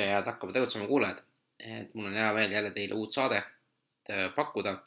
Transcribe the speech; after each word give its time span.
tere 0.00 0.14
head 0.14 0.26
Hakkame 0.26 0.52
tegutsema 0.52 0.86
kuulajad. 0.86 1.18
et 1.60 1.94
mul 1.94 2.06
on 2.08 2.14
hea 2.16 2.32
meel 2.32 2.52
jälle 2.52 2.70
teile 2.70 2.94
uut 2.94 3.12
saadet 3.12 3.44
äh, 4.10 4.34
pakkuda 4.34 4.78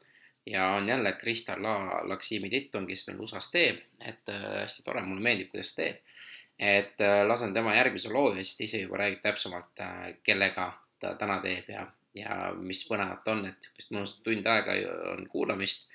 ja 0.45 0.67
on 0.67 0.89
jälle 0.89 1.11
Kristal 1.11 1.63
La 1.63 2.01
Laksimi 2.09 2.49
Titton, 2.49 2.87
kes 2.87 3.07
meil 3.07 3.19
USA-s 3.21 3.51
teeb, 3.51 3.77
et 4.01 4.29
äh, 4.29 4.47
hästi 4.61 4.83
tore, 4.83 5.03
mulle 5.05 5.21
meeldib, 5.21 5.51
kuidas 5.51 5.75
ta 5.75 5.83
teeb. 5.83 6.15
et 6.59 7.01
äh, 7.01 7.19
lasen 7.27 7.53
tema 7.53 7.75
järgmise 7.75 8.09
loo 8.09 8.33
ja 8.33 8.41
siis 8.41 8.57
ta 8.57 8.63
ise 8.63 8.81
juba 8.81 8.97
räägib 9.03 9.21
täpsemalt, 9.21 9.85
kellega 10.23 10.67
ta 10.99 11.13
täna 11.21 11.39
teeb 11.45 11.69
ja, 11.69 11.85
ja 12.17 12.35
mis 12.57 12.83
põnevat 12.89 13.27
on, 13.35 13.45
et 13.53 13.71
vist 13.77 13.93
mõnus 13.93 14.17
tund 14.25 14.49
aega 14.55 14.77
on 15.13 15.27
kuulamist. 15.29 15.89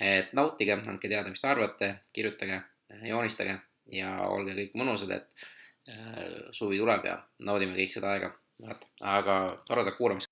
et 0.00 0.32
nautige, 0.32 0.74
andke 0.74 1.08
teada, 1.08 1.30
mis 1.30 1.40
te 1.40 1.48
arvate, 1.48 1.94
kirjutage, 2.12 2.62
joonistage 3.06 3.60
ja 3.92 4.16
olge 4.26 4.54
kõik 4.58 4.80
mõnusad, 4.82 5.14
et 5.14 5.50
suvi 6.56 6.78
tuleb 6.80 7.04
ja 7.04 7.20
naudime 7.38 7.76
kõik 7.76 7.92
seda 7.92 8.16
aega 8.16 8.34
vaata, 8.62 8.86
aga 9.00 9.36
toredat 9.68 9.96
kuulamist. 9.98 10.30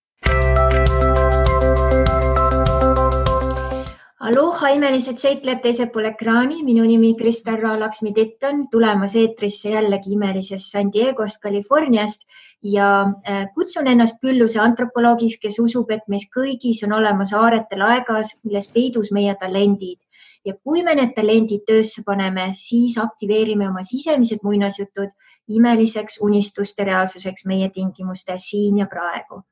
Aloha, 4.22 4.68
imelised 4.76 5.18
seiklejad 5.18 5.64
teisel 5.64 5.88
pool 5.90 6.04
ekraani, 6.06 6.60
minu 6.62 6.84
nimi 6.86 7.08
Kristel 7.18 7.56
Raalaksmi 7.58 8.12
Titton, 8.14 8.68
tulemas 8.70 9.16
eetrisse 9.18 9.72
jällegi 9.72 10.12
imelisest 10.14 10.70
San 10.70 10.92
Diegost, 10.94 11.40
Californiast. 11.42 12.22
Ja 12.62 12.86
äh, 13.26 13.48
kutsun 13.56 13.90
ennast 13.90 14.20
külluse 14.22 14.60
antropoloogiks, 14.62 15.40
kes 15.42 15.58
usub, 15.58 15.90
et 15.90 16.06
meis 16.06 16.28
kõigis 16.30 16.84
on 16.86 16.94
olemas 17.00 17.34
aaretel 17.34 17.82
aegas, 17.82 18.36
milles 18.44 18.70
peidus 18.70 19.10
meie 19.10 19.34
talendid. 19.40 19.98
Ja 20.46 20.54
kui 20.54 20.86
me 20.86 20.94
need 20.94 21.16
talendid 21.18 21.66
töösse 21.66 22.06
paneme, 22.06 22.52
siis 22.54 22.94
aktiveerime 23.02 23.66
oma 23.72 23.82
sisemised 23.86 24.46
muinasjutud 24.46 25.10
imeliseks 25.48 26.18
unistuste 26.22 26.84
reaalsuseks 26.84 27.46
meie 27.46 27.70
tingimustes 27.74 28.50
siin 28.50 28.78
ja 28.78 28.86
praegu. 28.86 29.42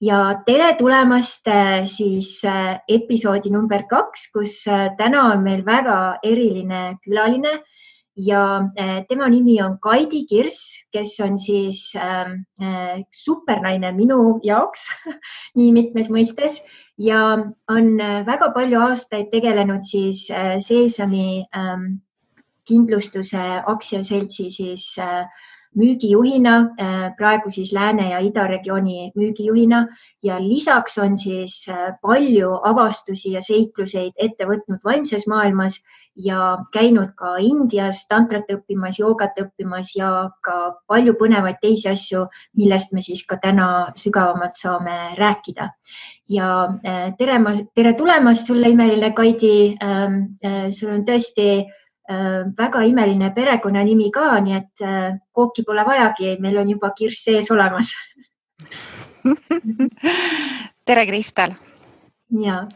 ja 0.00 0.42
tere 0.46 0.74
tulemast 0.78 1.46
äh, 1.48 1.84
siis 1.86 2.42
äh, 2.44 2.80
episoodi 2.88 3.50
number 3.50 3.84
kaks, 3.90 4.30
kus 4.32 4.66
äh, 4.66 4.90
täna 4.98 5.30
on 5.32 5.42
meil 5.42 5.64
väga 5.66 6.18
eriline 6.22 6.98
külaline 7.04 7.60
ja 8.16 8.60
tema 9.08 9.28
nimi 9.28 9.60
on 9.62 9.78
Kaidi 9.82 10.24
Kirs, 10.26 10.58
kes 10.92 11.14
on 11.20 11.38
siis 11.38 11.92
äh, 11.96 13.02
supernaine 13.10 13.92
minu 13.92 14.40
jaoks 14.42 14.88
nii 15.58 15.72
mitmes 15.72 16.10
mõistes 16.10 16.60
ja 16.98 17.20
on 17.70 17.94
väga 18.26 18.50
palju 18.54 18.80
aastaid 18.88 19.30
tegelenud 19.32 19.86
siis 19.86 20.28
äh, 20.30 20.58
Seesami 20.58 21.44
ähm, 21.56 22.02
kindlustuse 22.68 23.42
aktsiaseltsi 23.66 24.50
siis 24.50 24.86
äh, 24.98 25.26
müügijuhina, 25.74 26.54
äh, 26.78 27.08
praegu 27.18 27.50
siis 27.50 27.72
Lääne 27.74 28.10
ja 28.10 28.20
Ida 28.22 28.46
regiooni 28.46 29.10
müügijuhina 29.16 29.86
ja 30.22 30.38
lisaks 30.38 30.98
on 30.98 31.18
siis 31.18 31.66
äh, 31.68 31.92
palju 32.02 32.52
avastusi 32.62 33.34
ja 33.34 33.42
seikluseid 33.42 34.14
ette 34.16 34.46
võtnud 34.46 34.84
vaimses 34.84 35.26
maailmas 35.26 35.80
ja 36.16 36.58
käinud 36.72 37.10
ka 37.18 37.34
Indias 37.42 38.04
tantrat 38.06 38.50
õppimas, 38.54 39.00
joogat 39.02 39.34
õppimas 39.42 39.90
ja 39.98 40.30
ka 40.46 40.76
palju 40.86 41.16
põnevaid 41.18 41.58
teisi 41.60 41.88
asju, 41.90 42.28
millest 42.56 42.94
me 42.94 43.02
siis 43.02 43.24
ka 43.26 43.40
täna 43.42 43.90
sügavamalt 43.98 44.54
saame 44.54 45.16
rääkida. 45.18 45.72
ja 46.28 46.68
tere, 47.18 47.40
tere 47.74 47.92
tulemast 47.92 48.46
sulle, 48.46 48.70
imeline 48.70 49.10
Kaidi. 49.12 49.76
Ähm, 49.82 50.38
sul 50.70 50.94
on 50.94 51.02
tõesti 51.04 51.66
väga 52.08 52.82
imeline 52.84 53.30
perekonnanimi 53.32 54.10
ka, 54.12 54.40
nii 54.44 54.56
et 54.56 54.82
äh, 54.84 55.14
kooki 55.32 55.62
pole 55.64 55.84
vajagi, 55.86 56.36
meil 56.40 56.58
on 56.60 56.70
juba 56.70 56.90
kirss 56.96 57.24
sees 57.24 57.50
olemas 57.50 57.94
tere, 60.86 61.06
Kristel. 61.06 61.54
ja. 62.40 62.66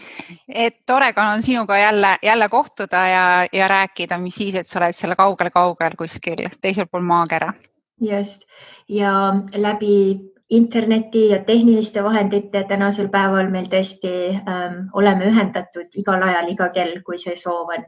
et 0.48 0.77
tore 0.87 1.12
on 1.17 1.43
sinuga 1.43 1.79
jälle, 1.79 2.17
jälle 2.23 2.48
kohtuda 2.48 3.07
ja, 3.07 3.47
ja 3.52 3.69
rääkida, 3.69 4.19
mis 4.19 4.35
siis, 4.35 4.55
et 4.55 4.67
sa 4.67 4.79
oled 4.80 4.97
seal 4.97 5.14
kaugel-kaugel 5.17 5.97
kuskil 5.98 6.48
teisel 6.61 6.86
pool 6.86 7.02
maakera. 7.02 7.52
just 8.01 8.42
ja 8.89 9.13
läbi 9.55 10.20
interneti 10.51 11.29
ja 11.29 11.45
tehniliste 11.45 12.05
vahendite 12.05 12.64
tänasel 12.69 13.08
päeval 13.08 13.51
meil 13.51 13.67
tõesti 13.69 14.13
ähm, 14.33 14.89
oleme 14.92 15.29
ühendatud 15.29 15.92
igal 15.95 16.23
ajal, 16.23 16.48
iga 16.48 16.69
kell, 16.73 17.02
kui 17.05 17.19
see 17.19 17.36
soov 17.36 17.75
on 17.77 17.85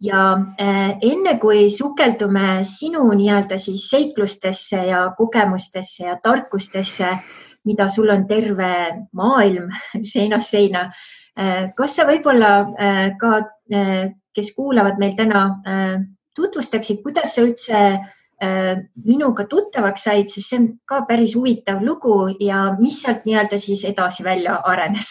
ja 0.00 0.22
äh, 0.60 0.98
enne 1.02 1.36
kui 1.42 1.68
sukeldume 1.74 2.62
sinu 2.66 3.08
nii-öelda 3.18 3.58
siis 3.58 3.88
seiklustesse 3.90 4.84
ja 4.90 5.02
kogemustesse 5.18 6.06
ja 6.06 6.18
tarkustesse, 6.22 7.16
mida 7.66 7.88
sul 7.88 8.10
on 8.14 8.26
terve 8.26 8.72
maailm 9.12 9.72
seinast 10.12 10.54
seina. 10.54 10.88
Äh, 11.38 11.70
kas 11.76 11.96
sa 11.98 12.06
võib-olla 12.08 12.52
äh, 12.78 13.02
ka, 13.18 13.42
kes 14.34 14.54
kuulavad 14.56 15.00
meil 15.02 15.16
täna, 15.18 15.42
tutvustaksid, 16.38 17.02
kuidas 17.02 17.34
sa 17.34 17.42
üldse 17.44 17.80
minuga 19.04 19.44
tuttavaks 19.50 20.06
said, 20.06 20.30
sest 20.30 20.52
see 20.52 20.60
on 20.60 20.68
ka 20.88 21.02
päris 21.08 21.34
huvitav 21.34 21.82
lugu 21.84 22.30
ja 22.38 22.68
mis 22.78 23.00
sealt 23.02 23.26
nii-öelda 23.26 23.58
siis 23.58 23.82
edasi 23.84 24.24
välja 24.24 24.60
arenes 24.62 25.10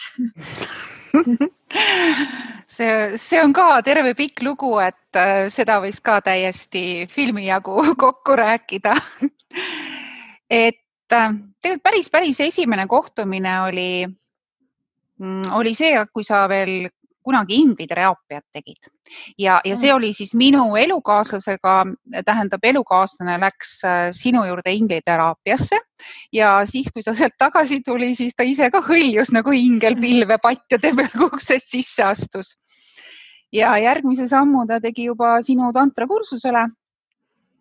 see, 2.66 3.16
see 3.16 3.40
on 3.42 3.52
ka 3.56 3.80
terve 3.86 4.14
pikk 4.18 4.42
lugu, 4.46 4.72
et 4.82 5.18
äh, 5.18 5.48
seda 5.52 5.78
võiks 5.84 6.00
ka 6.04 6.20
täiesti 6.24 7.06
filmi 7.10 7.48
jagu 7.48 7.76
kokku 8.04 8.36
rääkida. 8.38 8.96
Et 10.48 11.12
äh, 11.12 11.34
tegelikult 11.60 11.84
päris, 11.84 12.08
päris 12.08 12.40
esimene 12.40 12.86
kohtumine 12.88 13.60
oli, 13.66 13.90
mm, 15.20 15.50
oli 15.58 15.74
see, 15.76 15.92
kui 16.12 16.24
sa 16.24 16.46
veel 16.48 16.88
kunagi 17.28 17.60
ingliteraapiat 17.62 18.44
tegid 18.56 18.88
ja, 19.38 19.58
ja 19.64 19.76
see 19.76 19.90
mm. 19.90 19.96
oli 19.96 20.12
siis 20.16 20.34
minu 20.38 20.64
elukaaslasega, 20.80 21.74
tähendab, 22.26 22.64
elukaaslane 22.64 23.38
läks 23.42 23.74
äh, 23.84 24.08
sinu 24.16 24.44
juurde 24.48 24.72
ingliteraapiasse 24.76 25.80
ja 26.32 26.54
siis, 26.68 26.90
kui 26.94 27.04
ta 27.04 27.14
sealt 27.16 27.36
tagasi 27.38 27.80
tuli, 27.86 28.14
siis 28.18 28.36
ta 28.36 28.46
ise 28.46 28.70
ka 28.74 28.82
hõljus 28.84 29.32
nagu 29.34 29.54
ingel 29.54 29.98
pilve 30.00 30.40
patjade 30.46 30.94
peal, 30.96 31.12
kui 31.14 31.30
uksest 31.30 31.70
sisse 31.74 32.04
astus. 32.06 32.56
ja 33.52 33.76
järgmise 33.80 34.26
sammu 34.28 34.66
ta 34.68 34.80
tegi 34.80 35.08
juba 35.08 35.38
sinu 35.42 35.72
tantrakursusele 35.72 36.66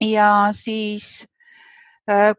ja 0.04 0.50
siis 0.54 1.28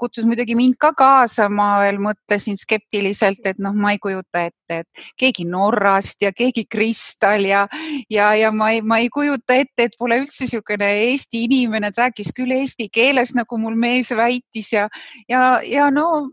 kutsus 0.01 0.25
muidugi 0.25 0.55
mind 0.56 0.79
ka 0.81 0.93
kaasa, 0.97 1.49
ma 1.53 1.67
veel 1.83 1.99
mõtlesin 2.01 2.56
skeptiliselt, 2.56 3.45
et 3.47 3.59
noh, 3.61 3.75
ma 3.77 3.93
ei 3.93 4.01
kujuta 4.01 4.47
ette, 4.49 4.81
et 4.81 5.03
keegi 5.21 5.45
Norrast 5.45 6.25
ja 6.25 6.33
keegi 6.33 6.65
Kristal 6.71 7.45
ja, 7.45 7.67
ja, 8.11 8.33
ja 8.34 8.53
ma 8.53 8.71
ei, 8.73 8.81
ma 8.81 9.01
ei 9.03 9.11
kujuta 9.12 9.59
ette, 9.61 9.89
et 9.91 9.97
pole 9.99 10.23
üldse 10.23 10.47
niisugune 10.47 10.89
Eesti 11.11 11.45
inimene, 11.45 11.93
et 11.93 12.01
rääkis 12.01 12.33
küll 12.37 12.55
eesti 12.56 12.89
keeles, 12.93 13.34
nagu 13.37 13.59
mul 13.61 13.77
mees 13.77 14.11
väitis 14.17 14.73
ja, 14.73 14.89
ja, 15.29 15.61
ja 15.65 15.91
no 15.93 16.31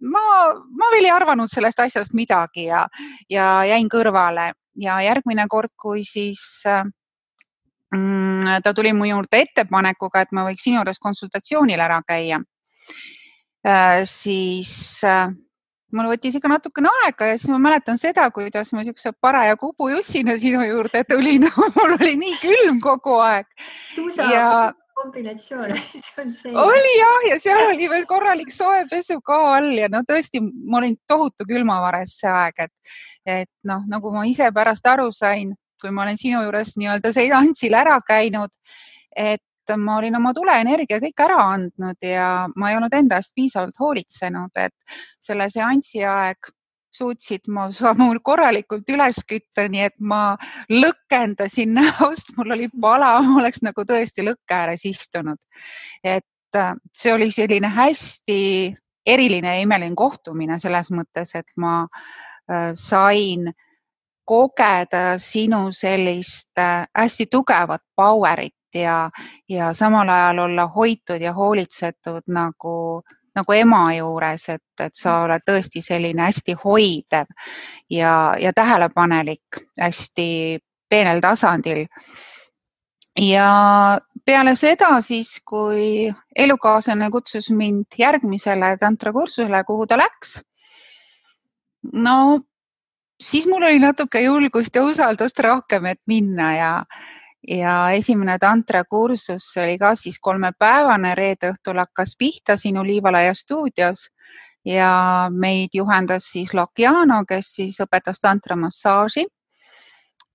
ma, 0.00 0.24
ma 0.54 0.92
veel 0.94 1.08
ei 1.08 1.14
arvanud 1.14 1.50
sellest 1.50 1.80
asjast 1.82 2.14
midagi 2.14 2.68
ja, 2.68 2.86
ja 3.30 3.48
jäin 3.68 3.90
kõrvale. 3.90 4.52
Ja 4.78 5.00
järgmine 5.02 5.48
kord, 5.50 5.72
kui 5.74 6.04
siis 6.06 6.62
äh, 6.70 6.84
mm, 7.94 8.60
ta 8.62 8.70
tuli 8.74 8.92
mu 8.94 9.08
juurde 9.08 9.40
ettepanekuga, 9.42 10.22
et 10.22 10.30
ma 10.30 10.44
võiks 10.46 10.62
sinu 10.62 10.78
juures 10.78 11.02
konsultatsioonil 11.02 11.82
ära 11.82 11.98
käia. 12.06 12.38
Äh, 12.38 12.57
siis 14.06 15.04
äh, 15.04 15.28
mul 15.92 16.08
võttis 16.12 16.36
ikka 16.38 16.50
natukene 16.52 16.90
aega 17.04 17.30
ja 17.30 17.38
siis 17.38 17.50
ma 17.52 17.60
mäletan 17.62 17.98
seda, 18.00 18.26
kuidas 18.34 18.72
ma 18.76 18.84
siukse 18.86 19.12
paraja 19.20 19.56
kubujussina 19.60 20.36
sinu 20.40 20.64
juurde 20.66 21.04
tulin 21.08 21.48
mul 21.76 21.96
oli 21.96 22.14
nii 22.20 22.36
külm 22.42 22.82
kogu 22.84 23.18
aeg. 23.24 23.48
suusa 23.94 24.28
ja... 24.32 24.48
kombinatsioon 24.98 25.72
oli 26.66 26.94
jah, 26.98 27.20
ja 27.30 27.38
seal 27.42 27.62
oli 27.70 27.88
veel 27.90 28.06
korralik 28.10 28.52
soe 28.54 28.84
pesu 28.90 29.20
ka 29.24 29.38
all 29.56 29.72
ja 29.78 29.88
no 29.92 30.02
tõesti, 30.08 30.42
ma 30.42 30.82
olin 30.82 30.98
tohutu 31.08 31.48
külmavares 31.48 32.18
see 32.20 32.32
aeg, 32.32 32.68
et, 32.68 32.96
et 33.38 33.50
noh, 33.68 33.84
nagu 33.88 34.12
ma 34.14 34.26
ise 34.28 34.50
pärast 34.54 34.86
aru 34.86 35.10
sain, 35.14 35.54
kui 35.80 35.92
ma 35.94 36.04
olen 36.04 36.18
sinu 36.20 36.42
juures 36.44 36.74
nii-öelda 36.76 37.14
seansil 37.14 37.76
ära 37.78 38.00
käinud, 38.04 38.50
et 39.16 39.42
et 39.70 39.80
ma 39.80 39.98
olin 39.98 40.16
oma 40.18 40.32
tuleenergia 40.34 41.00
kõik 41.02 41.24
ära 41.24 41.38
andnud 41.54 42.04
ja 42.04 42.28
ma 42.56 42.70
ei 42.70 42.78
olnud 42.78 42.94
enda 42.94 43.18
eest 43.20 43.34
piisavalt 43.36 43.78
hoolitsenud, 43.80 44.54
et 44.56 44.74
selle 45.24 45.50
seansi 45.52 46.04
aeg 46.04 46.52
suutsid 46.98 47.48
ma 47.52 47.68
mul 48.00 48.20
korralikult 48.24 48.88
üles 48.92 49.20
kütta, 49.28 49.68
nii 49.68 49.86
et 49.90 49.96
ma 50.00 50.22
lõkendasin 50.72 51.76
näost, 51.78 52.34
mul 52.36 52.56
oli 52.56 52.68
pala, 52.80 53.18
ma 53.22 53.38
oleks 53.42 53.62
nagu 53.66 53.84
tõesti 53.88 54.26
lõkke 54.26 54.58
ääres 54.62 54.84
istunud. 54.88 55.38
et 56.04 56.56
äh, 56.56 56.74
see 56.94 57.12
oli 57.12 57.30
selline 57.34 57.68
hästi 57.68 58.74
eriline 59.06 59.54
ja 59.54 59.62
imeline 59.62 59.96
kohtumine 59.96 60.58
selles 60.58 60.90
mõttes, 60.90 61.34
et 61.34 61.48
ma 61.56 61.80
äh, 61.84 62.72
sain 62.74 63.52
kogeda 64.28 65.16
sinu 65.18 65.68
sellist 65.72 66.58
äh, 66.60 66.86
hästi 66.96 67.26
tugevat 67.32 67.82
power'it 67.96 68.57
ja, 68.74 69.10
ja 69.48 69.72
samal 69.72 70.08
ajal 70.08 70.38
olla 70.38 70.66
hoitud 70.66 71.20
ja 71.20 71.32
hoolitsetud 71.32 72.22
nagu, 72.26 73.02
nagu 73.34 73.52
ema 73.52 73.82
juures, 73.96 74.48
et, 74.48 74.80
et 74.80 74.94
sa 74.94 75.22
oled 75.24 75.44
tõesti 75.46 75.82
selline 75.84 76.22
hästi 76.28 76.56
hoidev 76.64 77.30
ja, 77.90 78.34
ja 78.40 78.52
tähelepanelik 78.52 79.62
hästi 79.80 80.58
peenel 80.88 81.20
tasandil. 81.20 81.86
ja 83.18 83.48
peale 84.24 84.56
seda 84.56 85.00
siis, 85.00 85.40
kui 85.44 86.12
elukaaslane 86.36 87.10
kutsus 87.10 87.50
mind 87.50 87.96
järgmisele 87.98 88.76
tantrakursusele, 88.80 89.64
kuhu 89.64 89.86
ta 89.86 89.98
läks, 89.98 90.38
no 91.92 92.40
siis 93.20 93.46
mul 93.46 93.62
oli 93.62 93.78
natuke 93.82 94.20
julgust 94.20 94.76
ja 94.76 94.84
usaldust 94.84 95.38
rohkem, 95.40 95.86
et 95.86 96.00
minna 96.06 96.52
ja, 96.56 96.72
ja 97.46 97.90
esimene 97.94 98.38
tantrakursus 98.38 99.56
oli 99.62 99.78
ka 99.78 99.94
siis 99.94 100.18
kolmepäevane, 100.18 101.14
reede 101.14 101.52
õhtul 101.52 101.78
hakkas 101.78 102.16
pihta 102.18 102.56
siin 102.56 102.78
Olivalaia 102.78 103.34
stuudios 103.34 104.08
ja 104.64 105.28
meid 105.30 105.74
juhendas 105.74 106.30
siis 106.32 106.54
Lokiano, 106.54 107.22
kes 107.28 107.54
siis 107.54 107.80
õpetas 107.80 108.20
tantramassaaži. 108.20 109.26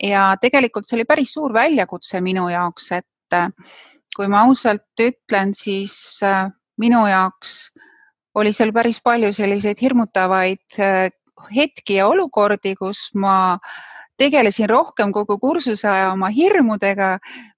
ja 0.03 0.35
tegelikult 0.41 0.87
see 0.87 0.97
oli 0.97 1.05
päris 1.05 1.33
suur 1.33 1.53
väljakutse 1.53 2.21
minu 2.21 2.47
jaoks, 2.49 2.91
et 2.91 3.37
kui 4.15 4.27
ma 4.29 4.43
ausalt 4.47 5.01
ütlen, 5.01 5.53
siis 5.57 5.95
äh, 6.23 6.47
minu 6.81 7.05
jaoks 7.07 7.71
oli 8.37 8.53
seal 8.53 8.73
päris 8.73 8.99
palju 9.03 9.31
selliseid 9.33 9.81
hirmutavaid 9.81 10.79
äh, 10.79 11.09
hetki 11.55 11.99
ja 11.99 12.07
olukordi, 12.07 12.75
kus 12.79 13.09
ma 13.13 13.57
tegelesin 14.23 14.69
rohkem 14.71 15.11
kogu 15.15 15.37
kursuse 15.39 15.87
aja 15.89 16.11
oma 16.13 16.31
hirmudega 16.33 17.17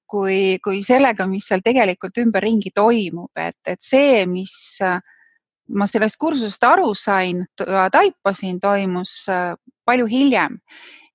kui, 0.09 0.57
kui 0.63 0.81
sellega, 0.85 1.27
mis 1.29 1.47
seal 1.49 1.63
tegelikult 1.65 2.17
ümberringi 2.21 2.71
toimub, 2.75 3.31
et, 3.37 3.57
et 3.69 3.81
see, 3.81 4.25
mis 4.29 4.53
ma 5.73 5.87
sellest 5.89 6.17
kursusest 6.21 6.63
aru 6.63 6.93
sain, 6.97 7.45
taipasin, 7.91 8.59
toimus 8.61 9.25
äh, 9.29 9.55
palju 9.85 10.05
hiljem. 10.05 10.59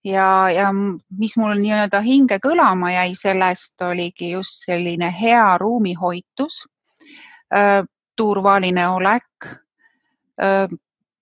Ja, 0.04 0.48
ja 0.48 0.70
mis 0.72 1.36
mul 1.36 1.58
nii-öelda 1.60 2.00
hinge 2.00 2.38
kõlama 2.40 2.88
jäi 2.94 3.12
sellest, 3.18 3.74
oligi 3.84 4.30
just 4.32 4.64
selline 4.64 5.10
hea 5.12 5.58
ruumihoitus, 5.60 6.62
äh, 7.54 7.82
turvaline 8.16 8.86
olek, 8.88 9.50
äh, 10.40 10.72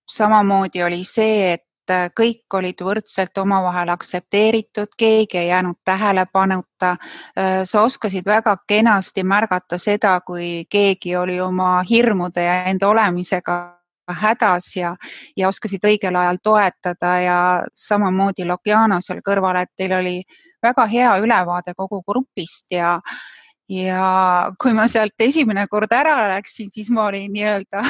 samamoodi 0.09 0.83
oli 0.83 1.03
see, 1.03 1.53
et 1.53 1.65
äh, 1.65 1.68
kõik 2.15 2.57
olid 2.59 2.81
võrdselt 2.83 3.37
omavahel 3.37 3.89
aktsepteeritud, 3.93 4.93
keegi 4.97 5.37
ei 5.37 5.47
jäänud 5.47 5.79
tähelepanuta. 5.85 6.91
Äh, 6.91 7.63
sa 7.63 7.81
oskasid 7.81 8.25
väga 8.25 8.57
kenasti 8.67 9.23
märgata 9.23 9.77
seda, 9.77 10.19
kui 10.21 10.65
keegi 10.69 11.15
oli 11.15 11.39
oma 11.41 11.81
hirmude 11.89 12.43
ja 12.43 12.63
enda 12.71 12.87
olemisega 12.87 13.59
hädas 14.09 14.75
ja, 14.75 14.95
ja 15.37 15.47
oskasid 15.47 15.85
õigel 15.85 16.15
ajal 16.15 16.37
toetada 16.43 17.19
ja 17.21 17.39
samamoodi 17.75 18.45
Lokiana 18.45 19.01
seal 19.01 19.21
kõrval, 19.25 19.61
et 19.63 19.73
teil 19.77 19.93
oli 19.99 20.15
väga 20.63 20.85
hea 20.91 21.17
ülevaade 21.21 21.73
kogu 21.77 22.01
grupist 22.07 22.71
ja, 22.71 22.99
ja 23.69 24.49
kui 24.61 24.73
ma 24.73 24.87
sealt 24.89 25.21
esimene 25.21 25.67
kord 25.69 25.91
ära 25.93 26.15
läksin, 26.33 26.71
siis 26.73 26.89
ma 26.89 27.05
olin 27.09 27.31
nii-öelda 27.35 27.83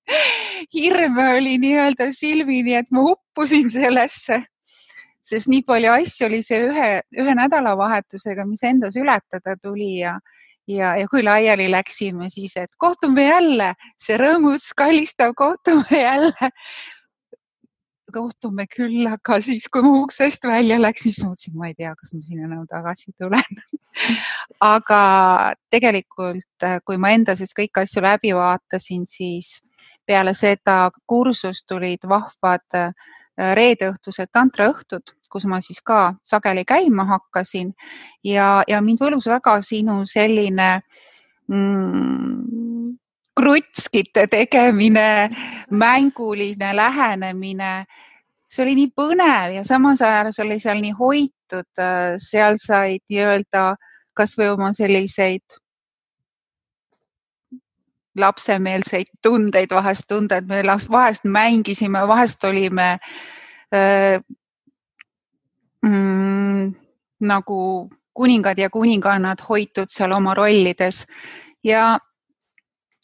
hirm 0.74 1.18
oli 1.22 1.56
nii-öelda 1.62 2.10
silmini, 2.12 2.74
et 2.80 2.90
ma 2.90 3.04
uppusin 3.12 3.70
sellesse, 3.70 4.40
sest 5.24 5.50
nii 5.52 5.62
palju 5.66 5.92
asju 5.94 6.28
oli 6.28 6.40
see 6.44 6.64
ühe, 6.66 6.88
ühe 7.20 7.36
nädalavahetusega, 7.38 8.46
mis 8.48 8.64
endas 8.66 8.98
ületada 9.00 9.54
tuli 9.62 10.00
ja, 10.00 10.16
ja, 10.66 10.94
ja 10.98 11.06
kui 11.10 11.22
laiali 11.22 11.70
läksime, 11.70 12.28
siis, 12.32 12.56
et 12.60 12.74
kohtume 12.78 13.28
jälle, 13.28 13.72
see 14.00 14.18
rõõmus, 14.20 14.72
kallistav 14.76 15.36
kohtume 15.38 16.02
jälle 16.02 16.50
kohtume 18.14 18.66
küll, 18.70 19.04
aga 19.10 19.38
siis, 19.44 19.66
kui 19.72 19.82
ma 19.84 19.92
uksest 20.00 20.46
välja 20.48 20.78
läksin, 20.80 21.12
siis 21.12 21.26
mõtlesin, 21.26 21.56
ma 21.58 21.70
ei 21.70 21.76
tea, 21.78 21.94
kas 21.98 22.14
ma 22.14 22.22
sinna 22.22 22.48
enam 22.48 22.66
tagasi 22.70 23.14
tulen. 23.18 23.62
Aga 24.74 25.00
tegelikult, 25.70 26.68
kui 26.86 26.98
ma 27.00 27.12
enda 27.14 27.34
sees 27.38 27.54
kõiki 27.56 27.82
asju 27.82 28.02
läbi 28.04 28.32
vaatasin, 28.36 29.04
siis 29.10 29.60
peale 30.06 30.34
seda 30.34 30.90
kursust 31.10 31.66
tulid 31.70 32.06
vahvad 32.08 32.78
äh, 32.78 33.12
reedeõhtused 33.38 34.30
tantraõhtud, 34.32 35.14
kus 35.30 35.46
ma 35.50 35.60
siis 35.64 35.80
ka 35.82 36.14
sageli 36.26 36.64
käima 36.64 37.06
hakkasin. 37.08 37.72
Ja, 38.24 38.62
ja 38.68 38.80
mind 38.80 39.02
võlus 39.02 39.26
väga 39.30 39.58
sinu 39.62 40.02
selline 40.06 40.70
mm, 41.50 42.94
krutskite 43.36 44.26
tegemine, 44.30 45.30
mänguline 45.70 46.76
lähenemine. 46.76 47.72
See 48.48 48.62
oli 48.62 48.76
nii 48.78 48.92
põnev 48.94 49.56
ja 49.56 49.64
samas 49.66 50.02
ajal 50.04 50.30
see 50.32 50.44
oli 50.44 50.60
seal 50.62 50.80
nii 50.84 50.94
hoitud, 50.98 51.70
äh, 51.80 52.14
seal 52.22 52.58
said 52.62 53.02
nii-öelda 53.10 53.74
kasvõi 54.14 54.52
oma 54.52 54.70
selliseid 54.76 55.58
lapsemeelseid 58.14 59.10
tundeid 59.22 59.74
vahest 59.74 60.06
tunda, 60.08 60.38
et 60.38 60.46
me 60.46 60.62
vahest 60.90 61.24
mängisime, 61.24 62.04
vahest 62.06 62.44
olime 62.44 62.98
äh, 63.74 64.20
mm, 65.82 66.74
nagu 67.20 67.60
kuningad 68.14 68.58
ja 68.58 68.70
kuningannad 68.70 69.42
hoitud 69.48 69.90
seal 69.90 70.12
oma 70.12 70.34
rollides. 70.34 71.06
Ja 71.64 71.98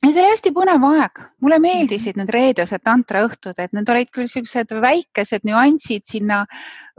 ja 0.00 0.10
see 0.10 0.22
oli 0.22 0.32
hästi 0.32 0.52
põnev 0.56 0.84
aeg, 0.90 1.22
mulle 1.44 1.60
mhm. 1.60 1.68
meeldisid 1.68 2.18
need 2.20 2.32
reedesed 2.34 2.84
tantraõhtud, 2.86 3.56
et 3.58 3.72
need 3.76 3.88
olid 3.92 4.12
küll 4.14 4.30
siuksed 4.30 4.74
väikesed 4.82 5.46
nüansid 5.48 6.06
sinna 6.08 6.44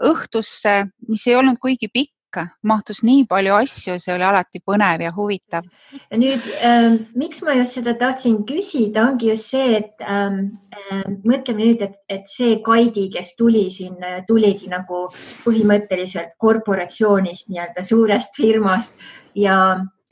õhtusse, 0.01 0.83
mis 1.09 1.27
ei 1.27 1.38
olnud 1.39 1.62
kuigi 1.62 1.89
pikk, 1.92 2.13
mahtus 2.63 3.01
nii 3.03 3.25
palju 3.27 3.57
asju, 3.57 3.98
see 4.00 4.13
oli 4.13 4.24
alati 4.24 4.62
põnev 4.63 5.01
ja 5.03 5.09
huvitav. 5.12 5.65
nüüd 6.15 6.45
äh, 6.63 6.94
miks 7.18 7.42
ma 7.44 7.57
just 7.57 7.75
seda 7.75 7.98
tahtsin 8.00 8.38
küsida, 8.48 9.03
ongi 9.09 9.33
just 9.33 9.50
see, 9.51 9.81
et 9.81 10.00
äh, 10.00 10.38
mõtleme 11.25 11.59
nüüd, 11.65 11.83
et, 11.83 11.98
et 12.07 12.30
see 12.31 12.62
Kaidi, 12.63 13.09
kes 13.12 13.33
tuli 13.36 13.65
siin, 13.74 13.98
tuligi 14.30 14.71
nagu 14.71 15.09
põhimõtteliselt 15.44 16.38
korporatsioonist, 16.39 17.50
nii-öelda 17.51 17.83
suurest 17.83 18.39
firmast 18.39 18.95
ja 19.36 19.57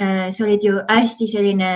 äh, 0.01 0.27
sa 0.35 0.43
olid 0.43 0.67
ju 0.67 0.83
hästi 0.89 1.31
selline 1.37 1.71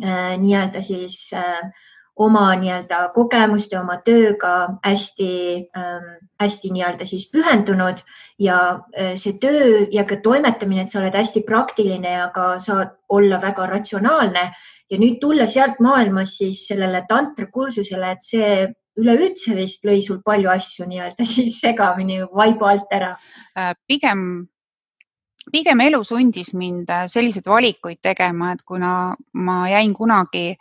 nii-öelda 0.00 0.82
siis 0.82 1.30
äh, 1.36 1.70
oma 2.16 2.52
nii-öelda 2.58 3.08
kogemuste, 3.14 3.78
oma 3.78 3.96
tööga 4.06 4.54
hästi 4.84 5.30
ähm,, 5.76 6.12
hästi 6.42 6.70
nii-öelda 6.74 7.06
siis 7.10 7.26
pühendunud 7.32 8.02
ja 8.42 8.58
äh, 8.94 9.14
see 9.18 9.34
töö 9.42 9.86
ja 9.92 10.04
ka 10.06 10.20
toimetamine, 10.22 10.84
et 10.84 10.92
sa 10.92 11.00
oled 11.02 11.14
hästi 11.14 11.44
praktiline 11.46 12.14
ja 12.16 12.28
ka 12.34 12.54
saad 12.62 12.94
olla 13.08 13.40
väga 13.42 13.66
ratsionaalne 13.70 14.46
ja 14.90 15.00
nüüd 15.00 15.18
tulla 15.20 15.46
sealt 15.50 15.80
maailmast 15.82 16.38
siis 16.42 16.64
sellele 16.68 17.04
tantrakursusele, 17.08 18.14
et 18.14 18.26
see 18.26 18.50
üleüldse 19.00 19.56
vist 19.58 19.86
lõi 19.86 19.98
sul 20.06 20.20
palju 20.22 20.52
asju 20.54 20.86
nii-öelda 20.86 21.26
siis 21.34 21.58
segamini 21.62 22.22
vaiba 22.30 22.74
alt 22.74 22.94
ära? 22.94 23.14
pigem 23.90 24.46
pigem 25.52 25.80
elu 25.84 26.02
sundis 26.04 26.52
mind 26.54 26.90
äh, 26.90 27.06
selliseid 27.10 27.46
valikuid 27.48 28.00
tegema, 28.02 28.52
et 28.54 28.62
kuna 28.66 29.14
ma 29.32 29.56
jäin 29.68 29.94
kunagi, 29.94 30.56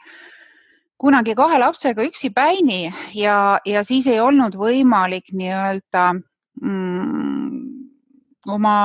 kunagi 0.99 1.35
kahe 1.35 1.59
lapsega 1.59 2.05
üksipäini 2.07 2.93
ja, 3.15 3.59
ja 3.65 3.83
siis 3.83 4.07
ei 4.07 4.19
olnud 4.23 4.55
võimalik 4.59 5.31
nii-öelda 5.33 6.05
mm, 6.61 7.59
oma 8.51 8.77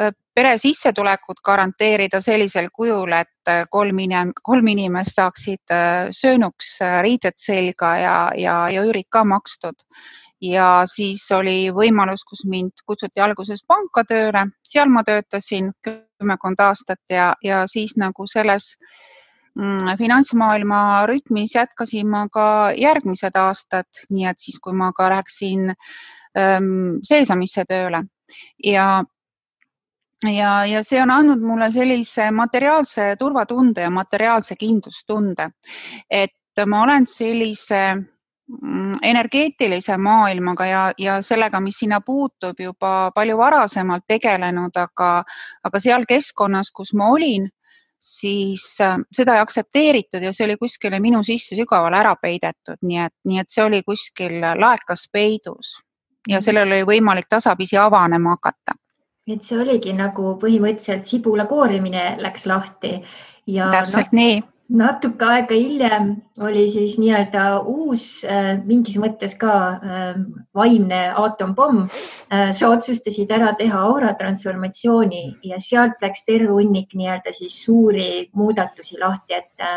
äh, 0.00 0.12
pere 0.34 0.56
sissetulekut 0.58 1.40
garanteerida 1.44 2.20
sellisel 2.20 2.68
kujul, 2.72 3.12
et 3.12 3.52
äh, 3.52 3.64
kolm 3.70 4.02
inim-, 4.04 4.34
kolm 4.42 4.72
inimest 4.74 5.20
saaksid 5.20 5.76
söönuks 6.12 6.76
riided 7.06 7.38
selga 7.40 7.96
ja, 8.00 8.18
ja, 8.36 8.58
ja 8.72 8.84
üürid 8.84 9.08
ka 9.12 9.24
makstud 9.24 9.78
ja 10.44 10.84
siis 10.90 11.24
oli 11.32 11.70
võimalus, 11.74 12.24
kus 12.28 12.44
mind 12.48 12.84
kutsuti 12.86 13.22
alguses 13.22 13.64
panka 13.66 14.04
tööle, 14.08 14.46
seal 14.68 14.90
ma 14.92 15.04
töötasin 15.06 15.72
kümmekond 15.84 16.60
aastat 16.60 17.00
ja, 17.10 17.32
ja 17.44 17.64
siis 17.70 17.96
nagu 18.00 18.26
selles 18.30 18.74
mm, 19.56 19.96
finantsmaailma 19.98 21.06
rütmis 21.10 21.54
jätkasin 21.56 22.10
ma 22.10 22.26
ka 22.32 22.46
järgmised 22.78 23.36
aastad, 23.40 23.88
nii 24.10 24.28
et 24.30 24.40
siis, 24.40 24.60
kui 24.60 24.76
ma 24.76 24.92
ka 24.96 25.08
läksin 25.12 25.72
ähm, 25.72 27.00
Seesamisse 27.02 27.64
tööle. 27.68 28.04
Ja 28.64 29.04
ja, 30.24 30.64
ja 30.66 30.80
see 30.84 31.02
on 31.02 31.12
andnud 31.12 31.42
mulle 31.44 31.70
sellise 31.72 32.30
materiaalse 32.32 33.14
turvatunde 33.20 33.84
ja 33.84 33.90
materiaalse 33.92 34.56
kindlustunde, 34.56 35.50
et 36.10 36.64
ma 36.66 36.82
olen 36.84 37.06
sellise 37.10 37.84
energeetilise 39.02 39.96
maailmaga 39.96 40.66
ja, 40.66 40.92
ja 40.98 41.22
sellega, 41.22 41.60
mis 41.60 41.78
sinna 41.80 42.00
puutub 42.04 42.60
juba 42.60 43.10
palju 43.14 43.38
varasemalt 43.38 44.04
tegelenud, 44.08 44.76
aga, 44.76 45.10
aga 45.64 45.80
seal 45.80 46.04
keskkonnas, 46.08 46.70
kus 46.72 46.92
ma 46.94 47.08
olin, 47.14 47.48
siis 48.04 48.66
äh, 48.84 48.98
seda 49.16 49.38
ei 49.38 49.40
aktsepteeritud 49.40 50.22
ja 50.22 50.32
see 50.36 50.44
oli 50.44 50.58
kuskile 50.60 51.00
minu 51.00 51.22
sisse 51.24 51.56
sügavale 51.56 51.96
ära 52.02 52.14
peidetud, 52.20 52.76
nii 52.82 53.00
et, 53.06 53.14
nii 53.24 53.40
et 53.40 53.50
see 53.50 53.64
oli 53.64 53.82
kuskil 53.82 54.40
laekas 54.60 55.08
peidus 55.12 55.78
ja 56.28 56.38
mhm. 56.38 56.44
sellel 56.44 56.72
oli 56.72 56.88
võimalik 56.94 57.30
tasapisi 57.32 57.80
avanema 57.80 58.36
hakata. 58.36 58.76
et 59.26 59.42
see 59.42 59.56
oligi 59.58 59.92
nagu 59.96 60.34
põhimõtteliselt 60.40 61.08
sibula 61.08 61.46
koorimine 61.48 62.18
läks 62.20 62.44
lahti 62.46 62.98
ja 63.46 63.70
täpselt 63.72 64.12
no, 64.12 64.20
nii 64.20 64.42
natuke 64.72 65.26
aega 65.28 65.56
hiljem 65.56 66.14
oli 66.40 66.64
siis 66.72 66.96
nii-öelda 66.96 67.42
uus 67.68 68.24
äh, 68.24 68.54
mingis 68.64 68.96
mõttes 69.00 69.36
ka 69.40 69.52
äh, 69.74 70.16
vaimne 70.56 71.00
aatompomm 71.20 71.84
äh,. 71.84 72.48
sa 72.56 72.70
otsustasid 72.72 73.30
ära 73.34 73.52
teha 73.58 73.82
aura 73.90 74.14
transformatsiooni 74.16 75.22
ja 75.44 75.60
sealt 75.60 76.00
läks 76.02 76.24
terve 76.24 76.50
hunnik 76.54 76.96
nii-öelda 76.96 77.34
siis 77.36 77.58
suuri 77.66 78.30
muudatusi 78.32 78.98
lahti, 79.00 79.36
et 79.36 79.68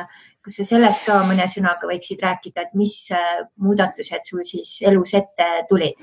kas 0.42 0.60
sa 0.62 0.68
sellest 0.72 1.06
ka 1.06 1.20
mõne 1.28 1.50
sõnaga 1.52 1.90
võiksid 1.90 2.24
rääkida, 2.24 2.70
et 2.70 2.74
mis 2.74 2.96
muudatused 3.60 4.24
sul 4.30 4.46
siis 4.48 4.78
elus 4.88 5.14
ette 5.20 5.50
tulid? 5.70 6.00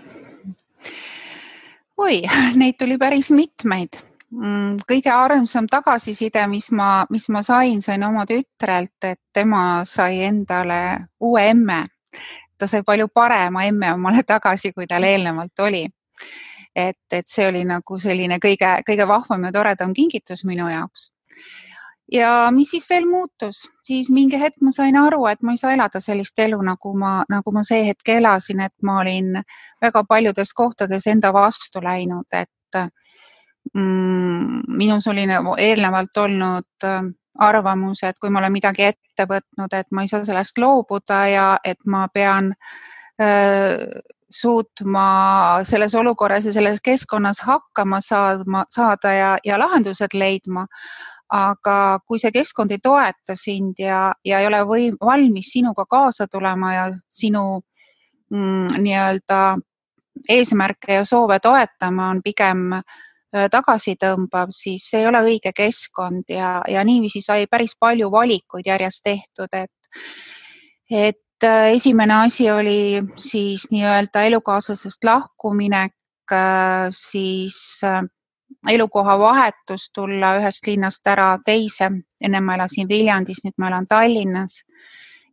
oi, 1.96 2.20
neid 2.60 2.76
tuli 2.76 3.00
päris 3.00 3.32
mitmeid 3.32 3.96
kõige 4.88 5.10
armsam 5.12 5.66
tagasiside, 5.70 6.46
mis 6.50 6.70
ma, 6.72 7.06
mis 7.10 7.28
ma 7.28 7.42
sain, 7.42 7.82
sain 7.82 8.02
oma 8.02 8.24
tütrelt, 8.26 8.96
et 9.04 9.20
tema 9.32 9.84
sai 9.84 10.22
endale 10.24 11.08
uue 11.20 11.48
emme. 11.50 11.86
ta 12.58 12.66
sai 12.70 12.82
palju 12.86 13.08
parema 13.08 13.64
emme 13.64 13.92
omale 13.92 14.22
tagasi, 14.32 14.72
kui 14.72 14.86
tal 14.86 15.02
eelnevalt 15.02 15.58
oli. 15.60 15.86
et, 16.74 16.98
et 17.12 17.26
see 17.26 17.46
oli 17.48 17.64
nagu 17.64 17.98
selline 17.98 18.38
kõige, 18.42 18.70
kõige 18.86 19.06
vahvam 19.06 19.44
ja 19.44 19.52
toredam 19.52 19.92
kingitus 19.94 20.44
minu 20.44 20.68
jaoks. 20.68 21.10
ja 22.12 22.50
mis 22.50 22.70
siis 22.70 22.88
veel 22.90 23.06
muutus, 23.06 23.68
siis 23.82 24.10
mingi 24.10 24.40
hetk 24.40 24.60
ma 24.60 24.70
sain 24.72 24.96
aru, 24.96 25.26
et 25.26 25.42
ma 25.42 25.52
ei 25.52 25.58
saa 25.58 25.72
elada 25.74 26.00
sellist 26.00 26.38
elu, 26.38 26.62
nagu 26.62 26.94
ma, 26.98 27.24
nagu 27.28 27.52
ma 27.52 27.62
see 27.62 27.84
hetk 27.86 28.08
elasin, 28.08 28.60
et 28.60 28.74
ma 28.82 29.00
olin 29.00 29.42
väga 29.80 30.04
paljudes 30.08 30.52
kohtades 30.52 31.06
enda 31.06 31.32
vastu 31.32 31.82
läinud, 31.82 32.26
et 32.32 32.50
mm, 33.74 34.62
minus 34.68 35.06
oli 35.08 35.26
nagu 35.26 35.54
eelnevalt 35.58 36.16
olnud 36.16 36.84
äh, 36.84 37.02
arvamus, 37.38 38.02
et 38.02 38.18
kui 38.20 38.30
ma 38.30 38.38
olen 38.38 38.52
midagi 38.52 38.88
ette 38.90 39.26
võtnud, 39.30 39.72
et 39.72 39.86
ma 39.90 40.04
ei 40.04 40.10
saa 40.10 40.24
sellest 40.24 40.58
loobuda 40.58 41.20
ja 41.28 41.46
et 41.64 41.80
ma 41.86 42.06
pean 42.14 42.52
äh, 43.20 43.86
suutma 44.30 45.08
selles 45.64 45.94
olukorras 45.94 46.46
ja 46.46 46.52
selles 46.52 46.80
keskkonnas 46.82 47.40
hakkama 47.46 48.00
saama, 48.00 48.64
saada 48.70 49.12
ja, 49.12 49.34
ja 49.44 49.58
lahendused 49.58 50.14
leidma. 50.14 50.66
aga 51.34 51.98
kui 52.06 52.18
see 52.20 52.30
keskkond 52.30 52.70
ei 52.70 52.78
toeta 52.82 53.34
sind 53.34 53.78
ja, 53.80 54.12
ja 54.24 54.38
ei 54.38 54.46
ole 54.46 54.58
võim, 54.68 54.96
valmis 55.00 55.48
sinuga 55.50 55.86
kaasa 55.90 56.26
tulema 56.30 56.74
ja 56.74 56.84
sinu 57.10 57.62
mm, 58.30 58.76
nii-öelda 58.84 59.38
eesmärke 60.28 61.00
ja 61.00 61.04
soove 61.08 61.40
toetama, 61.42 62.10
on 62.12 62.20
pigem 62.22 62.68
Äh, 62.76 62.82
tagasi 63.50 63.96
tõmbab, 64.00 64.52
siis 64.54 64.86
see 64.90 65.02
ei 65.02 65.08
ole 65.10 65.20
õige 65.26 65.52
keskkond 65.56 66.30
ja, 66.30 66.60
ja 66.70 66.84
niiviisi 66.86 67.22
sai 67.24 67.48
päris 67.50 67.74
palju 67.80 68.10
valikuid 68.12 68.66
järjest 68.66 69.02
tehtud, 69.04 69.50
et, 69.52 70.00
et 70.90 71.46
äh, 71.48 71.72
esimene 71.74 72.20
asi 72.26 72.50
oli 72.50 73.02
siis 73.18 73.66
nii-öelda 73.72 74.26
elukaaslasest 74.30 75.04
lahkuminek, 75.04 75.96
äh, 76.32 76.88
siis 76.90 77.80
elukoha 78.70 79.18
vahetus, 79.18 79.90
tulla 79.94 80.36
ühest 80.38 80.66
linnast 80.66 81.06
ära 81.06 81.34
teise. 81.44 81.90
enne 82.24 82.40
ma 82.40 82.54
elasin 82.54 82.88
Viljandis, 82.88 83.42
nüüd 83.44 83.58
ma 83.58 83.68
elan 83.68 83.86
Tallinnas 83.86 84.62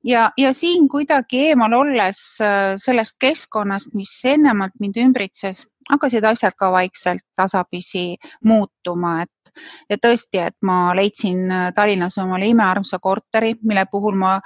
ja, 0.03 0.31
ja 0.37 0.53
siin 0.53 0.87
kuidagi 0.89 1.47
eemal 1.47 1.73
olles 1.73 2.21
äh, 2.41 2.73
sellest 2.77 3.17
keskkonnast, 3.19 3.93
mis 3.93 4.13
ennemalt 4.25 4.73
mind 4.79 4.97
ümbritses, 4.97 5.65
hakkasid 5.89 6.25
asjad 6.25 6.55
ka 6.57 6.71
vaikselt 6.71 7.23
tasapisi 7.35 8.17
muutuma, 8.45 9.21
et 9.23 9.53
ja 9.89 9.97
tõesti, 10.01 10.41
et 10.41 10.57
ma 10.65 10.91
leidsin 10.97 11.49
äh, 11.51 11.71
Tallinnas 11.75 12.17
omale 12.21 12.49
imearmsa 12.51 12.99
korteri, 12.99 13.55
mille 13.63 13.85
puhul 13.91 14.17
ma 14.19 14.37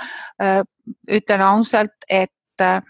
äh, 0.41 0.61
ütlen 1.11 1.41
ausalt, 1.41 1.97
et 2.09 2.61
äh, 2.61 2.81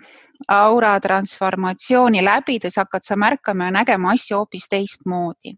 aura 0.52 0.98
transformatsiooni 1.00 2.24
läbides 2.24 2.76
hakkad 2.82 3.06
sa 3.08 3.16
märkama 3.16 3.70
ja 3.70 3.78
nägema 3.80 4.12
asju 4.16 4.42
hoopis 4.42 4.68
teistmoodi 4.70 5.56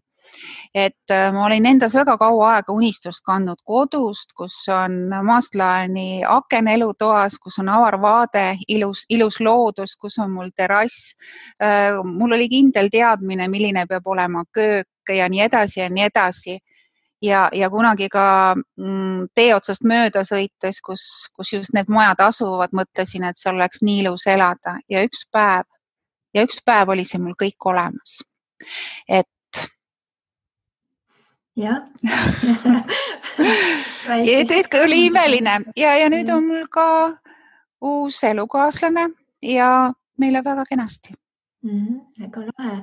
et 0.74 1.10
äh, 1.10 1.32
ma 1.32 1.46
olin 1.46 1.66
endas 1.66 1.94
väga 1.96 2.16
kaua 2.20 2.52
aega 2.54 2.72
unistust 2.72 3.24
kandnud 3.26 3.60
kodust, 3.64 4.32
kus 4.36 4.56
on 4.72 4.98
maastlaani 5.24 6.22
aken 6.28 6.68
elutoas, 6.68 7.38
kus 7.42 7.58
on 7.58 7.68
avar 7.72 7.98
vaade, 8.00 8.46
ilus, 8.68 9.04
ilus 9.08 9.40
loodus, 9.40 9.96
kus 9.96 10.18
on 10.18 10.30
mul 10.36 10.50
terrass. 10.56 11.14
Äh, 11.62 11.98
mul 12.04 12.36
oli 12.36 12.48
kindel 12.48 12.92
teadmine, 12.92 13.48
milline 13.48 13.86
peab 13.88 14.06
olema 14.06 14.44
köök 14.52 15.14
ja 15.14 15.28
nii 15.28 15.40
edasi 15.48 15.80
ja 15.80 15.88
nii 15.88 16.04
edasi 16.10 16.58
ja, 17.22 17.48
ja 17.52 17.70
kunagi 17.70 18.08
ka 18.12 18.54
mm, 18.54 19.30
tee 19.34 19.54
otsast 19.54 19.84
mööda 19.88 20.22
sõites, 20.26 20.80
kus, 20.84 21.02
kus 21.36 21.52
just 21.52 21.74
need 21.74 21.90
majad 21.92 22.20
asuvad, 22.28 22.74
mõtlesin, 22.76 23.24
et 23.24 23.40
seal 23.40 23.56
oleks 23.56 23.82
nii 23.82 24.02
ilus 24.04 24.26
elada 24.30 24.78
ja 24.90 25.02
üks 25.06 25.24
päev 25.32 25.66
ja 26.34 26.44
üks 26.46 26.60
päev 26.64 26.92
oli 26.92 27.06
see 27.08 27.20
mul 27.22 27.36
kõik 27.38 27.70
olemas. 27.72 28.18
et 29.08 29.28
jah 31.58 31.82
et 34.08 34.74
oli 34.82 35.06
imeline 35.06 35.60
ja, 35.76 35.94
ja 35.98 36.08
nüüd 36.12 36.30
on 36.32 36.46
mul 36.46 36.66
ka 36.70 37.18
uus 37.80 38.24
elukaaslane 38.24 39.08
ja 39.42 39.92
meile 40.18 40.44
väga 40.44 40.64
kenasti 40.70 41.14
mm. 41.62 41.70
-hmm, 41.70 42.00
väga 42.20 42.40
lahe. 42.46 42.82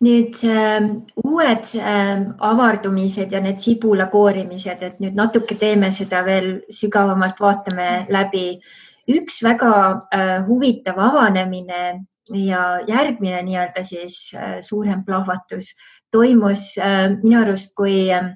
nüüd 0.00 0.34
äh, 0.44 0.82
uued 1.24 1.64
äh, 1.80 2.20
avardumised 2.38 3.32
ja 3.32 3.40
need 3.40 3.58
sibula 3.58 4.06
koorimised, 4.06 4.82
et 4.82 5.00
nüüd 5.00 5.14
natuke 5.16 5.54
teeme 5.54 5.90
seda 5.90 6.24
veel 6.24 6.60
sügavamalt, 6.70 7.40
vaatame 7.40 8.06
läbi. 8.08 8.60
üks 9.08 9.42
väga 9.42 10.00
äh, 10.12 10.46
huvitav 10.48 10.98
avanemine 10.98 12.06
ja 12.34 12.80
järgmine 12.86 13.42
nii-öelda 13.42 13.84
siis 13.86 14.34
äh, 14.34 14.58
suurem 14.60 15.04
plahvatus 15.04 15.76
toimus 16.16 16.72
äh, 16.80 17.12
minu 17.22 17.40
arust, 17.42 17.74
kui 17.76 18.08
äh, 18.14 18.32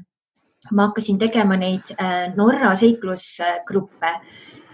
ma 0.76 0.88
hakkasin 0.90 1.18
tegema 1.20 1.56
neid 1.60 1.92
äh, 1.96 2.30
Norra 2.36 2.74
seiklusgruppe 2.78 4.14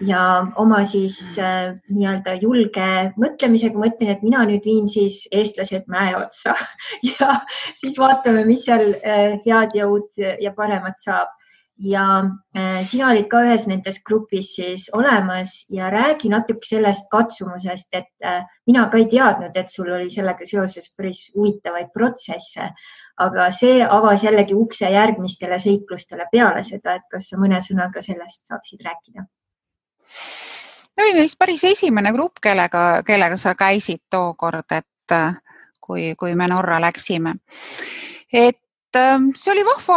ja 0.05 0.23
oma 0.61 0.83
siis 0.85 1.17
nii-öelda 1.39 2.35
julge 2.43 2.89
mõtlemisega 3.17 3.81
mõtlen, 3.81 4.11
et 4.13 4.25
mina 4.27 4.43
nüüd 4.45 4.67
viin 4.69 4.85
siis 4.93 5.23
eestlased 5.33 5.87
mäe 5.89 6.13
otsa. 6.19 6.53
Ja 7.09 7.39
siis 7.81 7.97
vaatame, 7.97 8.45
mis 8.45 8.67
seal 8.67 8.93
head 9.01 9.73
ja 9.79 9.89
uut 9.89 10.21
ja 10.21 10.53
paremat 10.53 11.01
saab 11.01 11.33
ja 11.78 12.25
äh, 12.56 12.85
sina 12.88 13.11
olid 13.11 13.28
ka 13.30 13.42
ühes 13.45 13.66
nendest 13.68 14.02
grupis 14.06 14.54
siis 14.56 14.87
olemas 14.97 15.66
ja 15.71 15.90
räägi 15.92 16.30
natuke 16.33 16.64
sellest 16.64 17.09
katsumusest, 17.12 17.88
et 17.92 18.09
äh, 18.25 18.45
mina 18.66 18.87
ka 18.90 18.99
ei 18.99 19.09
teadnud, 19.11 19.56
et 19.56 19.73
sul 19.73 19.90
oli 19.92 20.11
sellega 20.11 20.49
seoses 20.49 20.88
päris 20.97 21.26
huvitavaid 21.35 21.92
protsesse, 21.92 22.71
aga 23.21 23.50
see 23.50 23.85
avas 23.85 24.25
jällegi 24.25 24.56
ukse 24.56 24.90
järgmistele 24.90 25.59
seiklustele 25.61 26.28
peale 26.33 26.62
seda, 26.64 26.97
et 26.97 27.09
kas 27.12 27.30
sa 27.30 27.40
mõne 27.40 27.61
sõnaga 27.64 28.02
sellest 28.04 28.47
saaksid 28.49 28.85
rääkida? 28.87 29.26
me 30.97 31.04
olime 31.04 31.26
vist 31.26 31.38
päris 31.38 31.64
esimene 31.64 32.12
grupp, 32.12 32.40
kellega, 32.42 33.02
kellega 33.06 33.37
sa 33.37 33.52
käisid 33.54 34.06
tookord, 34.11 34.64
et 34.73 35.12
äh, 35.12 35.35
kui, 35.80 36.14
kui 36.16 36.35
me 36.35 36.49
Norra 36.49 36.80
läksime. 36.80 37.37
et 38.33 38.59
Ähm, 38.97 39.33
see 39.37 39.50
oli 39.53 39.62
vahva, 39.67 39.97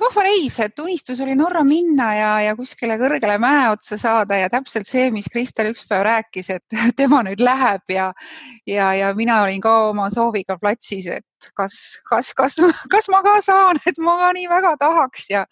vahva 0.00 0.22
reis, 0.26 0.56
et 0.64 0.78
unistus 0.82 1.20
oli 1.22 1.36
Norra 1.38 1.60
minna 1.66 2.08
ja, 2.16 2.30
ja 2.42 2.54
kuskile 2.58 2.96
kõrgele 2.98 3.36
mäe 3.38 3.68
otsa 3.70 3.98
saada 4.00 4.38
ja 4.40 4.48
täpselt 4.50 4.88
see, 4.88 5.10
mis 5.14 5.28
Kristel 5.30 5.70
üks 5.70 5.84
päev 5.86 6.02
rääkis, 6.08 6.48
et 6.56 6.78
tema 6.98 7.20
nüüd 7.26 7.42
läheb 7.44 7.94
ja, 7.94 8.08
ja, 8.66 8.88
ja 8.96 9.12
mina 9.14 9.42
olin 9.44 9.62
ka 9.62 9.74
oma 9.90 10.08
sooviga 10.10 10.56
platsis, 10.58 11.06
et 11.20 11.50
kas, 11.54 11.76
kas, 12.10 12.32
kas, 12.34 12.58
kas 12.90 13.10
ma 13.12 13.22
ka 13.26 13.36
saan, 13.44 13.78
et 13.86 14.00
ma 14.02 14.16
ka 14.24 14.32
nii 14.34 14.50
väga 14.50 14.74
tahaks 14.82 15.30
ja, 15.30 15.44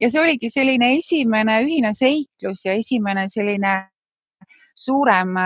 ja 0.00 0.08
see 0.08 0.22
oligi 0.22 0.52
selline 0.54 0.94
esimene 0.96 1.60
ühine 1.66 1.92
seiklus 1.98 2.64
ja 2.64 2.78
esimene 2.78 3.26
selline 3.28 3.74
suurem 4.78 5.36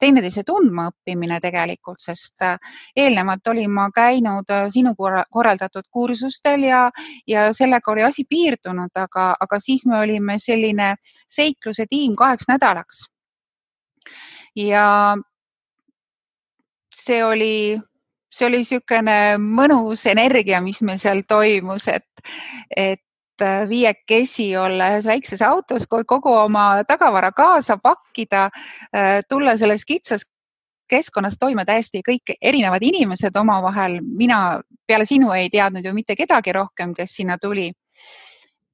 teineteise 0.00 0.44
tundmaõppimine 0.46 1.40
tegelikult, 1.42 2.00
sest 2.02 2.42
äh, 2.46 2.58
eelnevalt 2.96 3.46
olin 3.52 3.70
ma 3.74 3.88
käinud 3.94 4.50
äh, 4.50 4.66
sinu 4.72 4.94
korraldatud 4.96 5.86
kursustel 5.90 6.64
ja, 6.68 6.82
ja 7.26 7.50
sellega 7.56 7.92
oli 7.92 8.04
asi 8.06 8.24
piirdunud, 8.28 8.92
aga, 8.94 9.30
aga 9.40 9.60
siis 9.60 9.86
me 9.86 9.98
olime 10.00 10.38
selline 10.38 10.94
seikluse 11.28 11.86
tiim 11.90 12.16
kaheks 12.18 12.48
nädalaks. 12.48 13.04
ja 14.56 15.16
see 16.94 17.24
oli, 17.24 17.80
see 18.32 18.46
oli 18.46 18.62
niisugune 18.62 19.20
mõnus 19.40 20.06
energia, 20.10 20.60
mis 20.64 20.82
meil 20.82 20.98
seal 20.98 21.22
toimus, 21.28 21.88
et, 21.88 22.26
et 22.76 23.00
viiekesi 23.68 24.56
olla 24.56 24.90
ühes 24.94 25.06
väikses 25.06 25.42
autos, 25.42 25.86
kogu 25.86 26.32
oma 26.32 26.84
tagavara 26.88 27.32
kaasa 27.32 27.76
pakkida, 27.82 28.48
äh, 28.96 29.20
tulla 29.28 29.56
selles 29.56 29.84
kitsas 29.84 30.26
keskkonnas 30.90 31.38
toime 31.38 31.64
täiesti 31.64 32.02
kõik 32.06 32.34
erinevad 32.42 32.82
inimesed 32.82 33.36
omavahel. 33.36 34.00
mina 34.02 34.60
peale 34.86 35.06
sinu 35.06 35.32
ei 35.32 35.50
teadnud 35.50 35.84
ju 35.84 35.94
mitte 35.94 36.16
kedagi 36.16 36.52
rohkem, 36.52 36.94
kes 36.94 37.16
sinna 37.16 37.38
tuli. 37.38 37.72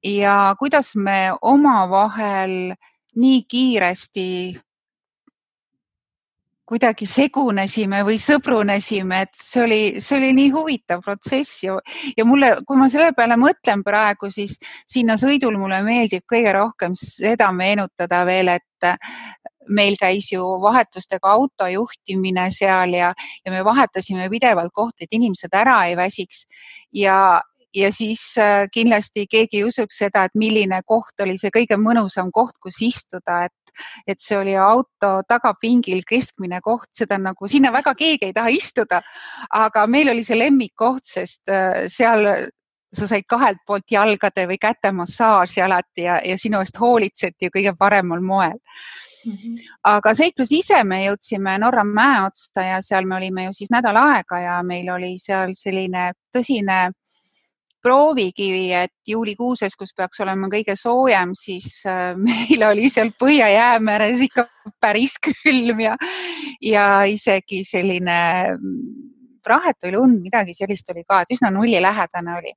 ja 0.03 0.55
kuidas 0.59 0.95
me 0.95 1.33
omavahel 1.41 2.73
nii 3.15 3.41
kiiresti 3.49 4.27
kuidagi 6.67 7.07
segunesime 7.07 8.01
või 8.03 8.17
sõbrunesime, 8.19 9.21
et 9.23 9.39
see 9.39 9.63
oli, 9.63 9.81
see 10.03 10.17
oli 10.19 10.33
nii 10.35 10.49
huvitav 10.51 11.03
protsess 11.05 11.63
ja, 11.63 11.77
ja 12.17 12.25
mulle, 12.27 12.57
kui 12.67 12.79
ma 12.79 12.89
selle 12.91 13.13
peale 13.15 13.37
mõtlen 13.39 13.85
praegu, 13.87 14.29
siis 14.33 14.57
sinna 14.89 15.15
sõidul 15.19 15.55
mulle 15.59 15.79
meeldib 15.85 16.25
kõige 16.27 16.51
rohkem 16.57 16.97
seda 16.99 17.53
meenutada 17.55 18.23
veel, 18.27 18.51
et 18.57 18.91
meil 19.67 19.97
käis 19.99 20.31
ju 20.31 20.43
vahetustega 20.63 21.31
auto 21.35 21.67
juhtimine 21.71 22.47
seal 22.55 22.95
ja, 22.95 23.11
ja 23.45 23.51
me 23.51 23.63
vahetasime 23.65 24.29
pidevalt 24.31 24.73
kohti, 24.73 25.05
et 25.05 25.15
inimesed 25.17 25.53
ära 25.55 25.81
ei 25.87 25.95
väsiks. 25.99 26.45
Ja, 26.95 27.41
ja 27.75 27.91
siis 27.91 28.23
äh, 28.41 28.67
kindlasti 28.73 29.27
keegi 29.29 29.61
ei 29.61 29.67
usuks 29.67 29.99
seda, 30.03 30.25
et 30.27 30.35
milline 30.35 30.81
koht 30.87 31.23
oli 31.23 31.37
see 31.39 31.51
kõige 31.53 31.79
mõnusam 31.81 32.31
koht, 32.33 32.57
kus 32.63 32.81
istuda, 32.81 33.45
et, 33.47 33.66
et 34.07 34.19
see 34.19 34.37
oli 34.37 34.55
auto 34.55 35.21
tagapingil 35.27 36.03
keskmine 36.07 36.61
koht, 36.61 36.89
seda 36.97 37.17
nagu 37.21 37.47
sinna 37.47 37.71
väga 37.71 37.93
keegi 37.95 38.29
ei 38.29 38.33
taha 38.33 38.53
istuda. 38.53 39.01
aga 39.49 39.87
meil 39.87 40.09
oli 40.09 40.23
see 40.23 40.39
lemmikkoht, 40.39 41.05
sest 41.05 41.49
äh, 41.49 41.87
seal 41.87 42.49
sa 42.93 43.07
said 43.07 43.27
kahelt 43.29 43.59
poolt 43.67 43.91
jalgade 43.91 44.47
või 44.47 44.57
käte 44.61 44.91
massaaži 44.95 45.61
alati 45.61 46.05
ja, 46.07 46.21
ja 46.23 46.37
sinu 46.39 46.61
eest 46.63 46.79
hoolitseti 46.79 47.51
kõige 47.53 47.73
paremal 47.79 48.21
moel 48.23 48.55
mm. 48.55 49.33
-hmm. 49.33 49.57
aga 49.83 50.13
seiklus 50.13 50.51
ise 50.51 50.83
me 50.83 51.03
jõudsime 51.05 51.57
Norra 51.59 51.83
mäe 51.83 52.21
otsa 52.25 52.63
ja 52.63 52.81
seal 52.81 53.05
me 53.05 53.15
olime 53.15 53.47
ju 53.49 53.57
siis 53.59 53.73
nädal 53.73 53.99
aega 54.03 54.39
ja 54.39 54.61
meil 54.63 54.89
oli 54.89 55.17
seal 55.19 55.51
selline 55.55 56.11
tõsine 56.35 56.91
proovikivi, 57.87 58.67
et 58.75 58.93
juulikuuses, 59.07 59.75
kus 59.79 59.93
peaks 59.95 60.19
olema 60.25 60.49
kõige 60.51 60.75
soojem, 60.79 61.33
siis 61.37 61.81
äh, 61.87 62.13
meil 62.27 62.67
oli 62.67 62.91
seal 62.91 63.13
Põhja-Jäämeres 63.19 64.23
ikka 64.27 64.47
päris 64.83 65.15
külm 65.23 65.81
ja, 65.85 65.95
ja 66.63 66.87
isegi 67.07 67.63
selline 67.67 68.19
mm, 68.57 68.79
prahet 69.47 69.79
või 69.85 69.95
lund, 69.95 70.23
midagi 70.25 70.55
sellist 70.57 70.89
oli 70.91 71.05
ka, 71.07 71.23
et 71.23 71.35
üsna 71.37 71.53
nullilähedane 71.55 72.39
oli 72.41 72.51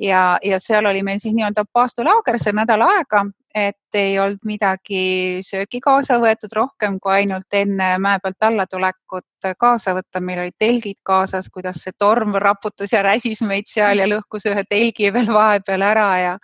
ja, 0.00 0.38
ja 0.42 0.60
seal 0.60 0.86
oli 0.86 1.02
meil 1.02 1.22
siis 1.22 1.34
nii-öelda 1.34 1.64
paastulaager 1.72 2.38
see 2.42 2.52
nädal 2.56 2.82
aega 2.86 3.24
et 3.54 3.94
ei 3.98 4.16
olnud 4.18 4.42
midagi 4.48 5.40
sööki 5.46 5.78
kaasa 5.82 6.16
võetud 6.22 6.52
rohkem 6.56 6.96
kui 7.02 7.12
ainult 7.20 7.54
enne 7.54 7.92
mäe 8.02 8.18
pealt 8.22 8.42
allatulekut 8.48 9.48
kaasa 9.58 9.94
võtta. 9.94 10.20
meil 10.20 10.40
olid 10.42 10.56
telgid 10.58 10.98
kaasas, 11.06 11.48
kuidas 11.54 11.84
see 11.84 11.94
torm 11.98 12.34
raputas 12.42 12.92
ja 12.92 13.04
räsis 13.06 13.44
meid 13.46 13.70
seal 13.70 14.02
ja 14.02 14.08
lõhkus 14.10 14.48
ühe 14.50 14.64
telgi 14.68 15.12
veel 15.14 15.30
vahepeal 15.30 15.86
ära 15.86 16.08
ja 16.18 16.34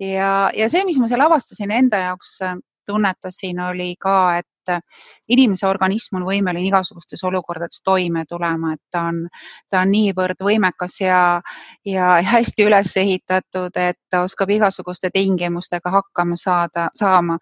ja, 0.00 0.32
ja 0.56 0.68
see, 0.72 0.84
mis 0.88 0.98
ma 0.98 1.08
seal 1.08 1.26
avastasin 1.26 1.70
enda 1.76 2.00
jaoks 2.06 2.38
tunnetasin, 2.88 3.60
oli 3.60 3.92
ka, 4.00 4.40
et 4.40 4.59
inimese 5.28 5.66
organism 5.68 6.20
on 6.20 6.26
võimeline 6.28 6.66
igasugustes 6.68 7.24
olukordades 7.24 7.82
toime 7.84 8.24
tulema, 8.28 8.74
et 8.74 8.82
ta 8.90 9.06
on, 9.10 9.24
ta 9.70 9.84
on 9.84 9.90
niivõrd 9.94 10.44
võimekas 10.44 11.00
ja, 11.00 11.22
ja 11.84 12.12
hästi 12.34 12.68
üles 12.68 12.96
ehitatud, 12.96 13.76
et 13.76 13.98
ta 14.10 14.24
oskab 14.26 14.50
igasuguste 14.50 15.10
tingimustega 15.14 15.90
hakkama 15.90 16.38
saada, 16.40 16.88
saama 16.94 17.38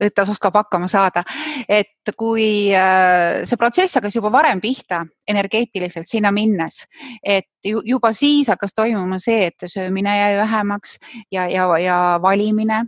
et 0.00 0.14
ta 0.14 0.24
oskab 0.28 0.54
hakkama 0.54 0.88
saada. 0.88 1.22
et 1.68 2.14
kui 2.16 2.72
äh, 2.74 3.44
see 3.48 3.56
protsess 3.56 3.96
hakkas 3.96 4.16
juba 4.16 4.30
varem 4.32 4.60
pihta 4.60 5.04
energeetiliselt 5.28 6.08
sinna 6.08 6.32
minnes, 6.32 6.84
et 7.22 7.48
juba 7.64 8.12
siis 8.12 8.48
hakkas 8.52 8.74
toimuma 8.76 9.18
see, 9.22 9.46
et 9.46 9.66
söömine 9.66 10.18
jäi 10.18 10.36
vähemaks 10.36 10.98
ja, 11.32 11.48
ja, 11.48 11.68
ja 11.78 11.98
valimine 12.22 12.84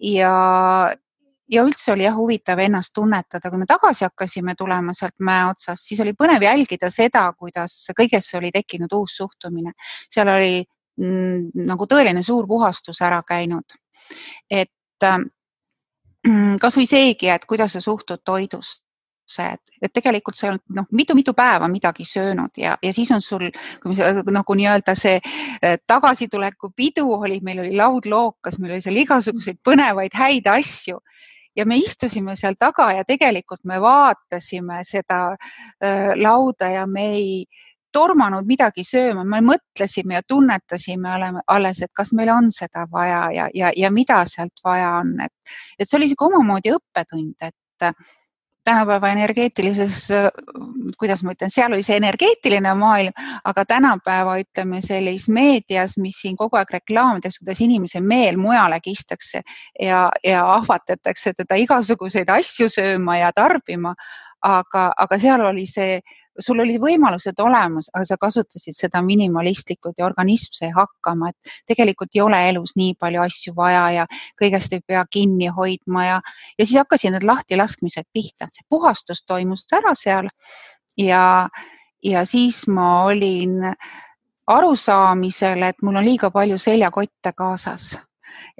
ja, 0.00 0.34
ja 1.50 1.64
üldse 1.66 1.92
oli 1.92 2.04
jah 2.04 2.16
huvitav 2.16 2.60
ennast 2.62 2.92
tunnetada, 2.94 3.50
kui 3.50 3.60
me 3.60 3.66
tagasi 3.66 4.06
hakkasime 4.06 4.54
tulema 4.58 4.94
sealt 4.94 5.16
mäe 5.18 5.46
otsast, 5.50 5.86
siis 5.88 6.00
oli 6.04 6.14
põnev 6.18 6.44
jälgida 6.44 6.90
seda, 6.90 7.24
kuidas 7.38 7.74
kõigesse 7.98 8.38
oli 8.38 8.52
tekkinud 8.54 8.92
uus 8.96 9.16
suhtumine. 9.16 9.72
seal 10.10 10.28
oli 10.28 10.62
mm, 10.62 11.66
nagu 11.68 11.88
tõeline 11.90 12.22
suur 12.22 12.46
puhastus 12.46 13.02
ära 13.02 13.22
käinud. 13.26 13.76
et 14.50 14.70
mm, 16.28 16.56
kasvõi 16.60 16.86
seegi, 16.86 17.28
et 17.28 17.44
kuidas 17.44 17.72
sa 17.72 17.80
suhtud 17.80 18.22
toidusse, 18.24 18.82
et, 19.38 19.60
et 19.82 19.92
tegelikult 19.92 20.36
sa 20.36 20.46
ei 20.46 20.50
olnud 20.52 20.76
noh, 20.76 20.86
mitu-mitu 20.92 21.34
päeva 21.34 21.68
midagi 21.68 22.04
söönud 22.04 22.56
ja, 22.56 22.76
ja 22.82 22.92
siis 22.92 23.10
on 23.10 23.22
sul 23.22 23.48
nagu 24.30 24.54
nii-öelda 24.54 24.94
see 24.98 25.18
eh, 25.18 25.78
tagasituleku 25.86 26.70
pidu 26.76 27.08
oli, 27.12 27.40
meil 27.42 27.62
oli 27.64 27.76
laud 27.76 28.06
lookas, 28.06 28.58
meil 28.58 28.76
oli 28.76 28.84
seal 28.84 29.00
igasuguseid 29.02 29.58
põnevaid 29.64 30.14
häid 30.14 30.46
asju 30.46 31.00
ja 31.56 31.66
me 31.66 31.76
istusime 31.76 32.36
seal 32.36 32.56
taga 32.58 32.92
ja 32.96 33.04
tegelikult 33.04 33.64
me 33.64 33.80
vaatasime 33.80 34.80
seda 34.88 35.20
äh, 35.32 36.14
lauda 36.16 36.70
ja 36.70 36.86
me 36.86 37.10
ei 37.16 37.44
tormanud 37.92 38.46
midagi 38.48 38.84
sööma, 38.88 39.24
me 39.24 39.42
mõtlesime 39.44 40.16
ja 40.16 40.22
tunnetasime 40.28 41.12
alles, 41.46 41.82
et 41.84 41.92
kas 41.92 42.12
meil 42.16 42.30
on 42.32 42.48
seda 42.52 42.86
vaja 42.90 43.26
ja, 43.36 43.48
ja, 43.54 43.72
ja 43.76 43.90
mida 43.92 44.22
sealt 44.26 44.64
vaja 44.64 44.94
on, 45.02 45.18
et, 45.20 45.54
et 45.78 45.88
see 45.88 45.98
oli 45.98 46.08
niisugune 46.08 46.38
omamoodi 46.40 46.72
õppetund, 46.72 47.36
et 47.44 47.92
tänapäeva 48.64 49.10
energeetilises, 49.12 50.08
kuidas 50.98 51.22
ma 51.22 51.34
ütlen, 51.34 51.50
seal 51.50 51.72
oli 51.74 51.82
see 51.86 51.96
energeetiline 51.98 52.74
maailm, 52.78 53.14
aga 53.44 53.64
tänapäeva 53.68 54.36
ütleme 54.42 54.80
sellises 54.84 55.28
meedias, 55.28 55.96
mis 55.98 56.20
siin 56.22 56.36
kogu 56.38 56.58
aeg 56.60 56.70
reklaamides, 56.78 57.40
kuidas 57.42 57.62
inimese 57.64 58.00
meel 58.00 58.38
mujale 58.40 58.80
kistakse 58.84 59.42
ja, 59.80 60.08
ja 60.24 60.44
ahvatletakse 60.54 61.34
teda 61.38 61.58
igasuguseid 61.64 62.30
asju 62.30 62.68
sööma 62.72 63.18
ja 63.18 63.32
tarbima. 63.36 63.94
aga, 64.42 64.88
aga 64.98 65.18
seal 65.22 65.40
oli 65.46 65.62
see 65.70 66.00
sul 66.40 66.60
olid 66.62 66.80
võimalused 66.80 67.40
olemas, 67.42 67.88
aga 67.92 68.04
sa 68.08 68.16
kasutasid 68.20 68.76
seda 68.76 69.02
minimalistlikult 69.04 69.98
ja 69.98 70.06
organism 70.06 70.54
sai 70.56 70.70
hakkama, 70.74 71.32
et 71.32 71.52
tegelikult 71.68 72.14
ei 72.14 72.22
ole 72.24 72.40
elus 72.50 72.74
nii 72.76 72.94
palju 73.00 73.22
asju 73.24 73.54
vaja 73.56 73.84
ja 73.96 74.06
kõigest 74.40 74.72
ei 74.72 74.84
pea 74.86 75.04
kinni 75.10 75.50
hoidma 75.52 76.06
ja, 76.06 76.20
ja 76.58 76.66
siis 76.66 76.78
hakkasid 76.80 77.16
need 77.16 77.26
lahtilaskmised 77.28 78.08
pihta, 78.12 78.48
see 78.48 78.64
puhastus 78.72 79.24
toimus 79.28 79.66
ära 79.72 79.94
seal 79.98 80.30
ja, 80.96 81.48
ja 82.02 82.24
siis 82.28 82.64
ma 82.68 83.04
olin 83.10 83.74
arusaamisel, 84.52 85.62
et 85.62 85.82
mul 85.82 86.00
on 86.00 86.06
liiga 86.06 86.30
palju 86.30 86.58
seljakotte 86.58 87.32
kaasas. 87.36 87.96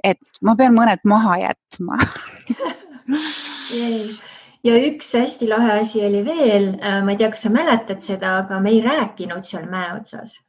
et 0.03 0.19
ma 0.41 0.55
pean 0.55 0.75
mõned 0.75 0.99
maha 1.05 1.37
jätma 1.47 1.97
ja 4.63 4.77
üks 4.87 5.11
hästi 5.17 5.49
lahe 5.49 5.79
asi 5.81 6.05
oli 6.05 6.23
veel, 6.25 6.69
äh, 6.79 7.01
ma 7.03 7.13
ei 7.13 7.19
tea, 7.19 7.29
kas 7.33 7.45
sa 7.47 7.51
mäletad 7.53 8.01
seda, 8.05 8.37
aga 8.43 8.59
me 8.63 8.71
ei 8.71 8.81
rääkinud 8.85 9.45
seal 9.47 9.67
mäe 9.71 9.93
otsas. 9.97 10.39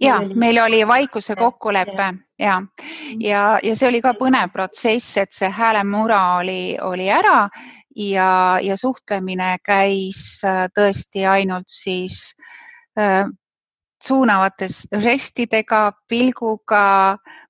ja 0.00 0.18
oli... 0.18 0.34
meil 0.34 0.58
oli 0.62 0.86
vaikuse 0.88 1.36
kokkulepe 1.36 2.12
ja, 2.38 2.62
ja, 3.20 3.58
ja 3.62 3.76
see 3.76 3.88
oli 3.88 4.02
ka 4.04 4.12
põnev 4.18 4.52
protsess, 4.52 5.16
et 5.16 5.32
see 5.32 5.48
häälemura 5.50 6.20
oli, 6.38 6.76
oli 6.80 7.08
ära 7.10 7.48
ja, 7.96 8.58
ja 8.62 8.76
suhtlemine 8.76 9.56
käis 9.64 10.40
äh, 10.44 10.66
tõesti 10.76 11.26
ainult 11.28 11.68
siis 11.68 12.34
äh, 12.98 13.24
suunavates 14.02 14.82
žestidega, 15.02 15.92
pilguga 16.08 16.82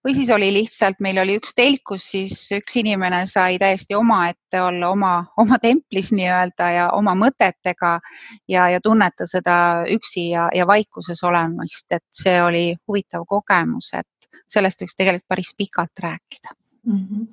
või 0.04 0.14
siis 0.16 0.30
oli 0.34 0.50
lihtsalt, 0.54 1.00
meil 1.00 1.20
oli 1.22 1.36
üks 1.40 1.54
telk, 1.56 1.82
kus 1.92 2.06
siis 2.14 2.36
üks 2.56 2.76
inimene 2.80 3.24
sai 3.30 3.58
täiesti 3.62 3.96
omaette 3.98 4.60
olla 4.62 4.92
oma, 4.92 5.12
oma 5.40 5.58
templis 5.62 6.12
nii-öelda 6.12 6.70
ja 6.76 6.88
oma 6.96 7.14
mõtetega 7.18 7.98
ja, 8.48 8.68
ja 8.68 8.80
tunneta 8.84 9.26
seda 9.28 9.58
üksi 9.90 10.28
ja, 10.30 10.48
ja 10.54 10.66
vaikuses 10.68 11.22
olemist, 11.24 11.88
et 11.90 12.04
see 12.10 12.38
oli 12.42 12.66
huvitav 12.88 13.26
kogemus, 13.28 13.92
et 13.98 14.08
sellest 14.48 14.84
võiks 14.84 14.98
tegelikult 14.98 15.28
päris 15.32 15.54
pikalt 15.56 16.04
rääkida 16.04 16.61
mm. 16.86 17.06
-hmm 17.08 17.26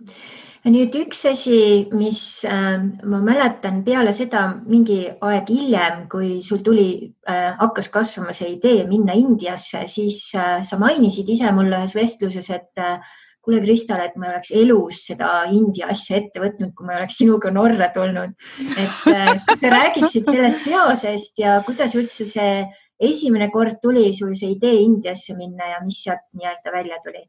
nüüd 0.68 0.96
üks 1.00 1.22
asi, 1.30 1.88
mis 1.96 2.44
äh, 2.48 2.82
ma 3.08 3.22
mäletan 3.24 3.84
peale 3.86 4.12
seda 4.16 4.42
mingi 4.68 5.06
aeg 5.24 5.48
hiljem, 5.48 6.04
kui 6.12 6.40
sul 6.44 6.60
tuli 6.66 6.90
äh,, 7.30 7.54
hakkas 7.62 7.88
kasvama 7.94 8.36
see 8.36 8.56
idee 8.58 8.84
minna 8.90 9.16
Indiasse, 9.16 9.86
siis 9.88 10.26
äh, 10.36 10.60
sa 10.68 10.80
mainisid 10.82 11.32
ise 11.32 11.54
mulle 11.56 11.80
ühes 11.80 11.96
vestluses, 11.96 12.52
et 12.52 12.84
äh, 12.84 13.00
kuule, 13.46 13.62
Kristal, 13.64 14.04
et 14.04 14.20
ma 14.20 14.28
ei 14.28 14.34
oleks 14.34 14.52
elus 14.52 15.06
seda 15.08 15.32
India 15.48 15.88
asja 15.94 16.20
ette 16.20 16.44
võtnud, 16.44 16.76
kui 16.76 16.90
ma 16.90 16.98
ei 16.98 17.02
oleks 17.06 17.22
sinuga 17.22 17.54
Norra 17.56 17.90
tulnud. 17.96 18.36
et 18.76 19.02
äh, 19.14 19.34
kas 19.48 19.64
sa 19.64 19.74
räägiksid 19.78 20.28
sellest 20.28 20.68
seosest 20.68 21.40
ja 21.40 21.60
kuidas 21.66 21.96
üldse 21.96 22.28
see 22.28 22.54
esimene 23.00 23.48
kord 23.54 23.80
tuli 23.82 24.10
sul 24.14 24.36
see 24.36 24.58
idee 24.58 24.84
Indiasse 24.84 25.40
minna 25.40 25.72
ja 25.78 25.84
mis 25.86 26.04
sealt 26.04 26.26
nii-öelda 26.36 26.76
välja 26.76 27.00
tuli? 27.06 27.24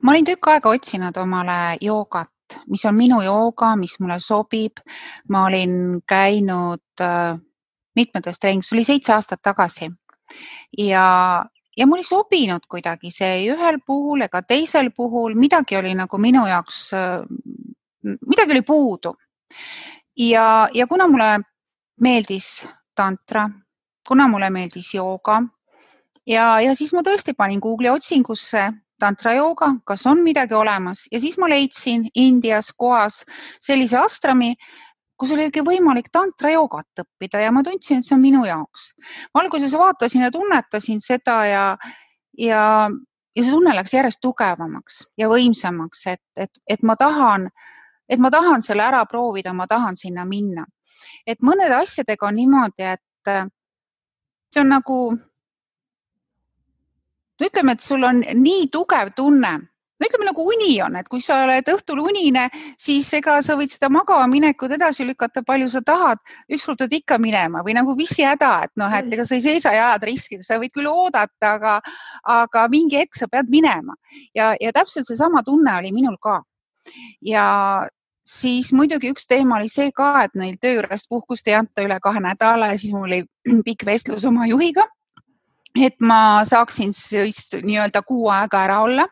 Ma 0.00 0.12
olin 0.12 0.24
tükk 0.24 0.48
aega 0.48 0.70
otsinud 0.70 1.16
omale 1.16 1.76
joogat, 1.80 2.58
mis 2.68 2.84
on 2.84 2.94
minu 2.96 3.20
jooga, 3.22 3.76
mis 3.76 3.98
mulle 4.00 4.20
sobib. 4.20 4.80
ma 5.28 5.46
olin 5.46 6.02
käinud 6.08 7.00
äh, 7.00 7.38
mitmetes 7.96 8.38
trennis, 8.38 8.68
see 8.68 8.76
oli 8.76 8.84
seitse 8.84 9.12
aastat 9.12 9.42
tagasi 9.42 9.90
ja, 10.78 11.44
ja 11.76 11.86
mul 11.86 12.02
ei 12.02 12.08
sobinud 12.08 12.66
kuidagi 12.68 13.10
see 13.12 13.46
ühel 13.52 13.80
puhul 13.86 14.24
ega 14.26 14.42
teisel 14.42 14.90
puhul, 14.96 15.34
midagi 15.34 15.76
oli 15.76 15.94
nagu 15.94 16.18
minu 16.18 16.46
jaoks, 16.48 16.82
äh, 16.96 17.24
midagi 18.02 18.56
oli 18.56 18.62
puudu. 18.62 19.14
ja, 20.16 20.68
ja 20.74 20.86
kuna 20.86 21.08
mulle 21.08 21.40
meeldis 22.00 22.66
tantra, 22.94 23.48
kuna 24.08 24.28
mulle 24.28 24.50
meeldis 24.50 24.94
jooga 24.94 25.42
ja, 26.26 26.60
ja 26.60 26.74
siis 26.74 26.92
ma 26.92 27.02
tõesti 27.02 27.34
panin 27.36 27.60
Google'i 27.60 27.92
otsingusse 27.92 28.70
tantra 29.02 29.34
jooga, 29.36 29.72
kas 29.86 30.06
on 30.06 30.22
midagi 30.22 30.54
olemas 30.54 31.06
ja 31.12 31.20
siis 31.20 31.36
ma 31.38 31.48
leidsin 31.50 32.06
Indias 32.14 32.70
Goas 32.78 33.22
sellise 33.60 33.98
astrami, 33.98 34.52
kus 35.18 35.32
oli 35.34 35.48
võimalik 35.66 36.10
tantra 36.12 36.50
joogat 36.54 37.02
õppida 37.04 37.42
ja 37.42 37.52
ma 37.54 37.62
tundsin, 37.66 38.00
et 38.00 38.06
see 38.06 38.16
on 38.16 38.22
minu 38.22 38.44
jaoks. 38.46 38.92
alguses 39.38 39.74
vaatasin 39.78 40.26
ja 40.26 40.30
tunnetasin 40.34 41.00
seda 41.00 41.36
ja, 41.46 41.64
ja, 42.38 42.62
ja 43.36 43.42
see 43.42 43.54
tunne 43.54 43.74
läks 43.76 43.94
järjest 43.94 44.22
tugevamaks 44.22 45.02
ja 45.18 45.30
võimsamaks, 45.30 46.06
et, 46.14 46.24
et, 46.36 46.50
et 46.66 46.82
ma 46.82 46.96
tahan, 46.98 47.48
et 48.08 48.22
ma 48.22 48.30
tahan 48.30 48.62
selle 48.62 48.86
ära 48.86 49.04
proovida, 49.06 49.54
ma 49.54 49.66
tahan 49.66 49.96
sinna 49.96 50.26
minna. 50.26 50.66
et 51.26 51.38
mõnede 51.42 51.74
asjadega 51.74 52.26
on 52.26 52.34
niimoodi, 52.34 52.82
et 52.82 53.34
see 54.52 54.60
on 54.62 54.68
nagu 54.68 54.98
ütleme, 57.48 57.76
et 57.76 57.84
sul 57.84 58.04
on 58.06 58.22
nii 58.22 58.68
tugev 58.72 59.12
tunne, 59.16 59.52
no 60.02 60.08
ütleme 60.08 60.26
nagu 60.26 60.44
uni 60.50 60.72
on, 60.82 60.96
et 60.98 61.08
kui 61.10 61.22
sa 61.22 61.42
oled 61.44 61.68
õhtul 61.72 62.00
unine, 62.02 62.48
siis 62.80 63.08
ega 63.14 63.36
sa 63.44 63.54
võid 63.58 63.70
seda 63.70 63.90
magama 63.92 64.26
minekut 64.30 64.74
edasi 64.74 65.06
lükata, 65.06 65.44
palju 65.46 65.70
sa 65.70 65.82
tahad, 65.86 66.22
ükskord 66.52 66.82
pead 66.82 66.96
ikka 66.98 67.18
minema 67.22 67.62
või 67.66 67.76
nagu 67.78 67.94
pissihäda, 67.98 68.52
et 68.66 68.74
noh, 68.82 68.92
et 68.98 69.12
ega 69.14 69.26
sa 69.28 69.38
ei 69.38 69.44
seisa 69.44 69.74
ja 69.76 69.88
ajad 69.92 70.08
riskida, 70.10 70.46
sa 70.46 70.58
võid 70.62 70.74
küll 70.74 70.90
oodata, 70.90 71.54
aga, 71.54 71.78
aga 72.38 72.66
mingi 72.72 72.98
hetk 72.98 73.18
sa 73.18 73.30
pead 73.30 73.50
minema. 73.52 73.94
Ja, 74.34 74.52
ja 74.60 74.74
täpselt 74.74 75.06
seesama 75.06 75.44
tunne 75.46 75.78
oli 75.78 75.94
minul 75.94 76.18
ka. 76.22 76.40
ja 77.22 77.46
siis 78.26 78.72
muidugi 78.74 79.12
üks 79.12 79.26
teema 79.30 79.60
oli 79.60 79.68
see 79.70 79.92
ka, 79.94 80.24
et 80.24 80.34
neil 80.38 80.56
töö 80.62 80.80
juurest 80.80 81.08
puhkust 81.10 81.46
ei 81.46 81.54
anta 81.58 81.84
üle 81.86 81.98
kahe 82.02 82.22
nädala 82.22 82.72
ja 82.72 82.78
siis 82.78 82.94
mul 82.94 83.06
oli 83.06 83.22
pikk 83.66 83.86
vestlus 83.86 84.26
oma 84.26 84.48
juhiga 84.50 84.86
et 85.80 85.96
ma 86.00 86.44
saaksin 86.48 86.92
siis 86.92 87.46
nii-öelda 87.54 88.02
kuu 88.06 88.28
aega 88.28 88.64
ära 88.64 88.80
olla. 88.82 89.06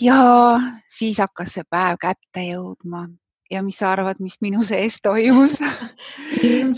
ja 0.00 0.16
siis 0.88 1.18
hakkas 1.18 1.54
see 1.54 1.64
päev 1.70 1.98
kätte 2.00 2.48
jõudma. 2.48 3.08
Ja 3.50 3.62
mis 3.62 3.78
sa 3.78 3.92
arvad, 3.92 4.18
mis 4.20 4.40
minu 4.40 4.64
sees 4.64 4.98
toimus? 5.02 5.60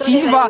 Siis 0.04 0.26
ma 0.28 0.48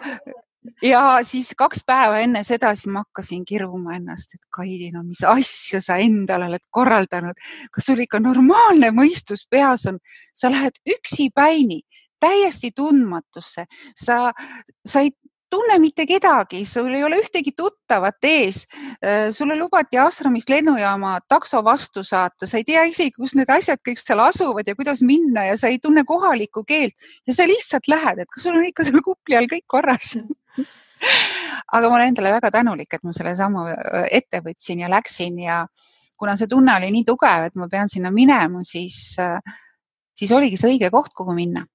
ja 0.83 1.01
siis 1.27 1.53
kaks 1.59 1.83
päeva 1.87 2.21
enne 2.25 2.43
seda, 2.47 2.73
siis 2.75 2.91
ma 2.93 3.05
hakkasin 3.05 3.45
kiruma 3.49 3.97
ennast, 3.97 4.35
et 4.35 4.43
Kaidi, 4.55 4.91
no 4.95 5.03
mis 5.07 5.23
asja 5.27 5.81
sa 5.85 5.99
endale 6.03 6.49
oled 6.51 6.65
korraldanud, 6.75 7.39
kas 7.75 7.87
sul 7.87 8.03
ikka 8.03 8.21
normaalne 8.23 8.91
mõistus 8.97 9.47
peas 9.51 9.87
on, 9.91 10.01
sa 10.35 10.51
lähed 10.51 10.81
üksipäini 10.97 11.83
täiesti 12.21 12.73
tundmatusse, 12.77 13.67
sa, 13.95 14.33
sa 14.87 15.05
ei 15.05 15.13
tunne 15.51 15.79
mitte 15.79 16.07
kedagi, 16.07 16.65
sul 16.67 16.95
ei 16.95 17.05
ole 17.07 17.21
ühtegi 17.23 17.53
tuttavat 17.57 18.25
ees. 18.27 18.65
Äh, 19.05 19.29
sulle 19.35 19.57
lubati 19.59 19.99
Ashramist 20.01 20.51
lennujaama 20.51 21.19
takso 21.29 21.63
vastu 21.65 22.03
saata, 22.07 22.47
sa 22.47 22.61
ei 22.61 22.67
tea 22.67 22.87
isegi, 22.91 23.15
kus 23.17 23.37
need 23.39 23.51
asjad 23.53 23.83
kõik 23.87 24.01
seal 24.03 24.23
asuvad 24.25 24.69
ja 24.69 24.77
kuidas 24.79 25.03
minna 25.07 25.47
ja 25.51 25.57
sa 25.61 25.71
ei 25.73 25.79
tunne 25.83 26.05
kohalikku 26.09 26.65
keelt 26.67 26.95
ja 27.27 27.37
sa 27.37 27.47
lihtsalt 27.49 27.89
lähed, 27.91 28.23
et 28.23 28.33
kas 28.33 28.47
sul 28.47 28.59
on 28.59 28.67
ikka 28.67 28.87
seal 28.89 29.05
kupli 29.05 29.39
all 29.39 29.51
kõik 29.51 29.67
korras 29.71 30.17
aga 31.77 31.89
ma 31.89 31.95
olen 31.99 32.13
endale 32.13 32.33
väga 32.37 32.51
tänulik, 32.55 32.93
et 32.93 33.05
ma 33.05 33.15
selle 33.17 33.37
sammu 33.39 33.67
äh, 33.71 34.07
ette 34.19 34.43
võtsin 34.45 34.83
ja 34.83 34.91
läksin 34.91 35.39
ja 35.45 35.65
kuna 36.17 36.37
see 36.41 36.49
tunne 36.51 36.75
oli 36.79 36.91
nii 36.95 37.07
tugev, 37.07 37.51
et 37.51 37.59
ma 37.61 37.69
pean 37.69 37.91
sinna 37.93 38.11
minema, 38.11 38.65
siis, 38.65 39.17
äh, 39.23 39.39
siis 40.17 40.33
oligi 40.33 40.59
see 40.61 40.75
õige 40.75 40.91
koht, 40.95 41.15
kuhu 41.15 41.37
minna 41.37 41.67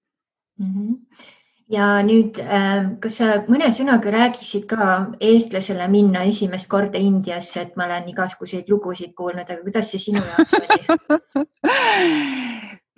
mm. 0.60 0.74
-hmm 0.74 1.38
ja 1.72 1.88
nüüd, 2.06 2.40
ähm, 2.44 2.96
kas 3.04 3.20
sa 3.22 3.40
mõne 3.48 3.70
sõnaga 3.74 4.12
räägiksid 4.14 4.68
ka 4.70 4.88
eestlasele 5.24 5.88
minna 5.92 6.26
esimest 6.28 6.70
korda 6.72 7.00
Indiasse, 7.00 7.66
et 7.66 7.78
ma 7.80 7.88
olen 7.88 8.10
igasuguseid 8.12 8.70
lugusid 8.72 9.14
kuulnud, 9.16 9.48
aga 9.48 9.62
kuidas 9.64 9.92
see 9.92 10.02
sinu 10.10 10.24
jaoks 10.24 10.54
oli? 10.60 10.80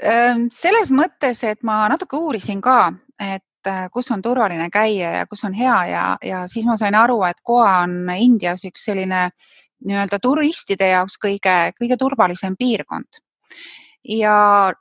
Ähm, 0.04 0.48
selles 0.52 0.90
mõttes, 0.92 1.44
et 1.48 1.62
ma 1.64 1.86
natuke 1.88 2.18
uurisin 2.20 2.60
ka, 2.66 2.92
et 3.22 3.70
äh, 3.70 3.86
kus 3.94 4.10
on 4.12 4.24
turvaline 4.26 4.66
käia 4.74 5.12
ja 5.20 5.28
kus 5.30 5.46
on 5.48 5.54
hea 5.56 5.76
ja, 5.88 6.02
ja 6.26 6.42
siis 6.52 6.66
ma 6.68 6.76
sain 6.82 6.98
aru, 6.98 7.22
et 7.24 7.40
Goa 7.46 7.84
on 7.86 8.10
Indias 8.12 8.66
üks 8.68 8.84
selline 8.90 9.28
nii-öelda 9.86 10.20
turistide 10.24 10.90
jaoks 10.90 11.16
kõige, 11.22 11.56
kõige 11.78 11.98
turvalisem 12.02 12.58
piirkond. 12.60 13.22
Ja 14.10 14.74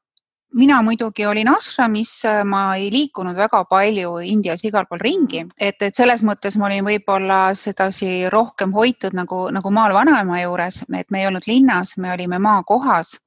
mina 0.54 0.80
muidugi 0.82 1.26
olin 1.26 1.48
ashramis, 1.48 2.12
ma 2.44 2.62
ei 2.76 2.90
liikunud 2.92 3.36
väga 3.36 3.62
palju 3.70 4.18
Indias 4.26 4.64
igal 4.64 4.86
pool 4.88 5.00
ringi, 5.02 5.44
et, 5.58 5.80
et 5.82 5.96
selles 5.96 6.22
mõttes 6.26 6.56
ma 6.60 6.68
olin 6.68 6.84
võib-olla 6.86 7.40
sedasi 7.58 8.28
rohkem 8.32 8.72
hoitud 8.76 9.16
nagu, 9.16 9.46
nagu 9.54 9.72
maal 9.72 9.94
vanaema 9.96 10.42
juures, 10.42 10.82
et 10.94 11.10
me 11.10 11.22
ei 11.22 11.28
olnud 11.30 11.48
linnas, 11.48 11.96
me 11.96 12.12
olime 12.12 12.38
maakohas. 12.42 13.18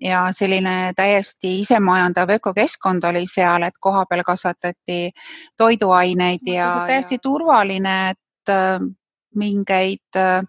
Ja 0.00 0.28
selline 0.32 0.92
täiesti 0.96 1.58
isemajandav 1.60 2.30
ökokeskkond 2.36 3.04
oli 3.04 3.24
seal, 3.28 3.66
et 3.66 3.74
kohapeal 3.82 4.22
kasvatati 4.24 5.10
toiduaineid 5.58 6.46
ja 6.46 6.70
täiesti 6.88 7.18
turvaline, 7.22 7.96
et 8.14 8.52
äh, 8.54 8.78
mingeid 9.34 10.16
äh, 10.16 10.46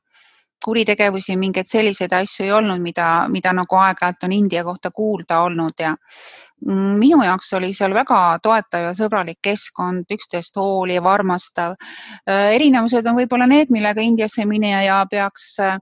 kuritegevusi, 0.65 1.35
mingeid 1.39 1.69
selliseid 1.69 2.13
asju 2.13 2.45
ei 2.45 2.51
olnud, 2.53 2.81
mida, 2.83 3.07
mida 3.33 3.53
nagu 3.57 3.79
aeg-ajalt 3.81 4.27
on 4.27 4.35
India 4.35 4.63
kohta 4.63 4.91
kuulda 4.93 5.41
olnud 5.45 5.79
ja 5.81 5.95
mm, 5.95 6.99
minu 7.01 7.21
jaoks 7.25 7.53
oli 7.57 7.71
seal 7.73 7.95
väga 7.97 8.19
toetav 8.43 8.89
ja 8.89 8.91
sõbralik 8.97 9.41
keskkond, 9.43 10.05
üksteist 10.13 10.59
hooliv, 10.61 11.07
armastav. 11.09 11.77
Äh, 12.29 12.51
erinevused 12.57 13.07
on 13.09 13.17
võib-olla 13.21 13.49
need, 13.49 13.73
millega 13.73 14.05
Indiasse 14.05 14.45
mineja 14.45 15.01
peaks 15.09 15.55
äh, 15.65 15.79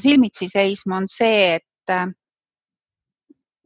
silmitsi 0.00 0.48
seisma, 0.48 1.02
on 1.02 1.10
see, 1.10 1.60
et 1.60 1.94
äh, 1.94 2.08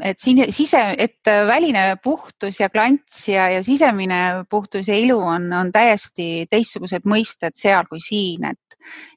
et 0.02 0.18
siin 0.18 0.40
sise, 0.52 0.80
et 0.98 1.28
väline 1.46 1.84
puhtus 2.02 2.58
ja 2.60 2.68
klants 2.68 3.28
ja, 3.28 3.46
ja 3.52 3.62
sisemine 3.62 4.44
puhtus 4.50 4.88
ja 4.90 4.96
ilu 4.98 5.20
on, 5.22 5.46
on 5.54 5.70
täiesti 5.72 6.48
teistsugused 6.50 7.06
mõisted 7.06 7.54
seal 7.54 7.86
kui 7.86 8.02
siin, 8.02 8.48
et 8.50 8.63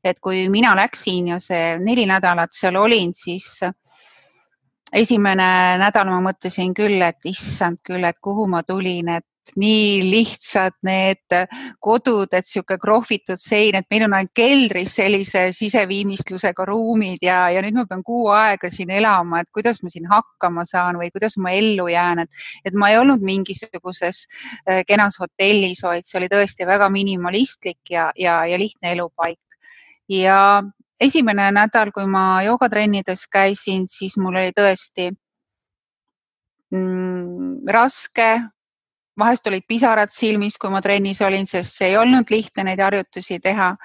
et 0.04 0.20
kui 0.20 0.48
mina 0.50 0.76
läksin 0.78 1.34
ja 1.34 1.40
see 1.44 1.78
neli 1.84 2.06
nädalat 2.10 2.54
seal 2.54 2.76
olin, 2.80 3.14
siis 3.16 3.60
esimene 4.94 5.78
nädal 5.82 6.12
ma 6.12 6.20
mõtlesin 6.30 6.76
küll, 6.78 7.02
et 7.04 7.26
issand 7.28 7.82
küll, 7.86 8.06
et 8.08 8.20
kuhu 8.24 8.48
ma 8.48 8.64
tulin, 8.64 9.18
et 9.20 9.26
nii 9.56 10.02
lihtsad 10.04 10.76
need 10.84 11.36
kodud, 11.84 12.34
et 12.36 12.48
sihuke 12.48 12.76
krohvitud 12.82 13.40
sein, 13.40 13.78
et 13.80 13.88
meil 13.92 14.04
on 14.08 14.16
ainult 14.18 14.34
keldris 14.36 14.98
sellise 14.98 15.48
siseviimistlusega 15.56 16.66
ruumid 16.68 17.24
ja, 17.24 17.46
ja 17.54 17.64
nüüd 17.64 17.78
ma 17.78 17.86
pean 17.88 18.04
kuu 18.08 18.28
aega 18.36 18.72
siin 18.74 18.92
elama, 18.92 19.42
et 19.42 19.52
kuidas 19.56 19.80
ma 19.84 19.94
siin 19.94 20.10
hakkama 20.12 20.66
saan 20.68 21.00
või 21.00 21.12
kuidas 21.16 21.38
ma 21.40 21.56
ellu 21.56 21.88
jään, 21.94 22.26
et, 22.26 22.44
et 22.68 22.76
ma 22.76 22.92
ei 22.92 23.00
olnud 23.00 23.24
mingisuguses 23.24 24.26
äh, 24.68 24.84
kenas 24.88 25.20
hotellis, 25.22 25.84
vaid 25.86 26.08
see 26.08 26.20
oli 26.20 26.32
tõesti 26.34 26.68
väga 26.68 26.92
minimalistlik 26.92 27.94
ja, 27.94 28.12
ja, 28.20 28.42
ja 28.50 28.60
lihtne 28.60 28.98
elupaik. 28.98 29.40
Ja 30.10 30.64
esimene 31.00 31.52
nädal, 31.52 31.92
kui 31.94 32.06
ma 32.10 32.42
joogatrennides 32.46 33.28
käisin, 33.32 33.88
siis 33.88 34.18
mul 34.18 34.36
oli 34.36 34.54
tõesti 34.56 35.12
mm, 36.72 37.68
raske 37.70 38.30
vahest 39.20 39.48
olid 39.48 39.66
pisarad 39.68 40.12
silmis, 40.14 40.58
kui 40.62 40.70
ma 40.70 40.82
trennis 40.82 41.20
olin, 41.26 41.48
sest 41.50 41.80
see 41.80 41.90
ei 41.92 41.98
olnud 41.98 42.30
lihtne 42.30 42.68
neid 42.68 42.82
harjutusi 42.82 43.40
teha. 43.42 43.76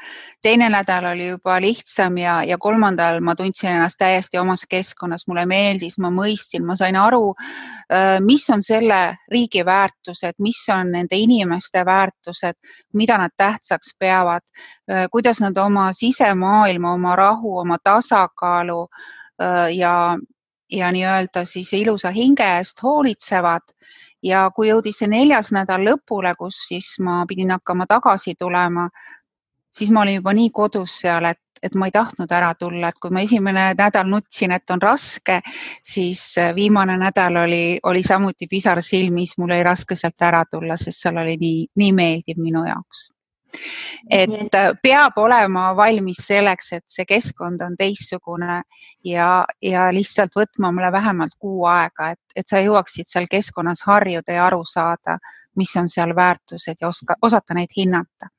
teine 0.43 0.69
nädal 0.69 1.05
oli 1.13 1.29
juba 1.29 1.61
lihtsam 1.61 2.17
ja, 2.19 2.43
ja 2.45 2.59
kolmandal 2.59 3.21
ma 3.21 3.35
tundsin 3.39 3.71
ennast 3.71 3.99
täiesti 3.99 4.39
omas 4.39 4.65
keskkonnas, 4.69 5.27
mulle 5.29 5.47
meeldis, 5.47 5.99
ma 5.99 6.11
mõistsin, 6.11 6.67
ma 6.67 6.77
sain 6.77 6.97
aru, 6.97 7.35
äh, 7.93 8.19
mis 8.21 8.49
on 8.51 8.63
selle 8.63 9.17
riigi 9.31 9.65
väärtused, 9.65 10.35
mis 10.39 10.61
on 10.75 10.93
nende 10.93 11.17
inimeste 11.17 11.85
väärtused, 11.87 12.59
mida 12.93 13.19
nad 13.19 13.33
tähtsaks 13.37 13.95
peavad, 13.99 14.43
äh, 14.91 15.07
kuidas 15.13 15.41
nad 15.41 15.57
oma 15.57 15.93
sisemaailma, 15.93 16.93
oma 16.93 17.17
rahu, 17.17 17.59
oma 17.59 17.79
tasakaalu 17.85 18.83
äh, 19.41 19.71
ja, 19.77 20.19
ja 20.73 20.93
nii-öelda 20.93 21.45
siis 21.45 21.73
ilusa 21.73 22.11
hinge 22.11 22.45
eest 22.59 22.83
hoolitsevad 22.83 23.73
ja 24.23 24.43
kui 24.55 24.71
jõudis 24.71 25.01
see 25.03 25.11
neljas 25.11 25.53
nädal 25.53 25.85
lõpule, 25.87 26.35
kus 26.39 26.59
siis 26.69 26.95
ma 27.01 27.23
pidin 27.29 27.51
hakkama 27.55 27.87
tagasi 27.91 28.35
tulema, 28.39 28.89
siis 29.75 29.91
ma 29.91 30.03
olin 30.03 30.21
juba 30.21 30.35
nii 30.37 30.51
kodus 30.55 30.99
seal, 31.03 31.27
et, 31.31 31.41
et 31.63 31.75
ma 31.75 31.89
ei 31.89 31.95
tahtnud 31.95 32.33
ära 32.33 32.53
tulla, 32.59 32.89
et 32.89 33.01
kui 33.03 33.11
ma 33.15 33.23
esimene 33.27 33.69
nädal 33.79 34.11
nutsin, 34.11 34.53
et 34.53 34.71
on 34.71 34.83
raske, 34.83 35.41
siis 35.83 36.27
äh, 36.39 36.55
viimane 36.55 36.99
nädal 37.01 37.41
oli, 37.45 37.79
oli 37.83 38.03
samuti 38.03 38.51
pisar 38.51 38.83
silmis, 38.83 39.37
mul 39.39 39.51
oli 39.51 39.63
raske 39.67 39.97
sealt 39.97 40.29
ära 40.29 40.45
tulla, 40.51 40.77
sest 40.77 41.07
seal 41.07 41.23
oli 41.25 41.37
nii, 41.41 41.67
nii 41.83 41.93
meeldiv 41.99 42.43
minu 42.43 42.67
jaoks 42.69 43.09
et 44.11 44.55
äh, 44.55 44.71
peab 44.83 45.19
olema 45.19 45.71
valmis 45.77 46.27
selleks, 46.27 46.73
et 46.73 46.85
see 46.87 47.07
keskkond 47.09 47.63
on 47.63 47.77
teistsugune 47.79 48.63
ja, 49.05 49.45
ja 49.63 49.89
lihtsalt 49.95 50.35
võtma 50.37 50.73
mulle 50.73 50.93
vähemalt 50.93 51.37
kuu 51.39 51.65
aega, 51.71 52.13
et, 52.17 52.23
et 52.37 52.49
sa 52.49 52.63
jõuaksid 52.63 53.09
seal 53.09 53.29
keskkonnas 53.31 53.85
harjuda 53.87 54.39
ja 54.39 54.47
aru 54.47 54.63
saada, 54.65 55.19
mis 55.57 55.75
on 55.77 55.89
seal 55.89 56.15
väärtused 56.17 56.81
ja 56.81 56.89
oska, 56.89 57.19
osata 57.23 57.55
neid 57.55 57.75
hinnata. 57.77 58.31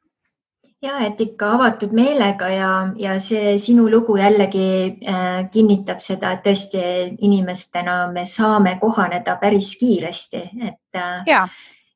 Ja 0.84 0.97
et 1.06 1.21
ikka 1.23 1.54
avatud 1.56 1.93
meelega 1.95 2.49
ja, 2.52 2.69
ja 2.99 3.13
see 3.23 3.54
sinu 3.62 3.86
lugu 3.91 4.17
jällegi 4.19 4.65
äh, 5.08 5.45
kinnitab 5.52 6.02
seda, 6.04 6.34
et 6.34 6.41
tõesti 6.43 6.82
inimestena 7.23 8.10
me 8.12 8.26
saame 8.28 8.76
kohaneda 8.82 9.38
päris 9.39 9.69
kiiresti, 9.80 10.41
et 10.67 10.99
äh, 10.99 11.54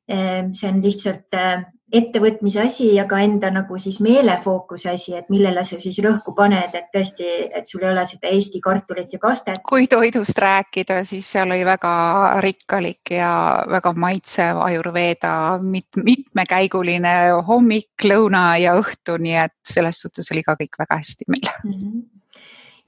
see 0.08 0.70
on 0.70 0.80
lihtsalt 0.80 1.36
äh, 1.36 1.66
ettevõtmise 1.92 2.60
asi 2.62 2.88
ja 2.94 3.06
ka 3.08 3.20
enda 3.24 3.50
nagu 3.52 3.78
siis 3.80 3.98
meelefookuse 4.04 4.90
asi, 4.92 5.14
et 5.16 5.30
millele 5.32 5.64
sa 5.64 5.78
siis 5.80 5.96
rõhku 6.04 6.34
paned, 6.36 6.74
et 6.76 6.90
tõesti, 6.94 7.28
et 7.56 7.70
sul 7.70 7.84
ei 7.86 7.92
ole 7.92 8.04
seda 8.08 8.32
Eesti 8.32 8.60
kartulit 8.64 9.12
ja 9.12 9.20
kastet. 9.22 9.62
kui 9.68 9.88
toidust 9.88 10.38
rääkida, 10.38 11.00
siis 11.08 11.30
seal 11.32 11.50
oli 11.50 11.64
väga 11.64 11.94
rikkalik 12.44 13.14
ja 13.16 13.32
väga 13.70 13.94
maitsev 13.96 14.60
ajurveeda 14.66 15.32
mit, 15.62 15.88
mitmekäiguline 15.96 17.16
hommik, 17.48 17.90
lõuna 18.04 18.44
ja 18.60 18.76
õhtu, 18.78 19.16
nii 19.22 19.40
et 19.46 19.56
selles 19.64 20.04
suhtes 20.04 20.28
oli 20.32 20.44
ka 20.44 20.58
kõik 20.60 20.80
väga 20.84 21.00
hästi 21.00 21.28
meil 21.28 21.52
mm. 21.64 21.72
-hmm 21.72 22.17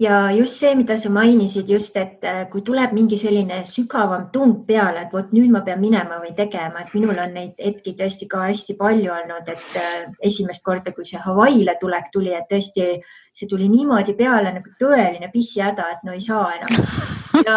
ja 0.00 0.30
just 0.32 0.56
see, 0.56 0.74
mida 0.74 0.96
sa 0.98 1.10
mainisid 1.12 1.68
just, 1.68 1.96
et 2.00 2.24
äh, 2.24 2.42
kui 2.52 2.64
tuleb 2.64 2.94
mingi 2.96 3.18
selline 3.20 3.60
sügavam 3.68 4.30
tung 4.32 4.56
peale, 4.66 5.04
et 5.04 5.12
vot 5.12 5.32
nüüd 5.36 5.52
ma 5.52 5.60
pean 5.66 5.80
minema 5.82 6.20
või 6.24 6.32
tegema, 6.38 6.84
et 6.84 6.94
minul 6.96 7.20
on 7.20 7.36
neid 7.36 7.60
hetki 7.60 7.94
tõesti 8.00 8.28
ka 8.30 8.46
hästi 8.48 8.78
palju 8.80 9.12
olnud, 9.20 9.48
et 9.52 9.80
äh, 9.80 10.10
esimest 10.32 10.64
korda, 10.64 10.96
kui 10.96 11.04
see 11.04 11.20
Hawaii'le 11.20 11.76
tulek 11.80 12.12
tuli, 12.16 12.32
et 12.36 12.48
tõesti 12.50 12.92
see 13.36 13.48
tuli 13.48 13.68
niimoodi 13.70 14.16
peale 14.18 14.56
nagu 14.56 14.76
tõeline 14.80 15.28
pissihäda, 15.32 15.90
et 15.96 16.06
no 16.08 16.16
ei 16.16 16.24
saa 16.24 16.54
enam. 16.56 17.19
Ja 17.46 17.56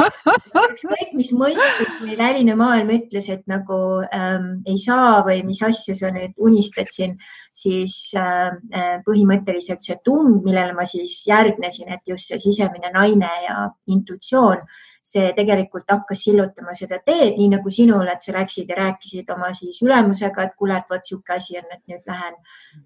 ükskõik, 0.63 1.11
mis 1.17 1.31
mõistus 1.37 1.91
või 2.01 2.17
väline 2.19 2.55
maailm 2.59 2.93
ütles, 2.97 3.29
et 3.33 3.43
nagu 3.51 3.79
ähm, 4.05 4.47
ei 4.69 4.77
saa 4.81 5.21
või 5.25 5.41
mis 5.47 5.61
asja 5.65 5.95
sa 5.97 6.11
nüüd 6.13 6.37
unistad 6.37 6.91
siin, 6.93 7.17
siis 7.55 7.97
äh, 8.19 8.53
äh, 8.73 8.95
põhimõtteliselt 9.07 9.85
see 9.85 9.99
tung, 10.05 10.41
millele 10.45 10.75
ma 10.77 10.87
siis 10.89 11.19
järgnesin, 11.27 11.91
et 11.93 12.01
just 12.09 12.31
see 12.31 12.41
sisemine 12.41 12.93
naine 12.93 13.31
ja 13.47 13.67
intuitsioon 13.87 14.65
see 15.03 15.31
tegelikult 15.35 15.89
hakkas 15.91 16.21
sillutama 16.23 16.73
seda 16.77 16.99
teed, 17.05 17.35
nii 17.35 17.49
nagu 17.51 17.71
sinul, 17.73 18.07
et 18.07 18.23
sa 18.23 18.35
läksid 18.37 18.71
ja 18.71 18.77
rääkisid 18.79 19.31
oma 19.35 19.51
siis 19.55 19.81
ülemusega, 19.83 20.47
et 20.47 20.55
kuule, 20.59 20.77
et 20.79 20.93
vot 20.93 21.03
niisugune 21.03 21.35
asi 21.35 21.59
on, 21.59 21.67
et 21.75 21.91
nüüd 21.91 22.07
lähen. 22.07 22.37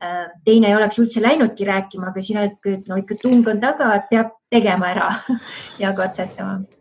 Äh, 0.01 0.23
teine 0.47 0.71
ei 0.71 0.79
oleks 0.79 0.97
üldse 1.03 1.21
läinudki 1.21 1.67
rääkima, 1.69 2.09
aga 2.09 2.25
sina, 2.25 2.47
et 2.49 2.89
no 2.89 2.97
ikka 2.97 3.19
tung 3.21 3.45
on 3.53 3.61
taga, 3.61 3.93
et 3.99 4.09
peab 4.09 4.33
tegema 4.53 4.89
ära 4.95 5.11
ja 5.83 5.93
katsetama. 5.93 6.76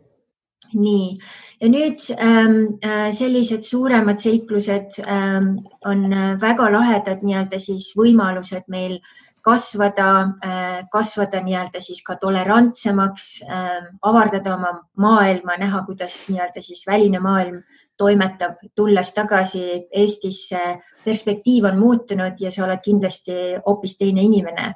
Nii 0.73 1.17
ja 1.61 1.69
nüüd 1.71 2.03
ähm, 2.17 2.57
äh, 2.85 3.11
sellised 3.15 3.63
suuremad 3.63 4.19
seiklused 4.23 4.99
ähm, 5.05 5.55
on 5.85 6.09
väga 6.41 6.71
lahedad 6.73 7.23
nii-öelda 7.23 7.59
siis 7.59 7.93
võimalused 7.97 8.67
meil 8.67 8.99
äh, 8.99 9.15
kasvada, 9.47 10.09
äh, 10.43 10.87
kasvada 10.91 11.39
nii-öelda 11.43 11.79
siis 11.79 12.01
ka 12.03 12.17
tolerantsemaks, 12.19 13.27
äh, 13.47 13.87
avardada 14.03 14.55
oma 14.57 14.73
maailma, 14.99 15.55
näha, 15.61 15.83
kuidas 15.87 16.17
nii-öelda 16.27 16.63
siis 16.65 16.83
väline 16.87 17.21
maailm 17.23 17.61
toimetab, 17.97 18.59
tulles 18.75 19.13
tagasi 19.15 19.63
Eestisse, 20.01 20.63
perspektiiv 21.05 21.69
on 21.71 21.79
muutunud 21.79 22.41
ja 22.43 22.51
sa 22.51 22.65
oled 22.65 22.83
kindlasti 22.83 23.37
hoopis 23.65 23.97
teine 23.97 24.25
inimene. 24.27 24.73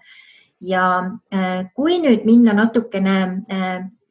ja 0.62 0.88
äh, 1.34 1.72
kui 1.74 1.96
nüüd 2.00 2.22
minna 2.26 2.54
natukene, 2.54 3.16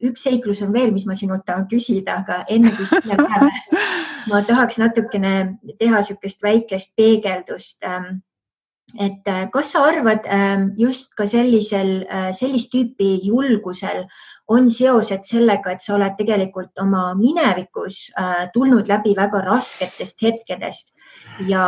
üks 0.07 0.25
seiklus 0.25 0.61
on 0.65 0.73
veel, 0.73 0.91
mis 0.95 1.05
ma 1.05 1.15
sinult 1.15 1.45
tahan 1.45 1.67
küsida, 1.71 2.21
aga 2.23 2.41
enne 2.49 2.73
kui 2.77 2.87
sinna 2.89 3.17
läheme, 3.19 3.51
ma 4.31 4.41
tahaks 4.47 4.79
natukene 4.81 5.33
teha 5.79 6.01
niisugust 6.01 6.43
väikest 6.45 6.95
peegeldust 6.97 7.87
ähm, 7.87 8.21
et 8.99 9.27
äh, 9.27 9.47
kas 9.51 9.71
sa 9.71 9.85
arvad 9.87 10.25
ähm, 10.25 10.73
just 10.77 11.15
ka 11.15 11.25
sellisel, 11.25 12.05
äh, 12.09 12.31
sellist 12.35 12.71
tüüpi 12.73 13.21
julgusel 13.23 14.05
on 14.51 14.69
seosed 14.71 15.25
sellega, 15.27 15.73
et 15.75 15.83
sa 15.83 15.95
oled 15.95 16.17
tegelikult 16.19 16.81
oma 16.83 17.11
minevikus 17.17 18.03
äh, 18.19 18.47
tulnud 18.53 18.89
läbi 18.91 19.15
väga 19.17 19.43
rasketest 19.45 20.21
hetkedest. 20.25 20.93
Ja 21.47 21.63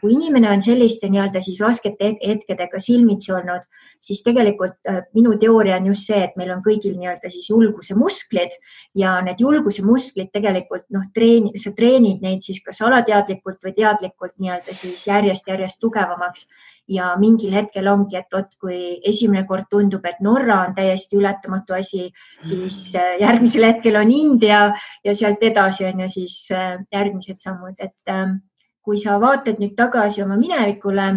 kui 0.00 0.12
inimene 0.14 0.48
on 0.50 0.62
selliste 0.62 1.08
nii-öelda 1.10 1.40
siis 1.42 1.58
raskete 1.62 2.12
hetkedega 2.20 2.80
silmitsi 2.82 3.32
olnud, 3.34 3.64
siis 4.02 4.22
tegelikult 4.26 4.76
minu 5.14 5.36
teooria 5.40 5.76
on 5.80 5.88
just 5.90 6.08
see, 6.10 6.18
et 6.24 6.36
meil 6.38 6.50
on 6.54 6.62
kõigil 6.64 6.96
nii-öelda 6.98 7.30
siis 7.32 7.48
julguse 7.50 7.96
musklid 7.98 8.54
ja 8.98 9.16
need 9.24 9.40
julguse 9.42 9.84
musklid 9.86 10.32
tegelikult 10.34 10.86
noh, 10.94 11.06
treeni, 11.14 11.54
sa 11.60 11.72
treenid 11.76 12.24
neid 12.24 12.46
siis 12.46 12.62
kas 12.64 12.82
alateadlikult 12.86 13.62
või 13.64 13.74
teadlikult 13.76 14.34
nii-öelda 14.42 14.76
siis 14.76 15.06
järjest-järjest 15.08 15.80
tugevamaks 15.82 16.48
ja 16.88 17.12
mingil 17.18 17.54
hetkel 17.54 17.88
ongi, 17.90 18.18
et 18.18 18.32
vot 18.32 18.50
kui 18.62 18.78
esimene 19.06 19.44
kord 19.46 19.66
tundub, 19.70 20.04
et 20.06 20.20
Norra 20.24 20.60
on 20.66 20.74
täiesti 20.76 21.18
ületamatu 21.18 21.76
asi, 21.78 22.10
siis 22.46 22.78
äh, 22.98 23.16
järgmisel 23.22 23.66
hetkel 23.66 23.98
on 24.00 24.12
India 24.12 24.60
ja 25.04 25.14
sealt 25.14 25.42
edasi 25.42 25.86
on 25.88 26.04
ju 26.04 26.10
siis 26.12 26.36
äh, 26.54 26.76
järgmised 26.94 27.42
sammud, 27.42 27.74
et 27.78 28.12
ähm, 28.12 28.38
kui 28.86 29.00
sa 29.02 29.18
vaatad 29.22 29.58
nüüd 29.62 29.74
tagasi 29.78 30.22
oma 30.22 30.38
minevikule, 30.38 31.08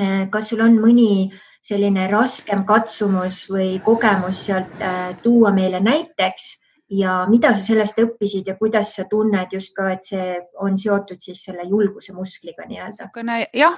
äh, 0.00 0.24
kas 0.32 0.50
sul 0.50 0.64
on 0.66 0.80
mõni 0.82 1.30
selline 1.62 2.08
raskem 2.10 2.64
katsumus 2.66 3.44
või 3.52 3.74
kogemus 3.84 4.46
sealt 4.46 4.80
tuua 5.22 5.50
meile 5.52 5.76
näiteks 5.84 6.54
ja 6.90 7.18
mida 7.30 7.52
sa 7.52 7.60
sellest 7.62 8.00
õppisid 8.00 8.48
ja 8.48 8.56
kuidas 8.58 8.94
sa 8.96 9.04
tunned 9.10 9.52
just 9.52 9.74
ka, 9.76 9.90
et 9.92 10.08
see 10.08 10.38
on 10.58 10.78
seotud 10.80 11.20
siis 11.22 11.44
selle 11.44 11.68
julguse 11.68 12.16
muskliga 12.16 12.64
nii-öelda? 12.66 13.10
jah, 13.54 13.76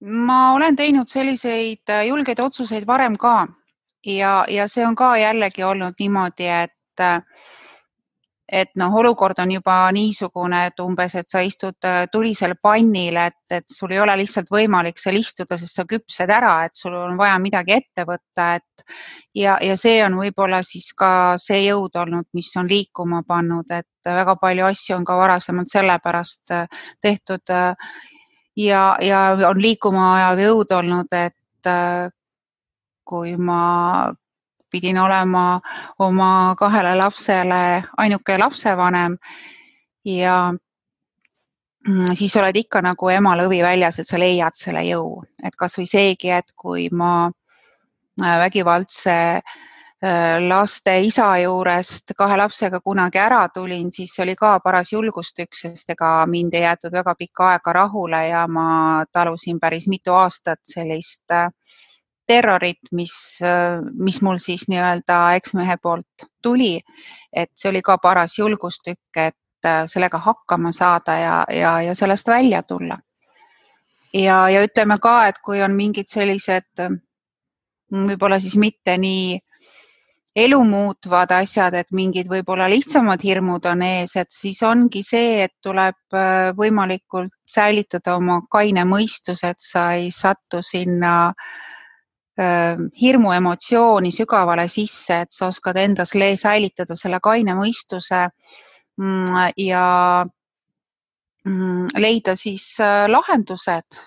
ma 0.00 0.52
olen 0.52 0.76
teinud 0.76 1.08
selliseid 1.08 1.88
äh, 1.92 2.06
julgeid 2.08 2.40
otsuseid 2.40 2.86
varem 2.86 3.16
ka 3.20 3.46
ja, 4.06 4.44
ja 4.48 4.68
see 4.68 4.86
on 4.86 4.96
ka 4.96 5.16
jällegi 5.20 5.64
olnud 5.64 5.98
niimoodi, 6.00 6.46
et 6.48 7.04
äh, 7.04 7.20
et 8.50 8.70
noh, 8.74 8.94
olukord 8.98 9.38
on 9.38 9.50
juba 9.54 9.74
niisugune, 9.94 10.64
et 10.66 10.80
umbes, 10.82 11.14
et 11.14 11.28
sa 11.30 11.42
istud 11.46 11.86
äh, 11.86 12.00
tulisel 12.10 12.56
pannil, 12.62 13.14
et, 13.28 13.38
et 13.50 13.64
sul 13.70 13.92
ei 13.94 14.00
ole 14.02 14.16
lihtsalt 14.18 14.50
võimalik 14.50 14.98
seal 14.98 15.20
istuda, 15.20 15.58
sest 15.60 15.78
sa 15.78 15.84
küpsed 15.86 16.32
ära, 16.34 16.56
et 16.66 16.74
sul 16.74 16.96
on 16.98 17.14
vaja 17.20 17.38
midagi 17.38 17.76
ette 17.76 18.06
võtta, 18.08 18.48
et 18.58 18.84
ja, 19.38 19.54
ja 19.62 19.76
see 19.78 20.00
on 20.02 20.18
võib-olla 20.18 20.64
siis 20.66 20.90
ka 20.98 21.36
see 21.38 21.62
jõud 21.68 21.94
olnud, 22.02 22.26
mis 22.34 22.50
on 22.58 22.66
liikuma 22.66 23.22
pannud, 23.28 23.70
et 23.70 24.10
väga 24.18 24.34
palju 24.40 24.66
asju 24.66 24.96
on 24.98 25.06
ka 25.06 25.18
varasemalt 25.20 25.70
sellepärast 25.70 26.56
tehtud 27.04 27.54
ja, 28.56 28.96
ja 29.00 29.20
on 29.48 29.62
liikuma 29.62 30.14
ajav 30.14 30.42
jõud 30.44 30.72
olnud, 30.78 31.12
et 31.12 31.68
äh, 31.68 32.08
kui 33.04 33.36
ma 33.36 34.12
pidin 34.70 34.98
olema 35.02 35.60
oma 35.98 36.54
kahele 36.58 36.94
lapsele 36.98 37.82
ainuke 37.98 38.36
lapsevanem 38.38 39.16
ja 40.06 40.36
mm, 41.88 42.12
siis 42.14 42.36
oled 42.36 42.56
ikka 42.56 42.82
nagu 42.86 43.10
ema 43.10 43.34
lõvi 43.38 43.62
väljas, 43.66 43.98
et 43.98 44.06
sa 44.06 44.18
leiad 44.18 44.54
selle 44.54 44.84
jõu, 44.86 45.24
et 45.42 45.56
kasvõi 45.58 45.88
seegi, 45.90 46.30
et 46.30 46.54
kui 46.56 46.88
ma 46.92 47.26
äh, 47.26 48.38
vägivaldse 48.44 49.18
äh, 49.40 49.58
laste 50.48 50.94
isa 51.04 51.26
juurest 51.42 52.14
kahe 52.16 52.36
lapsega 52.40 52.80
kunagi 52.80 53.18
ära 53.20 53.48
tulin, 53.52 53.90
siis 53.92 54.14
oli 54.24 54.34
ka 54.36 54.54
paras 54.64 54.92
julgustükk, 54.92 55.52
sest 55.54 55.90
ega 55.92 56.24
mind 56.26 56.54
ei 56.54 56.62
jäetud 56.62 56.92
väga 56.92 57.14
pikka 57.18 57.50
aega 57.50 57.72
rahule 57.72 58.20
ja 58.28 58.46
ma 58.48 59.04
talusin 59.12 59.60
päris 59.60 59.88
mitu 59.88 60.14
aastat 60.16 60.60
sellist 60.64 61.30
äh, 61.30 61.50
terrorit, 62.26 62.80
mis, 62.92 63.12
äh, 63.44 63.82
mis 63.92 64.22
mul 64.22 64.38
siis 64.38 64.68
nii-öelda 64.68 65.34
eksmehe 65.36 65.76
poolt 65.82 66.26
tuli. 66.42 66.80
et 67.32 67.50
see 67.54 67.68
oli 67.70 67.82
ka 67.82 67.98
paras 67.98 68.38
julgustükk, 68.38 69.16
et 69.16 69.68
sellega 69.86 70.18
hakkama 70.18 70.72
saada 70.72 71.14
ja, 71.18 71.44
ja, 71.52 71.82
ja 71.82 71.94
sellest 71.94 72.28
välja 72.28 72.62
tulla. 72.62 72.98
ja, 74.14 74.48
ja 74.48 74.64
ütleme 74.64 74.96
ka, 74.98 75.26
et 75.28 75.38
kui 75.44 75.62
on 75.62 75.76
mingid 75.76 76.08
sellised 76.08 76.88
võib-olla 77.92 78.40
siis 78.40 78.56
mitte 78.56 78.96
nii 78.98 79.38
elu 80.36 80.58
muutvad 80.64 81.32
asjad, 81.34 81.74
et 81.74 81.88
mingid 81.90 82.28
võib-olla 82.30 82.68
lihtsamad 82.70 83.22
hirmud 83.24 83.66
on 83.66 83.82
ees, 83.82 84.14
et 84.16 84.30
siis 84.30 84.62
ongi 84.62 85.02
see, 85.06 85.42
et 85.46 85.54
tuleb 85.62 85.98
äh, 86.14 86.52
võimalikult 86.56 87.34
säilitada 87.46 88.14
oma 88.16 88.40
kaine 88.50 88.84
mõistus, 88.86 89.42
et 89.44 89.58
sa 89.58 89.92
ei 89.98 90.10
satu 90.14 90.62
sinna 90.62 91.34
hirmuemotsiooni 92.40 94.10
sügavale 94.14 94.64
sisse, 94.68 95.18
et 95.26 95.32
sa 95.32 95.48
oskad 95.50 95.76
endas 95.76 96.14
säilitada 96.40 96.96
selle 96.96 97.18
kaine 97.20 97.52
mõistuse 97.58 98.22
mm, 98.96 99.50
ja 99.60 100.24
mm, 101.44 101.88
leida 101.98 102.36
siis 102.36 102.78
lahendused 103.08 104.00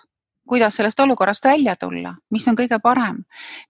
kuidas 0.49 0.75
sellest 0.75 0.99
olukorrast 0.99 1.45
välja 1.45 1.75
tulla, 1.79 2.13
mis 2.32 2.45
on 2.47 2.58
kõige 2.60 2.79
parem, 2.84 3.21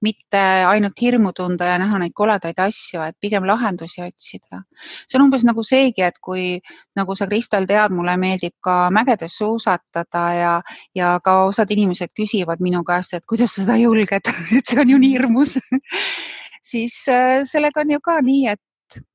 mitte 0.01 0.41
ainult 0.67 0.99
hirmu 1.01 1.33
tunda 1.37 1.67
ja 1.69 1.77
näha 1.81 1.99
neid 2.01 2.15
koledaid 2.17 2.59
asju, 2.59 3.01
et 3.05 3.17
pigem 3.21 3.45
lahendusi 3.47 4.01
otsida. 4.01 4.63
see 5.07 5.19
on 5.19 5.27
umbes 5.27 5.45
nagu 5.45 5.63
seegi, 5.63 6.01
et 6.01 6.17
kui, 6.21 6.59
nagu 6.95 7.15
sa, 7.15 7.27
Kristel, 7.27 7.67
tead, 7.69 7.93
mulle 7.93 8.17
meeldib 8.17 8.55
ka 8.61 8.89
mägedes 8.91 9.37
suusatada 9.37 10.25
ja, 10.33 10.53
ja 10.95 11.19
ka 11.23 11.43
osad 11.45 11.71
inimesed 11.71 12.13
küsivad 12.17 12.59
minu 12.59 12.83
käest, 12.83 13.13
et 13.13 13.25
kuidas 13.25 13.53
sa 13.53 13.61
seda 13.63 13.77
julged 13.77 14.33
et 14.57 14.65
see 14.65 14.81
on 14.81 14.89
ju 14.89 14.97
nii 14.97 15.13
hirmus 15.17 15.57
siis 16.71 16.95
äh, 17.07 17.43
sellega 17.43 17.81
on 17.81 17.91
ju 17.91 18.01
ka 18.03 18.19
nii, 18.21 18.47
et 18.55 18.61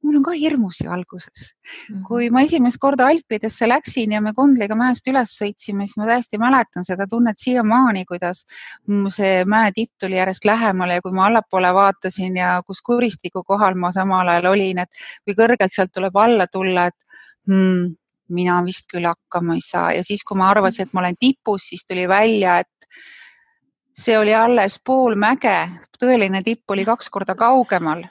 mul 0.03 0.19
on 0.19 0.25
ka 0.27 0.35
hirmus 0.37 0.81
ju 0.83 0.91
alguses 0.91 1.43
mm. 1.55 1.97
-hmm. 1.97 2.03
kui 2.09 2.31
ma 2.31 2.43
esimest 2.47 2.79
korda 2.81 3.07
Alpidesse 3.07 3.69
läksin 3.69 4.13
ja 4.13 4.21
me 4.21 4.33
Kondliga 4.35 4.75
mäest 4.75 5.09
üles 5.13 5.35
sõitsime, 5.41 5.87
siis 5.87 5.97
ma 6.01 6.07
täiesti 6.07 6.39
mäletan 6.39 6.85
seda 6.85 7.07
tunnet 7.07 7.39
siiamaani, 7.39 8.05
kuidas 8.05 8.45
see 9.17 9.45
mäetipp 9.45 9.93
tuli 10.01 10.17
järjest 10.17 10.45
lähemale 10.45 10.99
ja 10.99 11.03
kui 11.03 11.13
ma 11.13 11.27
allapoole 11.27 11.75
vaatasin 11.75 12.37
ja 12.37 12.63
kus 12.67 12.83
kuristiku 12.83 13.45
kohal 13.45 13.75
ma 13.75 13.93
samal 13.93 14.29
ajal 14.29 14.53
olin, 14.53 14.79
et 14.79 14.91
kui 15.25 15.35
kõrgelt 15.35 15.75
sealt 15.75 15.93
tuleb 15.95 16.17
alla 16.17 16.47
tulla, 16.47 16.87
et 16.87 16.99
hmm, 17.47 17.95
mina 18.29 18.59
vist 18.65 18.91
küll 18.93 19.07
hakkama 19.09 19.55
ei 19.55 19.65
saa 19.65 19.93
ja 19.93 20.05
siis, 20.05 20.25
kui 20.25 20.37
ma 20.37 20.51
arvasin, 20.51 20.87
et 20.87 20.93
ma 20.93 21.01
olen 21.01 21.17
tipus, 21.21 21.69
siis 21.71 21.87
tuli 21.87 22.09
välja, 22.09 22.59
et 22.59 22.69
see 23.99 24.19
oli 24.19 24.35
alles 24.35 24.79
pool 24.85 25.17
mäge, 25.19 25.57
tõeline 25.99 26.43
tipp 26.47 26.71
oli 26.71 26.85
kaks 26.87 27.11
korda 27.11 27.35
kaugemal 27.35 28.05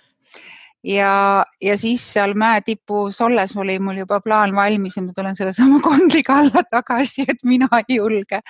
ja, 0.83 1.45
ja 1.61 1.77
siis 1.77 2.03
seal 2.13 2.33
mäe 2.37 2.61
tipus 2.65 3.21
olles 3.21 3.55
oli 3.57 3.79
mul 3.79 4.03
juba 4.03 4.19
plaan 4.21 4.55
valmis 4.55 4.97
ja 4.97 5.03
ma 5.03 5.13
tulen 5.15 5.35
sellesama 5.35 5.79
kondliga 5.87 6.39
alla 6.41 6.63
tagasi, 6.71 7.25
et 7.27 7.43
mina 7.43 7.67
ei 7.87 7.95
julge. 7.95 8.41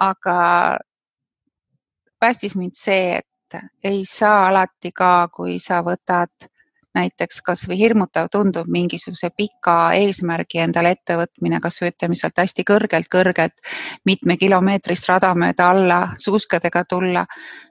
aga 0.00 0.78
päästis 2.20 2.56
mind 2.56 2.74
see, 2.74 3.20
et 3.20 3.60
ei 3.84 4.02
saa 4.08 4.48
alati 4.48 4.90
ka, 4.92 5.28
kui 5.28 5.58
sa 5.62 5.82
võtad 5.86 6.48
näiteks 6.94 7.40
kasvõi 7.42 7.78
hirmutav 7.78 8.28
tundub 8.32 8.68
mingisuguse 8.70 9.30
pika 9.36 9.76
eesmärgi 9.98 10.62
endale 10.64 10.94
ettevõtmine, 10.94 11.60
kasvõi 11.64 11.90
ütleme 11.92 12.18
sealt 12.18 12.38
hästi 12.38 12.64
kõrgelt-kõrgelt 12.70 13.64
mitmekilomeetrist 14.06 15.08
rada 15.10 15.32
mööda 15.34 15.70
alla 15.74 16.00
suuskadega 16.22 16.84
tulla, 16.88 17.26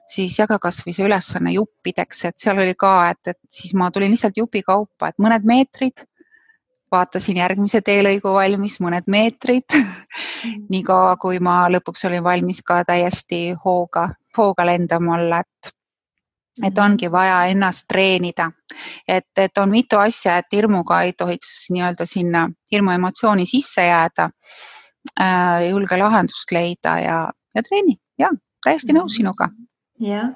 siis 0.06 0.38
jaga 0.38 0.58
kasvõi 0.62 0.96
see 0.96 1.06
ülesanne 1.08 1.54
juppideks, 1.56 2.24
et 2.30 2.38
seal 2.40 2.60
oli 2.60 2.76
ka, 2.78 2.94
et, 3.14 3.34
et 3.34 3.40
siis 3.62 3.74
ma 3.74 3.90
tulin 3.90 4.12
lihtsalt 4.14 4.36
jupi 4.36 4.62
kaupa, 4.62 5.08
et 5.08 5.22
mõned 5.22 5.48
meetrid 5.48 6.04
vaatasin 6.94 7.40
järgmise 7.40 7.80
teelõigu 7.84 8.34
valmis, 8.36 8.78
mõned 8.84 9.08
meetrid 9.10 9.66
mm. 9.74 10.66
niikaua 10.74 11.16
kui 11.22 11.40
ma 11.42 11.64
lõpuks 11.72 12.06
olin 12.08 12.24
valmis 12.24 12.62
ka 12.66 12.82
täiesti 12.88 13.46
hooga, 13.64 14.10
hooga 14.38 14.68
lendama 14.68 15.16
olla, 15.18 15.40
et 15.44 15.74
et 16.62 16.78
ongi 16.78 17.10
vaja 17.10 17.44
ennast 17.50 17.86
treenida, 17.88 18.50
et, 19.08 19.26
et 19.36 19.58
on 19.58 19.70
mitu 19.70 19.98
asja, 19.98 20.38
et 20.38 20.52
hirmuga 20.52 21.02
ei 21.02 21.12
tohiks 21.12 21.66
nii-öelda 21.74 22.06
sinna 22.06 22.48
hirmuemotsiooni 22.72 23.46
sisse 23.46 23.86
jääda 23.86 24.30
äh,. 25.20 25.68
julge 25.70 25.98
lahendust 25.98 26.52
leida 26.52 26.98
ja, 27.00 27.18
ja 27.54 27.62
treeni 27.62 27.98
ja 28.18 28.30
täiesti 28.64 28.94
nõus 28.94 29.12
mhm. 29.12 29.16
sinuga. 29.16 29.48
jah, 30.00 30.30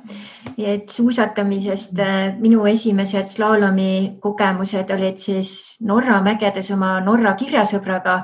ja 0.56 0.74
et 0.74 0.90
suusatamisest 0.94 1.98
äh, 2.02 2.34
minu 2.38 2.66
esimesed 2.66 3.30
slaalomi 3.30 4.18
kogemused 4.22 4.90
olid 4.94 5.18
siis 5.18 5.78
Norra 5.80 6.20
mägedes 6.22 6.70
oma 6.74 6.98
Norra 7.04 7.34
kirjasõbraga 7.38 8.20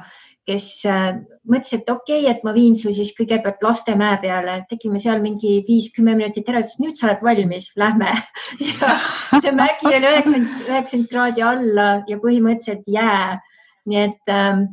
kes 0.48 0.66
äh, 0.88 1.16
mõtles, 1.48 1.72
et 1.76 1.88
okei 1.88 2.24
okay,, 2.24 2.30
et 2.34 2.44
ma 2.44 2.52
viin 2.56 2.76
su 2.76 2.92
siis 2.94 3.14
kõigepealt 3.16 3.64
Lastemäe 3.64 4.18
peale, 4.22 4.58
tegime 4.70 5.00
seal 5.00 5.22
mingi 5.24 5.56
viis-kümme 5.68 6.16
minutit 6.18 6.48
ära, 6.52 6.62
ütles 6.64 6.78
nüüd 6.82 7.00
sa 7.00 7.10
oled 7.10 7.24
valmis, 7.24 7.70
lähme. 7.80 8.12
ja 8.68 8.94
see 9.40 9.54
mägi 9.56 9.90
oli 9.90 10.00
üheksakümmend, 10.12 10.54
üheksakümmend 10.68 11.10
kraadi 11.12 11.44
alla 11.48 11.90
ja 12.10 12.20
põhimõtteliselt 12.22 12.88
jää. 12.92 13.40
nii 13.84 14.00
et 14.00 14.32
ähm, 14.32 14.64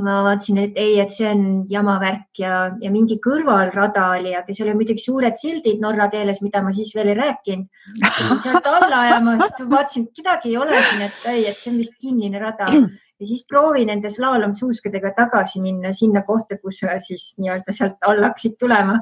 ma 0.00 0.20
vaatasin, 0.24 0.60
et 0.62 0.78
ei, 0.80 0.94
et 1.02 1.10
see 1.12 1.26
on 1.28 1.42
jama 1.68 1.96
värk 2.00 2.40
ja, 2.40 2.70
ja 2.80 2.92
mingi 2.92 3.18
kõrvalrada 3.24 4.06
oli, 4.14 4.32
aga 4.38 4.54
seal 4.54 4.70
olid 4.70 4.78
muidugi 4.78 5.02
suured 5.02 5.36
sildid 5.40 5.82
norra 5.82 6.06
keeles, 6.12 6.40
mida 6.44 6.62
ma 6.62 6.72
siis 6.76 6.92
veel 6.94 7.10
ei 7.10 7.18
rääkinud. 7.18 7.66
sealt 8.44 8.68
alla 8.70 9.04
ajama, 9.08 9.36
vaatasin, 9.40 10.06
et 10.06 10.20
kedagi 10.22 10.52
ei 10.52 10.60
ole 10.60 10.76
siin, 10.76 11.06
et 11.08 11.30
ei, 11.34 11.46
et 11.50 11.58
see 11.58 11.72
on 11.72 11.80
vist 11.82 11.96
kinnine 12.00 12.40
rada 12.40 12.68
ja 13.20 13.28
siis 13.28 13.42
proovi 13.48 13.84
nende 13.88 14.10
slaalomsuuskadega 14.12 15.14
tagasi 15.16 15.60
minna 15.62 15.92
sinna 15.96 16.22
kohta, 16.26 16.58
kus 16.60 16.82
sa 16.82 16.98
siis 17.04 17.34
nii-öelda 17.40 17.74
sealt 17.76 18.08
alla 18.08 18.30
hakkasid 18.30 18.56
tulema. 18.60 19.00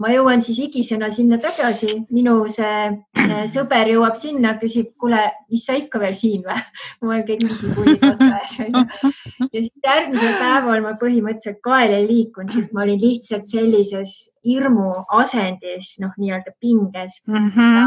ma 0.00 0.08
jõuan 0.08 0.40
siis 0.40 0.56
higisena 0.56 1.10
sinna 1.12 1.36
tagasi, 1.44 2.06
minu 2.08 2.34
see 2.48 2.76
äh, 3.20 3.42
sõber 3.52 3.90
jõuab 3.92 4.14
sinna, 4.16 4.54
küsib, 4.62 4.94
kuule, 4.96 5.26
mis 5.52 5.66
sa 5.68 5.76
ikka 5.76 6.00
veel 6.00 6.14
siin 6.16 6.46
või? 6.46 6.56
mul 7.02 7.18
on 7.18 7.26
kõik 7.28 7.42
mingi 7.44 7.72
pullid 7.76 8.06
otsa 8.08 8.30
ees 8.38 8.54
onju. 8.64 9.10
ja 9.42 9.58
siis 9.58 9.84
järgmisel 9.84 10.38
päeval 10.40 10.80
ma 10.86 10.94
põhimõtteliselt 11.02 11.60
kael 11.68 11.92
ei 11.98 12.08
liikunud, 12.08 12.56
sest 12.56 12.72
ma 12.72 12.86
olin 12.86 13.02
lihtsalt 13.04 13.52
sellises 13.52 14.16
hirmu 14.48 14.88
asendis, 15.20 15.92
noh, 16.00 16.16
nii-öelda 16.16 16.56
pinges 16.64 17.20
mm. 17.28 17.52
-hmm 17.52 17.76
ja 17.76 17.86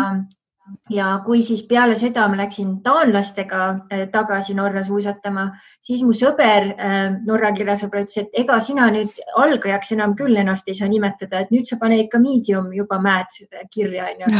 kui 1.25 1.41
siis 1.43 1.63
peale 1.67 1.95
seda 1.99 2.25
ma 2.31 2.37
läksin 2.39 2.77
taanlastega 2.85 3.63
äh, 3.91 4.03
tagasi 4.11 4.55
Norra 4.55 4.83
suusatama, 4.83 5.49
siis 5.83 6.03
mu 6.05 6.13
sõber, 6.15 6.69
äh, 6.77 7.17
Norra 7.27 7.51
kirjasõber 7.55 8.05
ütles, 8.05 8.23
et 8.23 8.39
ega 8.43 8.59
sina 8.63 8.87
nüüd 8.93 9.19
algajaks 9.39 9.91
enam 9.97 10.15
küll 10.19 10.39
ennast 10.39 10.69
ei 10.71 10.77
saa 10.79 10.87
nimetada, 10.91 11.43
et 11.43 11.51
nüüd 11.51 11.67
sa 11.67 11.77
pane 11.81 11.99
ikka 12.05 12.21
medium 12.23 12.71
juba 12.73 12.99
mäed 13.03 13.35
kirja 13.73 14.07
onju. 14.13 14.31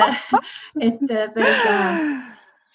et 0.88 1.06
äh, 1.06 1.26
päris 1.36 1.64
lahe. 1.68 2.12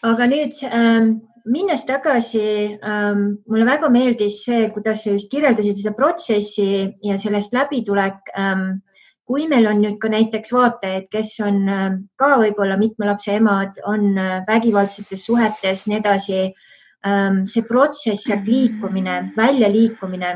aga 0.06 0.28
nüüd 0.32 0.60
ähm, 0.70 1.14
minnes 1.46 1.86
tagasi 1.86 2.46
ähm,, 2.80 3.28
mulle 3.50 3.68
väga 3.68 3.90
meeldis 3.92 4.44
see, 4.46 4.70
kuidas 4.72 5.04
sa 5.04 5.16
just 5.18 5.32
kirjeldasid 5.32 5.82
seda 5.82 5.96
protsessi 5.98 6.70
ja 7.04 7.18
sellest 7.20 7.54
läbitulek 7.54 8.32
ähm, 8.38 8.78
kui 9.26 9.48
meil 9.50 9.66
on 9.70 9.82
nüüd 9.82 9.98
ka 10.02 10.10
näiteks 10.14 10.54
vaatajaid, 10.54 11.08
kes 11.14 11.34
on 11.46 11.62
äh, 11.70 11.86
ka 12.22 12.36
võib-olla 12.42 12.78
mitme 12.78 13.10
lapse 13.10 13.34
emad, 13.34 13.80
on 13.90 14.12
äh, 14.22 14.42
vägivaldsetes 14.48 15.26
suhetes, 15.26 15.86
nii 15.90 15.98
edasi, 15.98 16.42
ähm, 17.08 17.44
see 17.50 17.66
protsess, 17.66 18.28
sealt 18.28 18.46
liikumine, 18.50 19.18
väljaliikumine, 19.38 20.34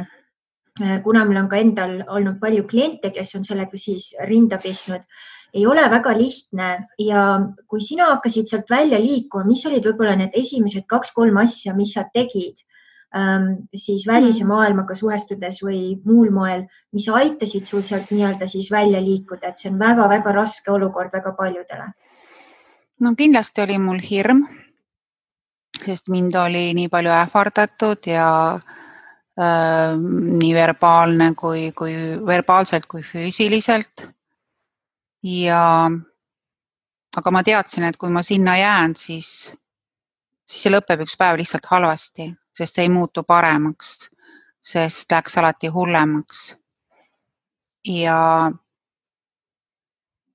äh, 0.81 0.95
kuna 1.05 1.25
meil 1.25 1.43
on 1.43 1.51
ka 1.51 1.61
endal 1.61 1.99
olnud 2.07 2.39
palju 2.41 2.65
kliente, 2.69 3.13
kes 3.13 3.35
on 3.37 3.45
sellega 3.45 3.77
siis 3.77 4.09
rinda 4.29 4.57
pistnud, 4.63 5.05
ei 5.53 5.65
ole 5.69 5.85
väga 5.89 6.15
lihtne. 6.17 6.71
Ja 7.01 7.27
kui 7.69 7.81
sina 7.81 8.09
hakkasid 8.15 8.49
sealt 8.49 8.69
välja 8.69 8.97
liikuma, 9.01 9.45
mis 9.49 9.65
olid 9.69 9.85
võib-olla 9.85 10.17
need 10.17 10.33
esimesed 10.37 10.89
kaks-kolm 10.89 11.37
asja, 11.41 11.77
mis 11.77 11.93
sa 11.97 12.07
tegid 12.13 12.57
siis 13.75 14.07
välise 14.07 14.43
mm. 14.43 14.49
maailmaga 14.49 14.95
suhestudes 14.95 15.63
või 15.65 15.97
muul 16.05 16.29
moel, 16.33 16.65
mis 16.93 17.07
aitasid 17.09 17.65
sul 17.65 17.81
sealt 17.81 18.11
nii-öelda 18.13 18.47
siis 18.47 18.69
välja 18.71 19.01
liikuda, 19.01 19.49
et 19.49 19.57
see 19.57 19.71
on 19.71 19.79
väga-väga 19.79 20.33
raske 20.35 20.71
olukord 20.71 21.13
väga 21.13 21.33
paljudele. 21.37 21.89
no 22.99 23.15
kindlasti 23.17 23.61
oli 23.61 23.77
mul 23.81 24.01
hirm, 24.03 24.43
sest 25.85 26.07
mind 26.07 26.35
oli 26.35 26.73
nii 26.77 26.89
palju 26.89 27.09
ähvardatud 27.09 28.05
ja 28.05 28.29
äh, 28.59 29.97
nii 29.97 30.53
verbaalne 30.53 31.33
kui, 31.35 31.71
kui 31.71 31.95
verbaalselt 32.25 32.85
kui 32.85 33.01
füüsiliselt. 33.01 34.05
ja 35.23 35.89
aga 37.17 37.31
ma 37.31 37.41
teadsin, 37.43 37.83
et 37.89 37.97
kui 37.97 38.09
ma 38.09 38.21
sinna 38.21 38.53
jään, 38.57 38.93
siis, 38.95 39.49
siis 40.45 40.61
see 40.61 40.71
lõpeb 40.71 41.01
üks 41.07 41.17
päev 41.17 41.41
lihtsalt 41.41 41.65
halvasti 41.65 42.29
sest 42.59 42.75
see 42.75 42.83
ei 42.83 42.89
muutu 42.91 43.23
paremaks, 43.23 44.09
sest 44.61 45.11
läks 45.11 45.37
alati 45.39 45.67
hullemaks. 45.71 46.57
ja 47.87 48.51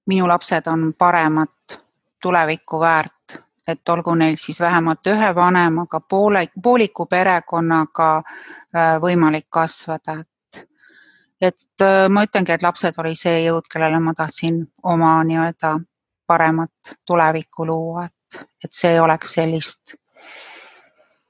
minu 0.07 0.29
lapsed 0.29 0.67
on 0.67 0.95
paremat 0.99 1.81
tulevikku 2.23 2.81
väärt, 2.81 3.37
et 3.69 3.89
olgu 3.89 4.15
neil 4.15 4.37
siis 4.41 4.61
vähemalt 4.61 5.07
ühe 5.07 5.35
vanemaga, 5.35 6.01
poole, 6.01 6.47
pooliku 6.63 7.07
perekonnaga 7.07 8.09
äh, 8.17 8.95
võimalik 9.01 9.47
kasvada, 9.51 10.17
et, 10.21 10.65
et 11.41 11.85
äh, 11.85 12.09
ma 12.09 12.25
ütlengi, 12.25 12.53
et 12.57 12.65
lapsed 12.65 12.97
oli 13.05 13.13
see 13.21 13.45
jõud, 13.45 13.69
kellele 13.73 14.01
ma 14.01 14.17
tahtsin 14.17 14.63
oma 14.83 15.19
nii-öelda 15.25 15.75
paremat 16.27 16.97
tulevikku 17.07 17.69
luua, 17.69 18.09
et, 18.09 18.41
et 18.65 18.73
see 18.73 18.97
oleks 19.01 19.37
sellist 19.37 19.99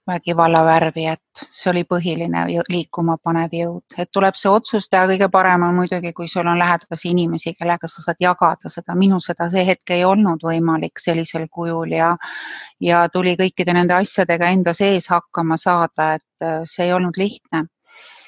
vägivalla 0.07 0.64
värvi, 0.64 1.07
et 1.09 1.44
see 1.50 1.70
oli 1.70 1.84
põhiline 1.88 2.44
liikuma 2.68 3.16
panev 3.22 3.55
jõud, 3.57 3.96
et 3.98 4.11
tuleb 4.12 4.36
see 4.36 4.50
otsus 4.52 4.88
teha, 4.90 5.07
kõige 5.09 5.28
parem 5.32 5.64
on 5.64 5.78
muidugi, 5.78 6.12
kui 6.12 6.28
sul 6.28 6.46
on 6.50 6.59
lähedasi 6.61 7.11
inimesi, 7.14 7.55
kellega 7.59 7.88
sa 7.88 8.05
saad 8.05 8.20
jagada 8.20 8.72
seda, 8.72 8.96
minul 8.98 9.22
seda 9.24 9.48
see 9.52 9.64
hetk 9.64 9.94
ei 9.96 10.05
olnud 10.05 10.44
võimalik 10.44 11.00
sellisel 11.00 11.48
kujul 11.50 11.96
ja 11.96 12.14
ja 12.84 13.07
tuli 13.09 13.36
kõikide 13.40 13.72
nende 13.72 13.96
asjadega 13.96 14.50
enda 14.52 14.74
sees 14.76 15.09
hakkama 15.09 15.57
saada, 15.57 16.14
et 16.18 16.44
äh, 16.44 16.61
see 16.68 16.88
ei 16.88 16.92
olnud 16.92 17.16
lihtne. 17.16 17.68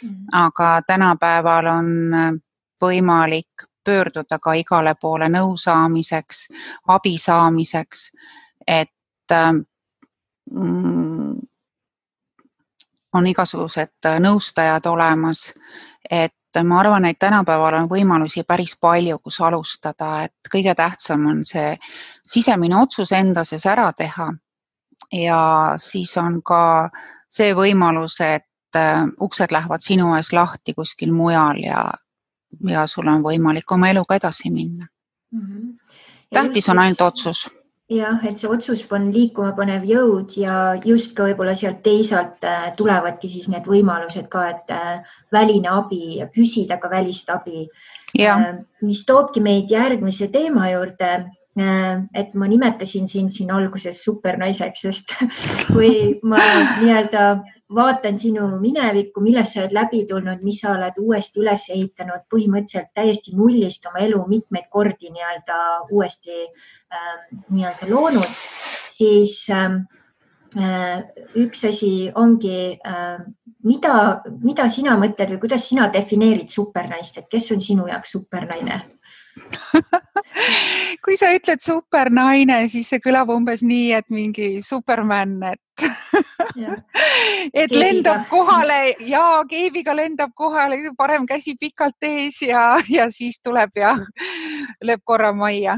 Mm. 0.02 0.26
aga 0.32 0.82
tänapäeval 0.86 1.66
on 1.66 1.86
äh, 2.14 2.32
võimalik 2.84 3.64
pöörduda 3.84 4.38
ka 4.38 4.52
igale 4.58 4.94
poole 5.00 5.28
nõu 5.32 5.56
saamiseks, 5.56 6.46
abi 6.92 7.16
saamiseks, 7.18 8.10
et 8.66 9.32
äh, 9.32 9.52
mm, 10.52 11.15
on 13.14 13.26
igasugused 13.26 14.06
äh, 14.06 14.18
nõustajad 14.20 14.86
olemas, 14.86 15.52
et 16.10 16.62
ma 16.64 16.80
arvan, 16.80 17.04
et 17.04 17.18
tänapäeval 17.18 17.74
on 17.82 17.88
võimalusi 17.90 18.44
päris 18.48 18.76
palju, 18.80 19.18
kus 19.18 19.40
alustada, 19.44 20.24
et 20.24 20.50
kõige 20.52 20.74
tähtsam 20.74 21.26
on 21.28 21.44
see 21.44 21.76
sisemine 22.26 22.78
otsus 22.80 23.12
enda 23.12 23.44
sees 23.44 23.66
ära 23.66 23.92
teha. 23.92 24.32
ja 25.12 25.74
siis 25.78 26.16
on 26.16 26.40
ka 26.42 26.90
see 27.28 27.52
võimalus, 27.54 28.20
et 28.20 28.76
äh, 28.76 29.04
uksed 29.20 29.52
lähevad 29.52 29.80
sinu 29.80 30.14
ees 30.16 30.32
lahti 30.32 30.74
kuskil 30.74 31.12
mujal 31.12 31.60
ja, 31.62 31.90
ja 32.64 32.86
sul 32.86 33.08
on 33.08 33.22
võimalik 33.22 33.72
oma 33.72 33.90
eluga 33.90 34.16
edasi 34.16 34.50
minna 34.50 34.86
mm. 35.32 35.40
-hmm. 35.40 35.78
tähtis 36.30 36.68
on 36.68 36.78
ainult 36.78 37.00
otsus 37.00 37.46
jah, 37.88 38.18
et 38.26 38.38
see 38.38 38.48
otsus 38.50 38.82
on 38.90 39.10
liikuma 39.14 39.52
panev 39.54 39.84
jõud 39.86 40.34
ja 40.40 40.74
just 40.82 41.14
ka 41.16 41.28
võib-olla 41.28 41.54
sealt 41.54 41.84
teisalt 41.84 42.42
äh, 42.46 42.68
tulevadki 42.78 43.30
siis 43.30 43.46
need 43.52 43.66
võimalused 43.70 44.26
ka, 44.32 44.48
et 44.50 44.74
äh, 44.74 45.18
väline 45.32 45.70
abi 45.70 46.18
ja 46.20 46.26
küsida 46.32 46.80
ka 46.82 46.90
välist 46.90 47.30
abi. 47.30 47.66
Äh, 48.18 48.46
mis 48.82 49.04
toobki 49.06 49.42
meid 49.42 49.70
järgmise 49.70 50.30
teema 50.34 50.70
juurde. 50.74 51.16
et 51.56 52.34
ma 52.34 52.44
nimetasin 52.44 53.06
sind 53.08 53.30
siin 53.32 53.48
alguses 53.50 54.02
supernaiseks, 54.04 54.80
sest 54.82 55.14
kui 55.72 56.18
ma 56.22 56.36
nii-öelda 56.82 57.22
vaatan 57.74 58.18
sinu 58.18 58.46
minevikku, 58.60 59.20
millest 59.24 59.56
sa 59.56 59.64
oled 59.64 59.74
läbi 59.74 60.04
tulnud, 60.06 60.42
mis 60.46 60.60
sa 60.62 60.74
oled 60.76 60.98
uuesti 61.02 61.42
üles 61.42 61.66
ehitanud, 61.74 62.22
põhimõtteliselt 62.32 62.92
täiesti 62.94 63.34
nullist 63.34 63.86
oma 63.90 64.04
elu 64.06 64.22
mitmeid 64.30 64.68
kordi 64.70 65.10
nii-öelda 65.10 65.58
uuesti 65.90 66.44
ähm, 66.46 67.24
nii-öelda 67.50 67.90
loonud, 67.90 68.38
siis 68.86 69.38
ähm, 69.50 69.80
äh, 70.54 71.02
üks 71.34 71.64
asi 71.66 72.12
ongi 72.14 72.78
äh,, 72.86 73.18
mida, 73.66 73.96
mida 74.46 74.68
sina 74.70 74.94
mõtled 75.00 75.34
või 75.34 75.42
kuidas 75.48 75.66
sina 75.66 75.90
defineerid 75.92 76.54
supernaist, 76.54 77.18
et 77.18 77.26
kes 77.32 77.50
on 77.56 77.64
sinu 77.64 77.90
jaoks 77.90 78.14
supernaine 78.14 78.84
kui 81.04 81.16
sa 81.18 81.30
ütled 81.36 81.62
supernaine, 81.64 82.62
siis 82.72 82.88
see 82.90 83.02
kõlab 83.04 83.30
umbes 83.34 83.62
nii, 83.66 83.92
et 83.98 84.08
mingi 84.12 84.48
Superman, 84.64 85.36
et 85.52 85.62
et 86.56 87.68
keebiga. 87.68 87.80
lendab 87.80 88.26
kohale 88.30 88.80
ja 89.04 89.22
keebiga 89.48 89.94
lendab 89.96 90.32
kohale, 90.34 90.80
parem 90.96 91.26
käsi 91.28 91.56
pikalt 91.60 92.08
ees 92.08 92.40
ja, 92.42 92.78
ja 92.88 93.10
siis 93.12 93.40
tuleb 93.44 93.76
ja 93.76 93.92
lööb 94.84 95.04
korra 95.04 95.32
majja. 95.36 95.76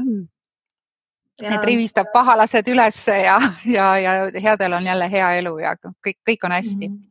et 1.39 1.63
rivistab 1.63 2.09
pahalased 2.13 2.67
ülesse 2.67 3.15
ja, 3.23 3.37
ja, 3.65 3.91
ja 3.99 4.15
headel 4.43 4.73
on 4.75 4.87
jälle 4.87 5.11
hea 5.11 5.29
elu 5.39 5.53
ja 5.59 5.75
kõik, 5.79 6.17
kõik 6.27 6.43
on 6.43 6.51
hästi 6.51 6.87
mm. 6.87 6.95
-hmm 6.95 7.08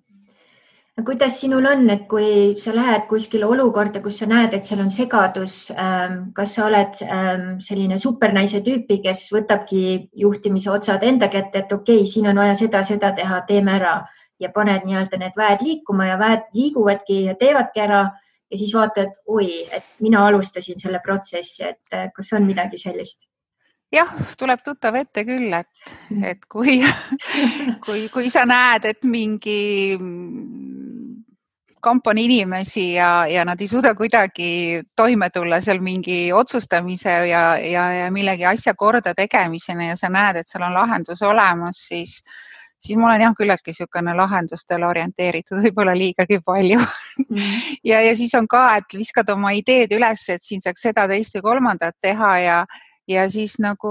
kuidas 1.06 1.40
sinul 1.40 1.66
on, 1.68 1.84
et 1.90 2.06
kui 2.10 2.54
sa 2.58 2.72
lähed 2.74 3.06
kuskile 3.10 3.46
olukorda, 3.46 4.00
kus 4.02 4.18
sa 4.22 4.26
näed, 4.30 4.54
et 4.56 4.66
seal 4.66 4.80
on 4.82 4.90
segadus, 4.90 5.70
ähm, 5.70 6.30
kas 6.34 6.56
sa 6.56 6.66
oled 6.66 6.98
ähm, 7.06 7.44
selline 7.62 7.98
supernaise 8.02 8.60
tüüpi, 8.66 9.00
kes 9.04 9.28
võtabki 9.34 9.82
juhtimise 10.18 10.72
otsad 10.74 11.06
enda 11.06 11.30
kätte, 11.32 11.64
et 11.64 11.72
okei 11.72 12.02
okay,, 12.02 12.10
siin 12.10 12.30
on 12.32 12.42
vaja 12.42 12.56
seda, 12.58 12.82
seda 12.86 13.12
teha, 13.14 13.42
teeme 13.46 13.76
ära 13.78 13.94
ja 14.42 14.50
paned 14.54 14.86
nii-öelda 14.86 15.20
need 15.22 15.38
väed 15.38 15.64
liikuma 15.66 16.10
ja 16.12 16.18
väed 16.18 16.50
liiguvadki 16.54 17.24
ja 17.28 17.34
teevadki 17.38 17.82
ära 17.86 18.02
ja 18.50 18.58
siis 18.58 18.74
vaatad, 18.74 19.14
oi, 19.26 19.64
et 19.70 19.88
mina 20.02 20.26
alustasin 20.26 20.78
selle 20.80 21.02
protsessi, 21.04 21.66
et 21.68 21.94
äh, 21.94 22.08
kas 22.14 22.32
on 22.34 22.46
midagi 22.48 22.80
sellist? 22.80 23.28
jah, 23.94 24.10
tuleb 24.36 24.60
tuttav 24.64 24.98
ette 25.00 25.24
küll, 25.24 25.52
et, 25.56 25.92
et 26.26 26.42
kui, 26.50 26.80
kui, 27.86 28.08
kui 28.12 28.28
sa 28.32 28.44
näed, 28.48 28.84
et 28.84 29.06
mingi 29.06 29.96
kamp 31.88 32.06
on 32.12 32.18
inimesi 32.20 32.92
ja, 32.94 33.26
ja 33.30 33.44
nad 33.48 33.60
ei 33.60 33.68
suuda 33.68 33.94
kuidagi 33.96 34.82
toime 34.96 35.30
tulla 35.32 35.60
seal 35.64 35.80
mingi 35.84 36.32
otsustamise 36.36 37.14
ja, 37.30 37.42
ja, 37.56 37.86
ja 38.02 38.10
millegi 38.12 38.44
asja 38.48 38.74
korda 38.76 39.14
tegemisena 39.16 39.92
ja 39.92 39.96
sa 39.96 40.12
näed, 40.12 40.42
et 40.42 40.50
seal 40.50 40.66
on 40.68 40.76
lahendus 40.76 41.22
olemas, 41.24 41.80
siis, 41.88 42.18
siis 42.78 42.98
ma 43.00 43.08
olen 43.08 43.24
jah 43.24 43.36
küllaltki 43.38 43.72
niisugune 43.72 44.14
lahendustele 44.18 44.86
orienteeritud, 44.88 45.62
võib-olla 45.64 45.96
liigagi 45.96 46.42
palju 46.44 46.82
mm. 46.82 47.56
ja, 47.90 48.02
ja 48.04 48.12
siis 48.18 48.34
on 48.36 48.50
ka, 48.50 48.66
et 48.82 48.98
viskad 48.98 49.32
oma 49.32 49.54
ideed 49.56 49.96
üles, 49.96 50.28
et 50.28 50.44
siin 50.44 50.64
saaks 50.64 50.84
seda, 50.90 51.08
teist 51.08 51.38
või 51.38 51.48
kolmandat 51.52 51.96
teha 52.04 52.34
ja 52.44 52.60
ja 53.08 53.24
siis 53.32 53.56
nagu 53.62 53.90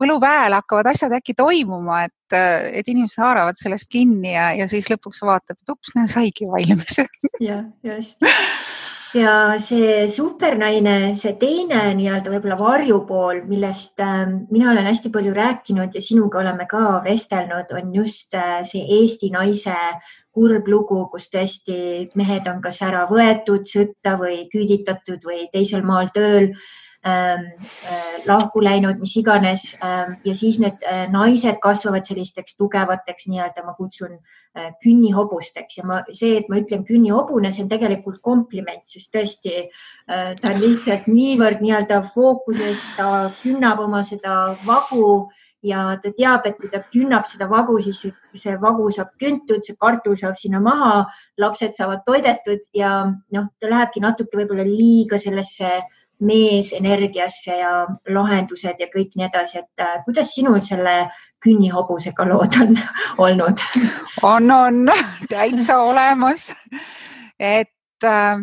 võluväel 0.00 0.56
hakkavad 0.56 0.88
asjad 0.90 1.14
äkki 1.18 1.36
toimuma, 1.36 2.06
et, 2.08 2.36
et 2.80 2.88
inimesed 2.88 3.20
haaravad 3.22 3.58
sellest 3.60 3.90
kinni 3.92 4.32
ja, 4.34 4.50
ja 4.56 4.68
siis 4.70 4.88
lõpuks 4.92 5.22
vaatab, 5.26 5.58
et 5.60 5.74
ups, 5.74 5.92
näe, 5.96 6.08
saigi 6.10 6.48
valmis. 6.50 7.00
jah, 7.48 7.64
just. 7.86 8.16
ja 9.16 9.34
see 9.62 10.06
supernaine, 10.12 11.14
see 11.20 11.36
teine 11.40 11.82
nii-öelda 11.98 12.32
võib-olla 12.32 12.58
varjupool, 12.60 13.42
millest 13.50 14.00
äh, 14.04 14.24
mina 14.50 14.72
olen 14.72 14.88
hästi 14.88 15.12
palju 15.12 15.36
rääkinud 15.36 15.96
ja 15.96 16.04
sinuga 16.04 16.40
oleme 16.42 16.68
ka 16.70 17.02
vestelnud, 17.04 17.72
on 17.76 17.92
just 17.96 18.34
äh, 18.36 18.62
see 18.66 18.86
Eesti 19.00 19.30
naise 19.36 19.76
kurb 20.36 20.66
lugu, 20.68 21.06
kus 21.12 21.30
tõesti 21.32 22.08
mehed 22.16 22.48
on 22.50 22.58
kas 22.64 22.82
ära 22.84 23.06
võetud 23.08 23.68
sõtta 23.68 24.18
või 24.20 24.42
küüditatud 24.52 25.24
või 25.24 25.46
teisel 25.52 25.84
maal 25.84 26.12
tööl 26.16 26.52
lahku 28.26 28.62
läinud, 28.64 28.98
mis 29.00 29.14
iganes 29.20 29.66
ähm, 29.84 30.16
ja 30.24 30.34
siis 30.34 30.58
need 30.62 30.82
äh, 30.86 31.06
naised 31.12 31.60
kasvavad 31.62 32.06
sellisteks 32.08 32.56
tugevateks 32.58 33.28
nii-öelda 33.30 33.64
ma 33.66 33.74
kutsun 33.78 34.16
äh, 34.16 34.72
künnihobusteks. 34.82 35.78
Ja 35.78 35.86
ma, 35.86 36.00
see, 36.10 36.36
et 36.40 36.50
ma 36.50 36.58
ütlen 36.62 36.84
künnihobune, 36.88 37.52
see 37.54 37.64
on 37.66 37.70
tegelikult 37.70 38.20
kompliment, 38.26 38.84
sest 38.90 39.12
tõesti 39.14 39.68
ta 40.06 40.52
on 40.52 40.60
lihtsalt 40.62 41.08
niivõrd 41.10 41.62
nii-öelda 41.64 41.98
fookuses, 42.14 42.82
ta 42.94 43.28
künnab 43.40 43.80
oma 43.82 44.04
seda 44.06 44.54
vagu 44.66 45.26
ja 45.66 45.96
ta 46.02 46.12
teab, 46.14 46.46
et 46.46 46.58
kui 46.60 46.70
ta 46.70 46.82
künnab 46.92 47.26
seda 47.28 47.48
vagu, 47.50 47.78
siis 47.82 48.04
see 48.38 48.54
vagu 48.62 48.86
saab 48.94 49.14
küntud, 49.22 49.64
see 49.66 49.76
kartul 49.80 50.16
saab 50.18 50.38
sinna 50.38 50.60
maha, 50.62 51.06
lapsed 51.42 51.74
saavad 51.78 52.04
toidetud 52.06 52.62
ja 52.76 52.92
noh, 53.34 53.48
ta 53.60 53.70
lähebki 53.72 54.02
natuke 54.04 54.38
võib-olla 54.38 54.66
liiga 54.68 55.18
sellesse 55.18 55.80
meesenergiasse 56.20 57.56
ja 57.58 57.70
lahendused 58.08 58.80
ja 58.80 58.88
kõik 58.92 59.16
nii 59.16 59.26
edasi, 59.28 59.60
et 59.60 59.84
äh, 59.84 59.96
kuidas 60.04 60.32
sinul 60.34 60.60
selle 60.64 60.96
künnihobusega 61.44 62.24
lood 62.28 62.56
on 62.62 62.78
olnud? 63.26 63.64
on, 64.22 64.50
on 64.50 64.84
täitsa 65.28 65.78
olemas. 65.78 66.48
et 67.38 68.04
äh, 68.04 68.38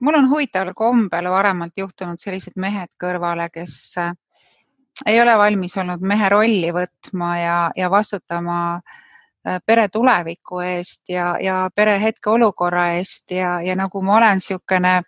mul 0.00 0.14
on 0.14 0.30
huvitaval 0.30 0.74
kombel 0.76 1.30
varemalt 1.30 1.76
juhtunud 1.76 2.20
sellised 2.20 2.56
mehed 2.56 2.92
kõrvale, 3.00 3.48
kes 3.52 3.76
äh, 3.98 4.12
ei 5.06 5.20
ole 5.20 5.36
valmis 5.38 5.76
olnud 5.80 6.02
mehe 6.04 6.28
rolli 6.28 6.72
võtma 6.74 7.30
ja, 7.40 7.58
ja 7.76 7.90
vastutama 7.90 8.58
äh, 8.76 9.60
pere 9.66 9.88
tuleviku 9.88 10.60
eest 10.64 11.08
ja, 11.08 11.32
ja 11.40 11.62
pere 11.74 11.96
hetkeolukorra 12.02 12.90
eest 12.98 13.32
ja, 13.32 13.60
ja 13.64 13.76
nagu 13.76 14.02
ma 14.02 14.18
olen 14.18 14.40
niisugune, 14.40 15.00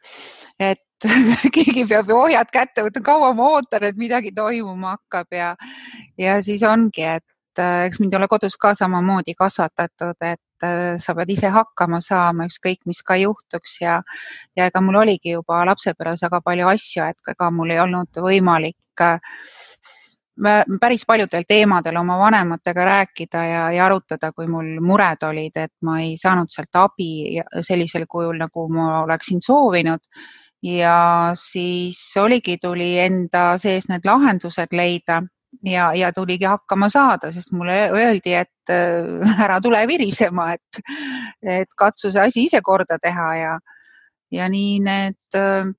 et 0.58 0.86
keegi 1.54 1.84
peab 1.88 2.10
ju 2.10 2.18
ohjad 2.18 2.50
kätte 2.52 2.84
võtma, 2.86 3.04
kaua 3.06 3.32
ma 3.36 3.48
ootan, 3.56 3.86
et 3.88 3.98
midagi 3.98 4.32
toimuma 4.34 4.96
hakkab 4.96 5.36
ja, 5.36 5.52
ja 6.20 6.38
siis 6.44 6.62
ongi, 6.66 7.04
et 7.18 7.62
äh, 7.62 7.86
eks 7.88 8.00
mind 8.02 8.14
ole 8.18 8.28
kodus 8.30 8.56
ka 8.60 8.74
samamoodi 8.78 9.34
kasvatatud, 9.38 10.16
et 10.20 10.66
äh, 10.66 10.94
sa 11.02 11.16
pead 11.18 11.34
ise 11.34 11.50
hakkama 11.52 12.02
saama, 12.04 12.46
ükskõik 12.50 12.82
mis 12.88 13.02
ka 13.06 13.18
juhtuks 13.20 13.80
ja, 13.82 14.00
ja 14.56 14.70
ega 14.70 14.84
mul 14.84 15.02
oligi 15.02 15.36
juba 15.36 15.64
lapsepõlves 15.68 16.24
väga 16.28 16.42
palju 16.44 16.72
asju, 16.76 17.10
et 17.10 17.34
ega 17.34 17.50
mul 17.50 17.74
ei 17.74 17.82
olnud 17.82 18.22
võimalik 18.22 19.06
äh, 19.06 19.18
päris 20.80 21.02
paljudel 21.06 21.44
teemadel 21.48 21.98
oma 22.00 22.14
vanematega 22.18 22.84
rääkida 22.88 23.42
ja, 23.44 23.64
ja 23.74 23.86
arutada, 23.86 24.30
kui 24.32 24.46
mul 24.48 24.78
mured 24.80 25.26
olid, 25.28 25.58
et 25.60 25.74
ma 25.84 25.98
ei 26.00 26.14
saanud 26.16 26.48
sealt 26.48 26.78
abi 26.78 27.42
sellisel 27.60 28.06
kujul, 28.08 28.38
nagu 28.40 28.68
ma 28.72 29.02
oleksin 29.02 29.42
soovinud 29.44 30.00
ja 30.62 31.32
siis 31.34 32.00
oligi, 32.16 32.58
tuli 32.62 32.98
enda 33.02 33.58
sees 33.58 33.88
need 33.90 34.06
lahendused 34.06 34.74
leida 34.76 35.22
ja, 35.64 35.90
ja 35.94 36.12
tuligi 36.12 36.46
hakkama 36.48 36.88
saada, 36.88 37.32
sest 37.32 37.52
mulle 37.52 37.90
öeldi, 37.90 38.34
et 38.34 38.70
äh, 38.72 39.36
ära 39.44 39.60
tule 39.60 39.82
virisema, 39.88 40.52
et, 40.54 40.82
et 41.42 41.78
katsu 41.78 42.10
see 42.10 42.22
asi 42.22 42.46
ise 42.48 42.62
korda 42.62 42.98
teha 43.02 43.28
ja, 43.36 43.58
ja 44.32 44.48
nii 44.48 44.78
need 44.86 45.38
äh, 45.38 45.72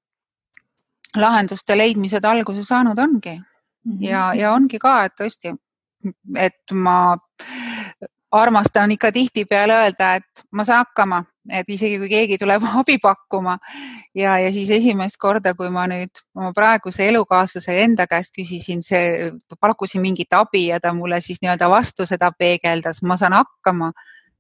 lahenduste 1.15 1.77
leidmised 1.77 2.25
alguse 2.25 2.63
saanud 2.63 2.99
ongi 2.99 3.37
mm. 3.37 3.91
-hmm. 3.91 4.05
ja, 4.07 4.33
ja 4.33 4.53
ongi 4.53 4.79
ka, 4.79 5.03
et 5.05 5.13
tõesti, 5.19 5.55
et 6.37 6.73
ma 6.73 7.17
armastan 8.33 8.91
ikka 8.95 9.11
tihtipeale 9.13 9.75
öelda, 9.83 10.15
et 10.19 10.43
ma 10.51 10.65
saan 10.65 10.83
hakkama, 10.83 11.23
et 11.51 11.69
isegi 11.69 11.99
kui 12.01 12.09
keegi 12.09 12.37
tuleb 12.41 12.65
abi 12.81 12.97
pakkuma. 13.01 13.57
Ja, 14.17 14.37
ja 14.41 14.51
siis 14.53 14.71
esimest 14.73 15.19
korda, 15.21 15.53
kui 15.57 15.69
ma 15.73 15.85
nüüd 15.89 16.23
oma 16.35 16.53
praeguse 16.55 17.07
elukaaslase 17.11 17.77
enda 17.83 18.07
käest 18.09 18.33
küsisin, 18.35 18.81
see, 18.85 19.31
pakkusin 19.61 20.01
mingit 20.01 20.33
abi 20.33 20.67
ja 20.71 20.79
ta 20.81 20.93
mulle 20.97 21.21
siis 21.21 21.41
nii-öelda 21.43 21.69
vastu 21.69 22.07
seda 22.09 22.31
peegeldas, 22.37 23.03
ma 23.03 23.17
saan 23.21 23.37
hakkama 23.37 23.93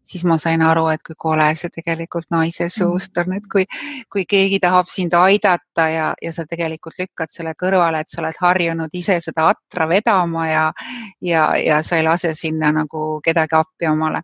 siis 0.03 0.23
ma 0.27 0.37
sain 0.37 0.61
aru, 0.61 0.87
et 0.93 1.03
kui 1.05 1.15
kole 1.17 1.45
see 1.55 1.71
tegelikult 1.73 2.27
naise 2.33 2.65
mm. 2.65 2.73
suust 2.75 3.17
on, 3.23 3.33
et 3.37 3.47
kui, 3.51 3.65
kui 4.11 4.25
keegi 4.29 4.59
tahab 4.63 4.91
sind 4.91 5.15
aidata 5.17 5.87
ja, 5.89 6.07
ja 6.21 6.33
sa 6.35 6.45
tegelikult 6.49 6.99
lükkad 6.99 7.31
selle 7.31 7.55
kõrvale, 7.59 8.03
et 8.03 8.11
sa 8.11 8.21
oled 8.23 8.39
harjunud 8.41 8.99
ise 8.99 9.19
seda 9.23 9.49
atra 9.53 9.87
vedama 9.89 10.47
ja, 10.49 10.65
ja, 11.21 11.47
ja 11.57 11.81
sa 11.83 11.99
ei 11.99 12.07
lase 12.07 12.33
sinna 12.37 12.71
nagu 12.75 13.19
kedagi 13.23 13.59
appi 13.59 13.91
omale 13.91 14.23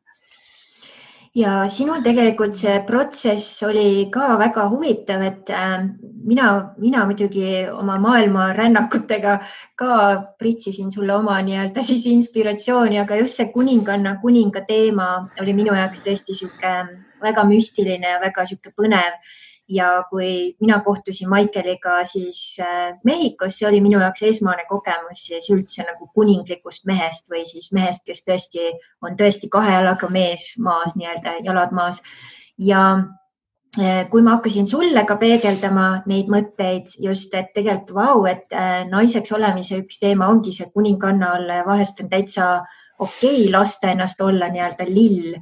ja 1.39 1.53
sinul 1.71 2.01
tegelikult 2.03 2.57
see 2.59 2.75
protsess 2.87 3.63
oli 3.63 4.09
ka 4.13 4.35
väga 4.41 4.65
huvitav, 4.71 5.23
et 5.23 5.51
äh, 5.53 5.85
mina, 6.25 6.47
mina 6.77 7.05
muidugi 7.07 7.65
oma 7.71 7.97
maailmarännakutega 8.03 9.35
ka 9.79 9.91
pritsisin 10.39 10.91
sulle 10.91 11.15
oma 11.15 11.39
nii-öelda 11.45 11.83
siis 11.85 12.05
inspiratsiooni, 12.11 12.99
aga 12.99 13.21
just 13.21 13.39
see 13.39 13.51
kuninganna, 13.53 14.17
kuninga 14.23 14.65
teema 14.67 15.09
oli 15.41 15.55
minu 15.61 15.75
jaoks 15.77 16.03
tõesti 16.05 16.35
niisugune 16.35 16.73
väga 17.23 17.45
müstiline 17.47 18.15
ja 18.15 18.23
väga 18.23 18.47
niisugune 18.47 18.75
põnev 18.81 19.37
ja 19.69 20.03
kui 20.09 20.55
mina 20.61 20.79
kohtusin 20.85 21.29
Maikeliga 21.29 21.99
siis 22.03 22.57
äh, 22.61 22.97
Mehhikos, 23.03 23.59
see 23.59 23.67
oli 23.69 23.81
minu 23.85 24.01
jaoks 24.01 24.23
esmane 24.31 24.65
kogemus 24.69 25.21
siis 25.27 25.49
üldse 25.53 25.85
nagu 25.85 26.09
kuninglikust 26.17 26.87
mehest 26.89 27.29
või 27.29 27.45
siis 27.45 27.69
mehest, 27.75 28.03
kes 28.07 28.25
tõesti 28.25 28.71
on 29.05 29.17
tõesti 29.19 29.49
kahe 29.53 29.77
jalaga 29.77 30.09
mees 30.09 30.51
maas, 30.65 30.97
nii-öelda 30.97 31.37
jalad 31.45 31.75
maas. 31.75 32.01
ja 32.57 32.81
äh, 33.77 34.09
kui 34.09 34.25
ma 34.25 34.39
hakkasin 34.39 34.67
sulle 34.67 35.05
ka 35.05 35.19
peegeldama 35.21 35.87
neid 36.09 36.33
mõtteid 36.33 36.89
just, 36.97 37.33
et 37.33 37.53
tegelikult 37.53 37.95
vau, 37.95 38.25
et 38.25 38.49
äh, 38.51 38.83
naiseks 38.89 39.31
olemise 39.37 39.83
üks 39.83 40.01
teema 40.01 40.33
ongi 40.33 40.55
see 40.55 40.69
kuninganna 40.73 41.33
olla 41.37 41.61
ja 41.61 41.69
vahest 41.69 42.01
on 42.01 42.09
täitsa 42.09 42.51
okei 42.99 43.45
okay 43.45 43.51
lasta 43.53 43.93
ennast 43.93 44.21
olla 44.21 44.49
nii-öelda 44.49 44.89
lill 44.89 45.37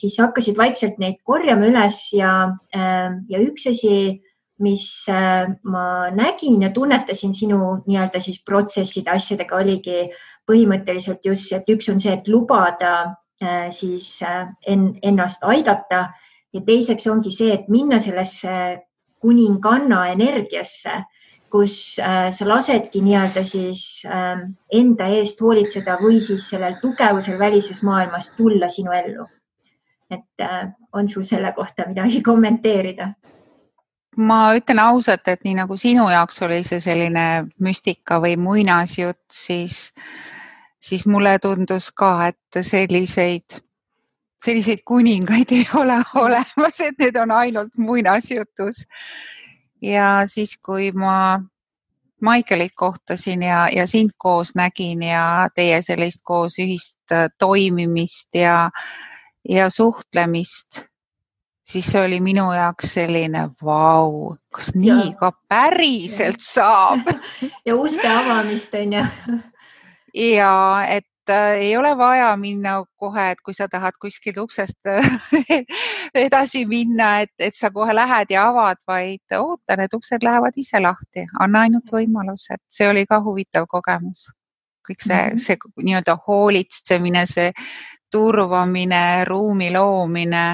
siis 0.00 0.18
hakkasid 0.20 0.56
vaikselt 0.56 1.00
neid 1.02 1.18
korjama 1.28 1.68
üles 1.68 1.98
ja, 2.16 2.30
ähm, 2.76 3.18
ja 3.28 3.40
üks 3.44 3.66
asi, 3.68 4.22
mis 4.64 4.86
äh, 5.10 5.50
ma 5.62 6.10
nägin 6.14 6.62
ja 6.62 6.70
tunnetasin 6.70 7.34
sinu 7.34 7.58
nii-öelda 7.86 8.20
siis 8.22 8.38
protsesside 8.46 9.10
asjadega 9.10 9.58
oligi 9.58 10.06
põhimõtteliselt 10.48 11.26
just, 11.26 11.52
et 11.52 11.68
üks 11.72 11.90
on 11.90 12.00
see, 12.00 12.14
et 12.14 12.28
lubada 12.30 12.94
äh, 13.42 13.68
siis 13.74 14.20
äh, 14.22 14.46
ennast 14.64 15.44
aidata 15.44 16.06
ja 16.54 16.62
teiseks 16.64 17.08
ongi 17.10 17.34
see, 17.34 17.50
et 17.52 17.68
minna 17.68 17.98
sellesse 17.98 18.54
kuninganna 19.24 20.06
energiasse 20.12 21.02
kus 21.54 21.74
sa 21.94 22.46
lasedki 22.48 22.98
nii-öelda 23.04 23.44
siis 23.46 24.02
äh, 24.10 24.40
enda 24.74 25.06
eest 25.20 25.38
hoolitseda 25.38 26.00
või 26.00 26.18
siis 26.22 26.48
sellel 26.50 26.80
tugevusel 26.82 27.38
välises 27.38 27.84
maailmas 27.86 28.32
tulla 28.38 28.66
sinu 28.68 28.94
ellu. 28.96 29.28
Et 30.14 30.44
äh, 30.44 30.68
on 30.92 31.08
sul 31.08 31.22
selle 31.26 31.52
kohta 31.52 31.88
midagi 31.88 32.22
kommenteerida? 32.22 33.12
ma 34.16 34.54
ütlen 34.54 34.78
ausalt, 34.78 35.28
et 35.28 35.44
nii 35.44 35.56
nagu 35.58 35.76
sinu 35.80 36.06
jaoks 36.10 36.42
oli 36.46 36.62
see 36.62 36.80
selline 36.80 37.46
müstika 37.58 38.20
või 38.22 38.36
muinasjutt, 38.38 39.24
siis, 39.32 39.88
siis 40.78 41.06
mulle 41.10 41.38
tundus 41.42 41.90
ka, 41.90 42.28
et 42.30 42.60
selliseid, 42.62 43.58
selliseid 44.44 44.84
kuningaid 44.86 45.54
ei 45.58 45.66
ole 45.74 45.98
olemas, 46.14 46.80
et 46.80 47.00
need 47.02 47.18
on 47.18 47.34
ainult 47.34 47.74
muinasjutus 47.76 48.84
ja 49.82 50.22
siis, 50.30 50.56
kui 50.62 50.92
ma 50.92 51.40
Maikelit 52.24 52.72
kohtasin 52.76 53.42
ja, 53.42 53.68
ja 53.76 53.86
sind 53.86 54.14
koos 54.18 54.54
nägin 54.54 55.02
ja 55.02 55.48
teie 55.54 55.82
sellist 55.82 56.22
koos 56.24 56.56
ühist 56.62 57.12
äh, 57.12 57.26
toimimist 57.38 58.34
ja, 58.34 58.70
ja 59.48 59.70
suhtlemist, 59.70 60.80
siis 61.64 61.86
see 61.92 62.04
oli 62.04 62.20
minu 62.20 62.46
jaoks 62.52 62.94
selline 62.96 63.48
vau, 63.64 64.36
kas 64.54 64.74
nii 64.74 65.08
ja. 65.10 65.16
ka 65.20 65.32
päriselt 65.48 66.44
saab 66.44 67.08
ja 67.66 67.76
uste 67.76 68.08
avamist 68.08 68.74
on 68.74 68.92
ju. 68.98 69.04
ja 70.14 70.52
et 70.88 71.30
äh, 71.30 71.58
ei 71.66 71.76
ole 71.76 71.96
vaja 71.98 72.36
minna 72.36 72.84
kohe, 72.96 73.30
et 73.30 73.40
kui 73.44 73.54
sa 73.54 73.68
tahad 73.68 73.96
kuskilt 74.00 74.38
uksest 74.38 74.92
edasi 76.26 76.64
minna, 76.66 77.20
et, 77.24 77.34
et 77.38 77.56
sa 77.56 77.70
kohe 77.70 77.94
lähed 77.94 78.30
ja 78.30 78.48
avad, 78.50 78.80
vaid 78.86 79.36
oota, 79.38 79.76
need 79.76 79.96
uksed 79.96 80.24
lähevad 80.24 80.56
ise 80.56 80.80
lahti, 80.80 81.26
anna 81.40 81.66
ainult 81.66 81.92
võimalus, 81.92 82.48
et 82.50 82.62
see 82.68 82.88
oli 82.88 83.06
ka 83.06 83.20
huvitav 83.24 83.68
kogemus. 83.68 84.30
kõik 84.84 85.00
see 85.00 85.16
-hmm. 85.16 85.38
see 85.40 85.56
nii-öelda 85.84 86.18
hoolitsemine, 86.26 87.26
see 87.26 87.52
turvamine, 88.14 89.24
ruumi 89.28 89.72
loomine, 89.74 90.44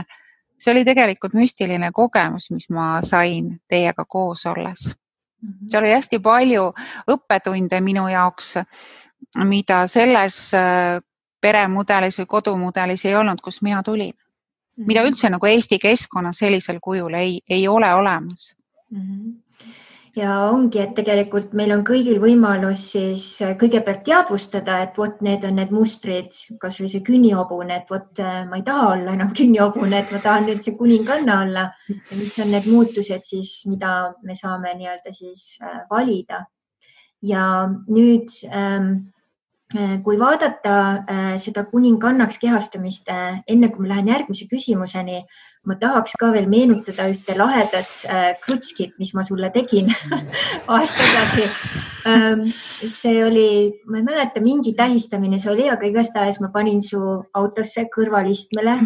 see 0.60 0.72
oli 0.72 0.84
tegelikult 0.88 1.36
müstiline 1.36 1.92
kogemus, 1.96 2.50
mis 2.54 2.68
ma 2.72 3.00
sain 3.04 3.52
teiega 3.68 4.04
koos 4.04 4.46
olles 4.46 4.88
mm. 4.88 5.48
-hmm. 5.48 5.70
seal 5.70 5.84
oli 5.84 5.94
hästi 5.94 6.18
palju 6.24 6.72
õppetunde 7.16 7.80
minu 7.84 8.08
jaoks 8.08 8.56
mida 9.44 9.84
selles 9.86 10.38
äh, 10.54 11.00
peremudelis 11.40 12.18
või 12.20 12.26
kodumudelis 12.26 13.04
ei 13.04 13.14
olnud, 13.16 13.40
kust 13.40 13.62
mina 13.62 13.82
tulin. 13.82 14.14
mida 14.76 15.00
mhm. 15.00 15.08
üldse 15.08 15.28
nagu 15.28 15.46
Eesti 15.46 15.78
keskkonnas 15.78 16.38
sellisel 16.38 16.78
kujul 16.80 17.14
ei, 17.14 17.40
ei 17.48 17.68
ole 17.68 17.94
olemas 17.94 18.56
mm. 18.90 19.00
-hmm 19.00 19.49
ja 20.16 20.34
ongi, 20.50 20.80
et 20.82 20.94
tegelikult 20.98 21.52
meil 21.56 21.72
on 21.74 21.82
kõigil 21.86 22.20
võimalus 22.22 22.86
siis 22.92 23.26
äh, 23.44 23.56
kõigepealt 23.60 24.04
teadvustada, 24.06 24.78
et 24.84 24.98
vot 24.98 25.20
need 25.22 25.44
on 25.46 25.58
need 25.60 25.74
mustrid, 25.74 26.34
kasvõi 26.62 26.90
see 26.92 27.04
künnihobune, 27.06 27.80
et 27.82 27.90
vot 27.90 28.22
äh, 28.22 28.44
ma 28.50 28.60
ei 28.60 28.66
taha 28.66 28.92
olla 28.94 29.16
enam 29.18 29.34
künnihobune, 29.38 30.00
et 30.00 30.14
ma 30.14 30.22
tahan 30.24 30.48
nüüd 30.50 30.62
see 30.66 30.78
kuninganna 30.78 31.42
olla. 31.46 31.66
mis 32.14 32.38
on 32.42 32.50
need 32.54 32.70
muutused 32.70 33.28
siis, 33.28 33.60
mida 33.70 34.14
me 34.22 34.38
saame 34.38 34.74
nii-öelda 34.78 35.12
siis 35.14 35.52
valida 35.90 36.44
ja 37.22 37.68
nüüd 37.88 38.32
ähm, 38.48 39.12
äh, 39.76 40.00
kui 40.04 40.18
vaadata 40.18 40.76
äh, 41.04 41.36
seda 41.38 41.64
kuningannaks 41.68 42.40
kehastumist, 42.40 43.08
äh, 43.12 43.40
enne 43.46 43.70
kui 43.70 43.86
ma 43.86 43.94
lähen 43.94 44.12
järgmise 44.12 44.48
küsimuseni, 44.50 45.24
ma 45.68 45.76
tahaks 45.76 46.14
ka 46.20 46.30
veel 46.32 46.46
meenutada 46.48 47.10
ühte 47.12 47.34
lahedat 47.36 47.90
äh, 48.08 48.30
krutskit, 48.40 48.94
mis 48.98 49.12
ma 49.16 49.24
sulle 49.26 49.50
tegin 49.52 49.90
aeg 50.76 50.94
tagasi 50.96 51.44
ähm,. 52.08 52.46
see 52.88 53.18
oli, 53.24 53.50
ma 53.84 54.00
ei 54.00 54.06
mäleta, 54.06 54.40
mingi 54.40 54.72
tähistamine 54.78 55.38
see 55.42 55.52
oli, 55.52 55.68
aga 55.68 55.84
igastahes 55.90 56.40
ma 56.40 56.48
panin 56.54 56.80
su 56.84 57.00
autosse 57.36 57.84
kõrvalistmele 57.92 58.78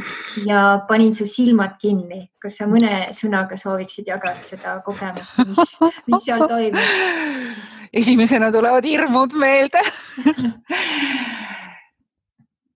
ja 0.49 0.65
panin 0.89 1.15
su 1.15 1.29
silmad 1.31 1.79
kinni. 1.83 2.25
kas 2.43 2.59
sa 2.59 2.67
mõne 2.69 3.07
sõnaga 3.15 3.57
sooviksid 3.57 4.11
jagada 4.11 4.43
seda 4.43 4.81
kogemust, 4.85 5.39
mis, 5.47 5.79
mis 6.11 6.27
seal 6.27 6.43
toimub? 6.51 7.63
esimesena 7.95 8.51
tulevad 8.53 8.85
hirmud 8.85 9.39
meelde 9.39 9.79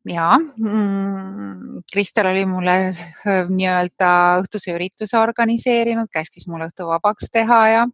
ja 0.09 0.39
mm, 0.39 1.83
Kristel 1.93 2.27
oli 2.31 2.47
mulle 2.47 2.77
äh, 2.89 3.49
nii-öelda 3.49 4.11
õhtuse 4.43 4.75
ürituse 4.77 5.19
organiseerinud, 5.21 6.11
käskis 6.13 6.49
mul 6.49 6.67
õhtu 6.69 6.89
vabaks 6.89 7.31
teha 7.33 7.63
ja 7.69 7.87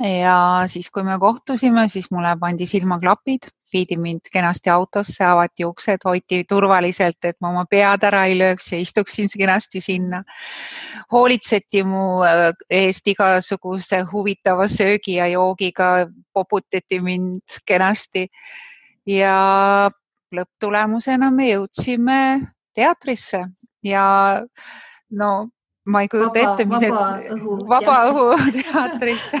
ja 0.00 0.64
siis, 0.68 0.90
kui 0.92 1.04
me 1.04 1.18
kohtusime, 1.20 1.86
siis 1.88 2.10
mulle 2.12 2.34
pandi 2.40 2.66
silmaklapid, 2.68 3.48
viidi 3.72 3.96
mind 4.00 4.28
kenasti 4.32 4.70
autosse, 4.70 5.24
avati 5.24 5.64
uksed, 5.64 6.04
hoiti 6.04 6.44
turvaliselt, 6.48 7.18
et 7.24 7.36
ma 7.40 7.50
oma 7.50 7.64
pead 7.70 8.04
ära 8.08 8.24
ei 8.28 8.36
lööks 8.38 8.70
ja 8.72 8.80
istuksin 8.80 9.28
kenasti 9.32 9.80
sinna. 9.80 10.22
hoolitseti 11.12 11.84
mu 11.84 12.22
äh, 12.26 12.52
eest 12.70 13.06
igasuguse 13.06 14.02
huvitava 14.12 14.68
söögi 14.68 15.16
ja 15.20 15.26
joogiga, 15.30 16.08
poputati 16.32 17.00
mind 17.00 17.60
kenasti 17.66 18.28
ja 19.06 19.90
lõpptulemusena 20.34 21.30
me 21.30 21.50
jõudsime 21.50 22.18
teatrisse 22.74 23.44
ja 23.86 24.06
no 25.10 25.32
ma 25.86 26.02
ei 26.02 26.08
kujuta 26.12 26.42
ette, 26.42 26.64
mis 26.68 26.82
vaba 26.82 27.10
need 27.16 27.34
õhu 27.36 27.58
vaba 27.70 27.96
õhu 28.10 28.26
teatrisse 28.60 29.40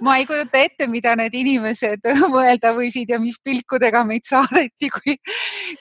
ma 0.00 0.16
ei 0.16 0.26
kujuta 0.26 0.58
ette, 0.58 0.86
mida 0.86 1.12
need 1.18 1.34
inimesed 1.36 2.06
mõelda 2.34 2.72
võisid 2.76 3.10
ja 3.12 3.18
mis 3.20 3.36
pilkudega 3.44 4.02
meid 4.08 4.24
saadeti, 4.28 4.88
kui, 4.94 5.16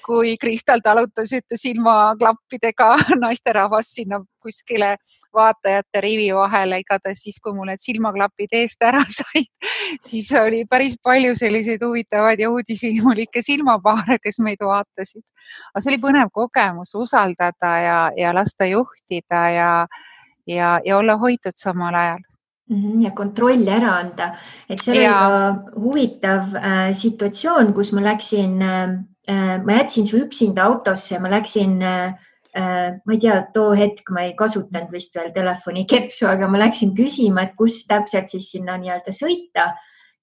kui 0.05 0.35
Kristal 0.41 0.83
talutasite 0.83 1.57
silmaklappidega 1.59 2.89
naisterahvast 3.23 3.95
sinna 3.99 4.21
kuskile 4.43 4.95
vaatajate 5.35 6.03
rivi 6.03 6.29
vahele. 6.35 6.81
igatahes 6.83 7.23
siis, 7.23 7.39
kui 7.43 7.55
mul 7.55 7.71
need 7.71 7.83
silmaklapid 7.83 8.55
eest 8.61 8.83
ära 8.83 9.03
said, 9.17 9.47
siis 10.03 10.31
oli 10.39 10.65
päris 10.69 10.97
palju 11.03 11.35
selliseid 11.39 11.83
huvitavaid 11.83 12.39
ja 12.43 12.51
uudishimulikke 12.51 13.43
silmapaare, 13.43 14.19
kes 14.23 14.39
meid 14.43 14.63
vaatasid. 14.63 15.23
Aga 15.73 15.81
see 15.83 15.93
oli 15.93 16.01
põnev 16.03 16.31
kogemus 16.33 16.95
usaldada 16.95 17.73
ja, 17.83 17.99
ja 18.17 18.33
lasta 18.35 18.67
juhtida 18.69 19.43
ja 19.55 19.71
ja, 20.49 20.79
ja 20.85 20.97
olla 20.97 21.17
hoitud 21.17 21.57
samal 21.57 21.95
ajal. 21.95 22.25
Mhm, 22.69 23.01
ja 23.01 23.11
kontrolli 23.17 23.69
ära 23.73 23.95
anda, 23.97 24.33
et 24.69 24.81
see 24.83 24.93
oli 24.93 25.05
ka 25.09 25.77
huvitav 25.81 26.55
äh, 26.59 26.91
situatsioon, 26.93 27.71
kus 27.73 27.89
ma 27.97 28.03
läksin 28.05 28.59
äh,, 28.61 28.91
äh 29.29 29.55
ma 29.65 29.79
jätsin 29.79 30.05
su 30.07 30.19
üksinda 30.21 30.67
autosse, 30.67 31.17
ma 31.19 31.31
läksin 31.33 31.79
äh, 31.81 32.13
äh,, 32.53 32.99
ma 33.05 33.15
ei 33.15 33.21
tea, 33.23 33.39
too 33.53 33.73
hetk 33.73 34.13
ma 34.13 34.27
ei 34.27 34.35
kasutanud 34.37 34.93
vist 34.93 35.17
veel 35.17 35.33
telefonikepsu, 35.33 36.27
aga 36.29 36.47
ma 36.47 36.61
läksin 36.61 36.93
küsima, 36.97 37.47
et 37.47 37.57
kus 37.57 37.81
täpselt 37.89 38.29
siis 38.29 38.51
sinna 38.53 38.77
nii-öelda 38.77 39.17
sõita 39.17 39.71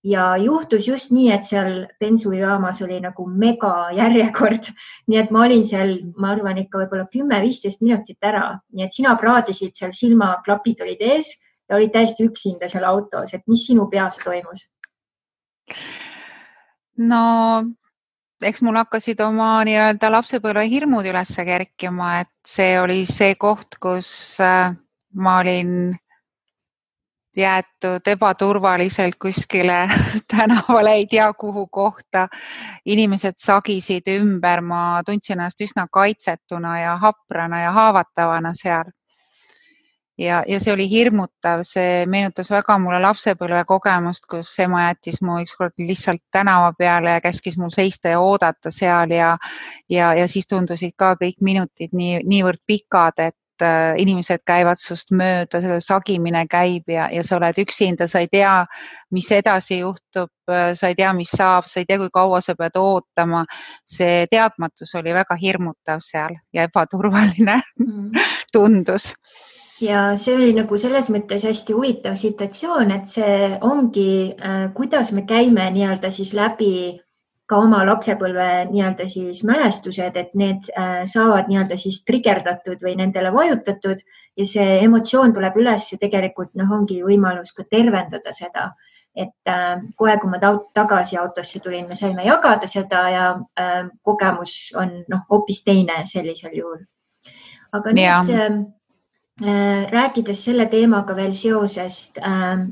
ja 0.07 0.27
juhtus 0.39 0.87
just 0.89 1.11
nii, 1.15 1.31
et 1.35 1.47
seal 1.49 1.87
bensujaamas 2.01 2.83
oli 2.87 2.99
nagu 3.03 3.27
mega 3.27 3.91
järjekord. 3.97 4.71
nii 5.11 5.21
et 5.23 5.33
ma 5.35 5.47
olin 5.47 5.65
seal, 5.67 5.97
ma 6.19 6.35
arvan 6.35 6.61
ikka 6.63 6.85
võib-olla 6.85 7.09
kümme-viisteist 7.13 7.83
minutit 7.85 8.23
ära, 8.27 8.59
nii 8.75 8.87
et 8.87 8.95
sina 8.95 9.17
praadisid 9.21 9.75
seal, 9.79 9.95
silmaklapid 9.97 10.85
olid 10.87 11.03
ees 11.03 11.33
ja 11.69 11.79
olid 11.79 11.95
täiesti 11.95 12.29
üksinda 12.29 12.71
seal 12.71 12.87
autos, 12.87 13.35
et 13.35 13.43
mis 13.51 13.67
sinu 13.67 13.89
peas 13.91 14.21
toimus? 14.23 14.69
no 16.97 17.21
eks 18.47 18.63
mul 18.63 18.79
hakkasid 18.79 19.21
oma 19.25 19.49
nii-öelda 19.67 20.11
lapsepõlve 20.13 20.63
hirmud 20.71 21.07
üles 21.11 21.35
kerkima, 21.49 22.21
et 22.23 22.33
see 22.47 22.77
oli 22.81 23.03
see 23.09 23.35
koht, 23.41 23.79
kus 23.83 24.09
äh, 24.45 24.77
ma 25.17 25.39
olin 25.43 25.97
jäetud 27.37 28.09
ebaturvaliselt 28.09 29.15
kuskile 29.23 29.89
tänavale, 30.37 30.93
ei 30.93 31.07
tea 31.07 31.33
kuhu 31.33 31.67
kohta. 31.67 32.29
inimesed 32.87 33.35
sagisid 33.37 34.09
ümber, 34.09 34.61
ma 34.61 35.03
tundsin 35.07 35.39
ennast 35.39 35.61
üsna 35.61 35.87
kaitsetuna 35.93 36.81
ja 36.81 36.97
haprana 36.97 37.61
ja 37.61 37.73
haavatavana 37.73 38.51
seal. 38.55 38.85
ja, 40.19 40.45
ja 40.49 40.61
see 40.61 40.73
oli 40.73 40.89
hirmutav, 40.91 41.61
see 41.63 42.07
meenutas 42.07 42.51
väga 42.51 42.79
mulle 42.79 43.01
lapsepõlve 43.05 43.65
kogemust, 43.69 44.25
kus 44.31 44.55
ema 44.65 44.87
jättis 44.87 45.21
mu 45.23 45.41
ükskord 45.43 45.75
lihtsalt 45.79 46.23
tänava 46.33 46.73
peale 46.79 47.11
ja 47.11 47.21
käskis 47.21 47.59
mul 47.59 47.69
seista 47.75 48.09
ja 48.09 48.21
oodata 48.21 48.71
seal 48.71 49.11
ja, 49.13 49.37
ja, 49.89 50.15
ja 50.15 50.29
siis 50.29 50.47
tundusid 50.47 50.97
ka 50.97 51.15
kõik 51.21 51.37
minutid 51.41 51.93
nii, 51.93 52.23
niivõrd 52.25 52.65
pikad, 52.67 53.21
et 53.29 53.37
inimesed 53.63 54.43
käivad 54.47 54.81
sust 54.81 55.13
mööda, 55.17 55.61
sagimine 55.81 56.47
käib 56.51 56.91
ja, 56.91 57.09
ja 57.13 57.25
sa 57.27 57.39
oled 57.39 57.59
üksinda, 57.63 58.09
sa 58.09 58.23
ei 58.25 58.29
tea, 58.33 58.55
mis 59.15 59.31
edasi 59.33 59.81
juhtub, 59.81 60.33
äh, 60.51 60.73
sa 60.75 60.91
ei 60.91 60.99
tea, 60.99 61.13
mis 61.17 61.33
saab, 61.33 61.69
sa 61.71 61.81
ei 61.81 61.89
tea, 61.89 61.99
kui 62.03 62.13
kaua 62.13 62.41
sa 62.45 62.57
pead 62.59 62.79
ootama. 62.81 63.45
see 63.87 64.27
teadmatus 64.31 64.95
oli 64.95 65.15
väga 65.15 65.37
hirmutav 65.41 66.01
seal 66.01 66.37
ja 66.53 66.67
ebaturvaline 66.67 67.61
mm. 67.79 68.11
tundus 68.53 69.15
ja 69.81 70.17
see 70.17 70.35
oli 70.37 70.53
nagu 70.57 70.79
selles 70.81 71.11
mõttes 71.13 71.45
hästi 71.45 71.75
huvitav 71.77 72.17
situatsioon, 72.17 72.91
et 72.91 73.11
see 73.13 73.59
ongi, 73.61 74.35
äh, 74.41 74.69
kuidas 74.75 75.13
me 75.13 75.27
käime 75.29 75.71
nii-öelda 75.75 76.11
siis 76.11 76.33
läbi 76.35 77.01
ka 77.51 77.59
oma 77.63 77.83
lapsepõlve 77.87 78.47
nii-öelda 78.73 79.07
siis 79.11 79.43
mälestused, 79.47 80.17
et 80.19 80.33
need 80.39 80.67
äh, 80.75 81.05
saavad 81.07 81.51
nii-öelda 81.51 81.79
siis 81.79 82.01
trigerdatud 82.07 82.83
või 82.83 82.97
nendele 82.99 83.31
vajutatud 83.35 84.03
ja 84.37 84.47
see 84.49 84.81
emotsioon 84.83 85.35
tuleb 85.37 85.59
üles 85.63 85.87
ja 85.93 85.99
tegelikult 86.03 86.53
noh, 86.59 86.73
ongi 86.75 86.99
võimalus 87.07 87.55
ka 87.55 87.67
tervendada 87.71 88.35
seda. 88.35 88.73
et 89.17 89.49
äh, 89.49 89.79
kohe, 89.97 90.19
kui 90.21 90.29
ma 90.29 90.39
tagasi 90.77 91.17
autosse 91.17 91.61
tulin, 91.65 91.87
me 91.89 91.95
saime 91.97 92.27
jagada 92.27 92.67
seda 92.69 93.05
ja 93.11 93.29
äh, 93.57 93.87
kogemus 94.05 94.75
on 94.77 95.05
noh, 95.09 95.23
hoopis 95.31 95.63
teine 95.65 96.03
sellisel 96.07 96.53
juhul. 96.53 96.83
aga 97.73 97.95
nüüd 97.95 98.35
äh, 98.35 98.59
äh, 99.47 99.87
rääkides 99.95 100.45
selle 100.51 100.67
teemaga 100.67 101.15
veel 101.17 101.33
seoses 101.33 102.13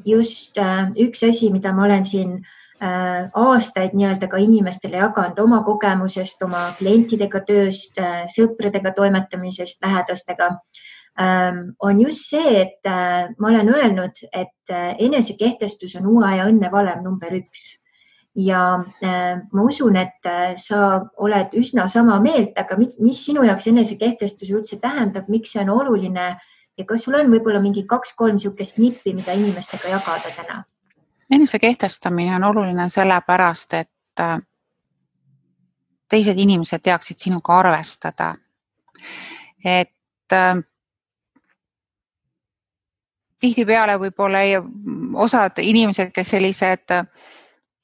just 0.04 0.58
üks 1.06 1.22
asi, 1.22 1.52
mida 1.54 1.72
ma 1.72 1.86
olen 1.86 2.04
siin 2.04 2.36
Äh, 2.40 2.60
aastaid 2.82 3.94
nii-öelda 3.94 4.28
ka 4.28 4.40
inimestele 4.42 4.98
jaganud 4.98 5.38
oma 5.38 5.62
kogemusest, 5.64 6.42
oma 6.42 6.72
klientidega 6.78 7.40
tööst, 7.46 7.98
äh, 7.98 8.24
sõpradega 8.30 8.92
toimetamisest, 8.96 9.78
lähedastega, 9.82 10.50
ähm, 11.20 11.76
on 11.78 12.00
just 12.00 12.28
see, 12.30 12.60
et 12.62 12.86
äh, 12.86 13.30
ma 13.38 13.48
olen 13.48 13.70
öelnud, 13.74 14.18
et 14.32 14.74
enesekehtestus 14.98 15.94
on 16.00 16.06
uue 16.06 16.26
aja 16.26 16.48
õnnevalem 16.50 17.02
number 17.04 17.32
üks. 17.38 17.78
Ja 18.34 18.82
ma 18.98 19.62
usun, 19.62 19.94
et 19.94 20.26
sa 20.58 20.78
oled 21.22 21.52
üsna 21.54 21.84
sama 21.86 22.16
meelt, 22.18 22.56
aga 22.58 22.74
mis, 22.80 22.96
mis 22.98 23.20
sinu 23.22 23.44
jaoks 23.46 23.68
enesekehtestus 23.70 24.50
üldse 24.50 24.80
tähendab, 24.82 25.28
miks 25.30 25.54
see 25.54 25.62
on 25.62 25.70
oluline? 25.70 26.32
Ja 26.74 26.84
kas 26.84 27.06
sul 27.06 27.14
on 27.14 27.30
võib-olla 27.30 27.62
mingi 27.62 27.86
kaks-kolm 27.86 28.34
niisugust 28.34 28.82
nippi, 28.82 29.14
mida 29.14 29.38
inimestega 29.38 29.94
jagada 29.94 30.34
täna? 30.34 30.64
Enesekehtestamine 31.34 32.36
on 32.36 32.44
oluline 32.44 32.88
sellepärast, 32.88 33.74
et 33.74 34.20
äh, 34.20 34.38
teised 36.08 36.38
inimesed 36.38 36.82
teaksid 36.82 37.18
sinuga 37.18 37.58
arvestada. 37.58 38.34
et 39.64 40.32
äh, 40.32 40.56
tihtipeale 43.40 43.96
võib-olla 44.00 44.38
osad 45.14 45.58
inimesed, 45.58 46.12
kes 46.14 46.30
sellised 46.30 46.90
äh, 46.90 47.06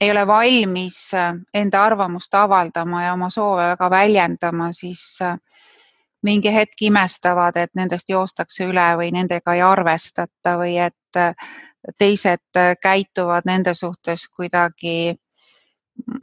ei 0.00 0.10
ole 0.10 0.26
valmis 0.26 1.10
enda 1.54 1.84
arvamust 1.84 2.34
avaldama 2.34 3.02
ja 3.04 3.12
oma 3.12 3.30
soove 3.30 3.66
väga 3.74 3.90
väljendama, 3.90 4.72
siis 4.72 5.18
mingi 6.22 6.52
hetk 6.52 6.82
imestavad, 6.82 7.56
et 7.56 7.70
nendest 7.74 8.08
joostakse 8.08 8.66
üle 8.68 8.88
või 9.00 9.10
nendega 9.12 9.54
ei 9.54 9.62
arvestata 9.64 10.56
või 10.60 10.76
et 10.78 11.20
teised 11.98 12.56
äh, 12.56 12.76
käituvad 12.82 13.46
nende 13.46 13.74
suhtes 13.74 14.28
kuidagi 14.28 15.14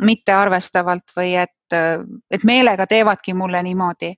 mittearvestavalt 0.01 1.13
või 1.17 1.35
et, 1.37 1.73
äh, 1.73 2.01
et 2.31 2.43
meelega 2.43 2.87
teevadki 2.87 3.33
mulle 3.33 3.63
niimoodi. 3.63 4.13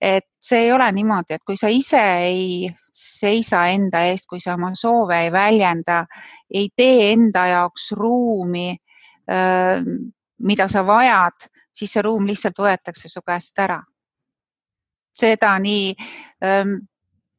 et 0.00 0.24
see 0.40 0.64
ei 0.64 0.72
ole 0.72 0.92
niimoodi, 0.92 1.34
et 1.34 1.44
kui 1.44 1.56
sa 1.56 1.68
ise 1.68 2.02
ei 2.24 2.70
seisa 2.92 3.66
enda 3.66 4.04
eest, 4.04 4.26
kui 4.28 4.40
sa 4.40 4.54
oma 4.54 4.70
soove 4.74 5.20
ei 5.24 5.32
väljenda, 5.32 6.06
ei 6.54 6.68
tee 6.76 7.12
enda 7.12 7.46
jaoks 7.46 7.92
ruumi, 7.92 8.76
äh, 9.30 9.82
mida 10.38 10.68
sa 10.68 10.86
vajad, 10.86 11.48
siis 11.72 11.92
see 11.92 12.02
ruum 12.02 12.26
lihtsalt 12.26 12.58
võetakse 12.58 13.08
su 13.08 13.22
käest 13.22 13.58
ära. 13.58 13.82
Seda 15.20 15.56
nii 15.62 15.94
ähm, 16.44 16.78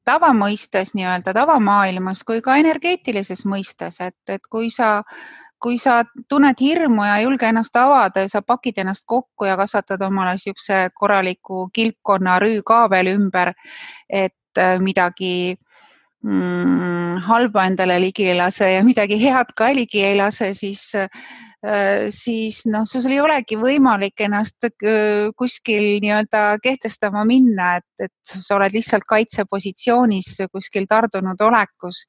tavamõistes 0.09 0.95
nii-öelda 0.97 1.33
tavamaailmas 1.37 2.23
kui 2.27 2.41
ka 2.41 2.57
energeetilises 2.61 3.45
mõistes, 3.45 3.99
et, 4.01 4.17
et 4.27 4.47
kui 4.49 4.71
sa, 4.73 5.03
kui 5.61 5.77
sa 5.81 6.01
tunned 6.31 6.61
hirmu 6.61 7.05
ja 7.05 7.19
ei 7.19 7.27
julge 7.27 7.49
ennast 7.49 7.75
avada 7.77 8.25
ja 8.25 8.31
sa 8.31 8.41
pakid 8.41 8.79
ennast 8.81 9.05
kokku 9.05 9.45
ja 9.45 9.57
kasvatad 9.59 10.01
omale 10.07 10.37
niisuguse 10.37 10.87
korraliku 10.95 11.67
kilpkonna 11.73 12.39
rüükaabel 12.41 13.13
ümber, 13.13 13.53
et 14.09 14.57
äh, 14.57 14.77
midagi 14.81 15.57
mm, 16.23 17.19
halba 17.27 17.67
endale 17.69 17.99
ligi 18.01 18.29
ei 18.29 18.37
lase 18.37 18.71
ja 18.73 18.81
midagi 18.83 19.19
head 19.21 19.53
ka 19.57 19.71
ligi 19.75 20.03
ei 20.05 20.17
lase, 20.17 20.53
siis 20.57 20.89
Äh, 21.59 22.07
siis 22.09 22.61
noh, 22.71 22.85
sul 22.87 23.11
ei 23.11 23.17
olegi 23.19 23.57
võimalik 23.59 24.21
ennast 24.23 24.63
äh, 24.63 25.27
kuskil 25.35 25.97
nii-öelda 25.99 26.55
kehtestama 26.63 27.25
minna, 27.27 27.73
et, 27.81 28.05
et 28.05 28.31
sa 28.31 28.55
oled 28.55 28.77
lihtsalt 28.77 29.03
kaitsepositsioonis 29.03 30.37
kuskil 30.53 30.87
tardunud 30.87 31.41
olekus 31.43 32.05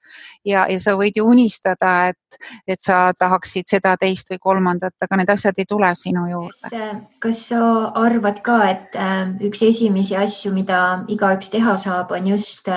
ja, 0.47 0.69
ja 0.71 0.79
sa 0.79 0.95
võid 0.95 1.19
ju 1.19 1.27
unistada, 1.27 2.13
et, 2.13 2.39
et 2.71 2.79
sa 2.79 3.09
tahaksid 3.19 3.67
seda, 3.67 3.97
teist 3.99 4.31
või 4.31 4.39
kolmandat, 4.39 4.95
aga 5.03 5.19
need 5.19 5.35
asjad 5.35 5.59
ei 5.59 5.67
tule 5.67 5.91
sinu 5.99 6.29
juurde. 6.31 6.87
kas 7.19 7.45
sa 7.51 7.91
arvad 7.99 8.45
ka, 8.47 8.61
et 8.71 8.95
äh, 8.95 9.35
üks 9.51 9.67
esimesi 9.67 10.15
asju, 10.15 10.55
mida 10.55 11.01
igaüks 11.11 11.51
teha 11.51 11.75
saab, 11.75 12.15
on 12.15 12.37
just 12.37 12.71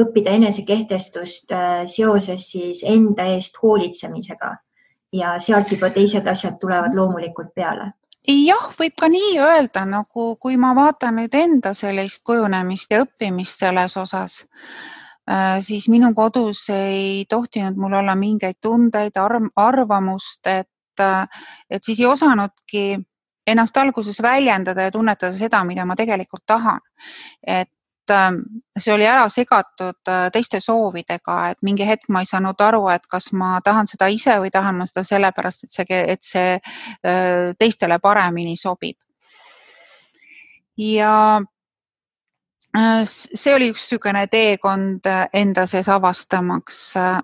õppida 0.00 0.34
enesekehtestust 0.36 1.52
seoses 1.88 2.50
siis 2.52 2.82
enda 2.84 3.24
eest 3.36 3.56
hoolitsemisega? 3.62 4.56
ja 5.12 5.36
sealt 5.38 5.70
juba 5.72 5.90
teised 5.94 6.26
asjad 6.26 6.58
tulevad 6.60 6.94
loomulikult 6.94 7.54
peale. 7.54 7.92
jah, 8.26 8.70
võib 8.78 8.96
ka 8.98 9.08
nii 9.08 9.36
öelda, 9.38 9.84
nagu 9.86 10.32
kui 10.42 10.56
ma 10.58 10.72
vaatan 10.74 11.20
nüüd 11.20 11.34
enda 11.38 11.74
sellist 11.78 12.24
kujunemist 12.26 12.90
ja 12.90 13.04
õppimist 13.04 13.62
selles 13.62 13.94
osas, 13.96 14.40
äh, 15.30 15.60
siis 15.62 15.86
minu 15.88 16.10
kodus 16.14 16.64
ei 16.74 17.24
tohtinud 17.30 17.78
mul 17.78 17.94
olla 18.00 18.16
mingeid 18.18 18.58
tundeid, 18.60 19.14
arvamust, 19.56 20.42
et, 20.46 21.00
äh, 21.00 21.46
et 21.70 21.84
siis 21.84 22.00
ei 22.00 22.10
osanudki 22.10 22.98
ennast 23.46 23.76
alguses 23.76 24.18
väljendada 24.22 24.88
ja 24.88 24.90
tunnetada 24.90 25.32
seda, 25.38 25.62
mida 25.64 25.84
ma 25.86 25.94
tegelikult 25.96 26.42
tahan. 26.46 26.80
et 27.46 27.70
see 28.10 28.92
oli 28.94 29.06
ära 29.06 29.28
segatud 29.32 30.10
äh, 30.10 30.28
teiste 30.32 30.60
soovidega, 30.60 31.38
et 31.50 31.58
mingi 31.62 31.86
hetk 31.88 32.08
ma 32.08 32.22
ei 32.22 32.30
saanud 32.30 32.60
aru, 32.60 32.84
et 32.94 33.06
kas 33.10 33.32
ma 33.32 33.56
tahan 33.64 33.86
seda 33.90 34.08
ise 34.12 34.38
või 34.42 34.52
tahan 34.54 34.78
ma 34.78 34.86
seda 34.86 35.04
sellepärast, 35.06 35.64
et 35.64 35.72
see, 35.72 36.00
et 36.14 36.22
see 36.22 36.60
teistele 37.58 37.98
paremini 37.98 38.56
sobib. 38.56 38.96
ja 40.76 41.42
Äh, 42.76 43.06
see 43.08 43.54
oli 43.54 43.70
üks 43.72 43.86
niisugune 43.86 44.26
teekond 44.28 45.06
äh, 45.08 45.24
enda 45.32 45.64
sees 45.70 45.88
avastamaks, 45.88 46.80
äh, 47.00 47.20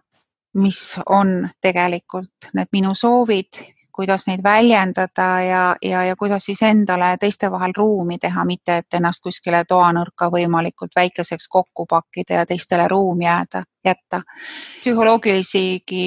mis 0.56 0.80
on 1.06 1.48
tegelikult 1.64 2.48
need 2.56 2.70
minu 2.72 2.94
soovid, 2.96 3.58
kuidas 3.92 4.26
neid 4.26 4.42
väljendada 4.44 5.26
ja, 5.44 5.62
ja, 5.82 6.04
ja 6.04 6.16
kuidas 6.16 6.46
siis 6.48 6.62
endale 6.62 7.16
teiste 7.20 7.50
vahel 7.50 7.74
ruumi 7.76 8.18
teha, 8.18 8.44
mitte 8.48 8.76
et 8.82 8.96
ennast 8.98 9.22
kuskile 9.22 9.64
toanurka 9.68 10.30
võimalikult 10.32 10.96
väikeseks 10.96 11.48
kokku 11.48 11.86
pakkida 11.90 12.40
ja 12.40 12.46
teistele 12.46 12.88
ruumi 12.88 13.24
jääda, 13.24 13.64
jätta. 13.84 14.22
psühholoogilisigi 14.80 16.04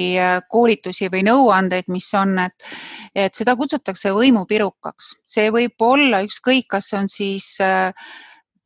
koolitusi 0.50 1.10
või 1.12 1.22
nõuandeid, 1.30 1.88
mis 1.88 2.08
on, 2.14 2.38
et, 2.38 2.70
et 3.14 3.34
seda 3.34 3.56
kutsutakse 3.56 4.12
võimupirukaks, 4.12 5.12
see 5.26 5.50
võib 5.50 5.80
olla 5.80 6.22
ükskõik, 6.26 6.66
kas 6.76 6.92
on 6.98 7.08
siis 7.12 7.54
äh, 7.60 7.92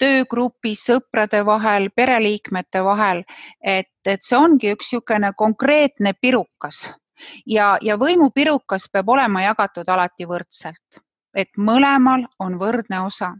töögrupis, 0.00 0.86
sõprade 0.88 1.42
vahel, 1.46 1.90
pereliikmete 1.96 2.84
vahel, 2.84 3.24
et, 3.60 3.92
et 4.06 4.24
see 4.24 4.38
ongi 4.38 4.72
üks 4.72 4.88
niisugune 4.94 5.34
konkreetne 5.36 6.14
pirukas 6.20 6.86
ja, 7.46 7.76
ja 7.82 7.96
võimupirukas 7.98 8.88
peab 8.92 9.08
olema 9.08 9.42
jagatud 9.42 9.88
alati 9.88 10.26
võrdselt, 10.26 11.00
et 11.34 11.50
mõlemal 11.56 12.26
on 12.38 12.58
võrdne 12.58 13.04
osa. 13.06 13.34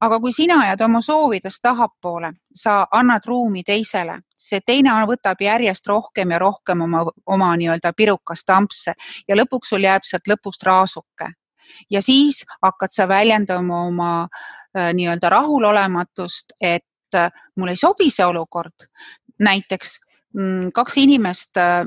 aga 0.00 0.20
kui 0.20 0.32
sina 0.32 0.60
jääd 0.66 0.80
oma 0.80 1.00
soovidest 1.02 1.58
tahapoole, 1.62 2.32
sa 2.54 2.86
annad 2.92 3.24
ruumi 3.26 3.62
teisele, 3.66 4.20
see 4.36 4.60
teine 4.60 4.90
võtab 5.06 5.40
järjest 5.40 5.86
rohkem 5.86 6.30
ja 6.30 6.38
rohkem 6.38 6.80
oma, 6.80 7.04
oma 7.26 7.56
nii-öelda 7.56 7.92
pirukast 7.92 8.50
ampse 8.50 8.94
ja 9.28 9.36
lõpuks 9.36 9.68
sul 9.68 9.82
jääb 9.82 10.04
sealt 10.04 10.28
lõpust 10.28 10.62
raasuke 10.62 11.32
ja 11.90 12.02
siis 12.02 12.44
hakkad 12.62 12.90
sa 12.90 13.08
väljendama 13.08 13.82
oma 13.86 14.28
Äh, 14.76 14.92
nii-öelda 14.94 15.28
rahulolematust, 15.28 16.52
et 16.60 17.14
äh, 17.14 17.30
mulle 17.56 17.72
ei 17.72 17.80
sobi 17.80 18.10
see 18.10 18.26
olukord. 18.26 18.88
näiteks 19.38 20.00
mm, 20.34 20.72
kaks 20.72 20.96
inimest 20.96 21.56
äh, 21.56 21.86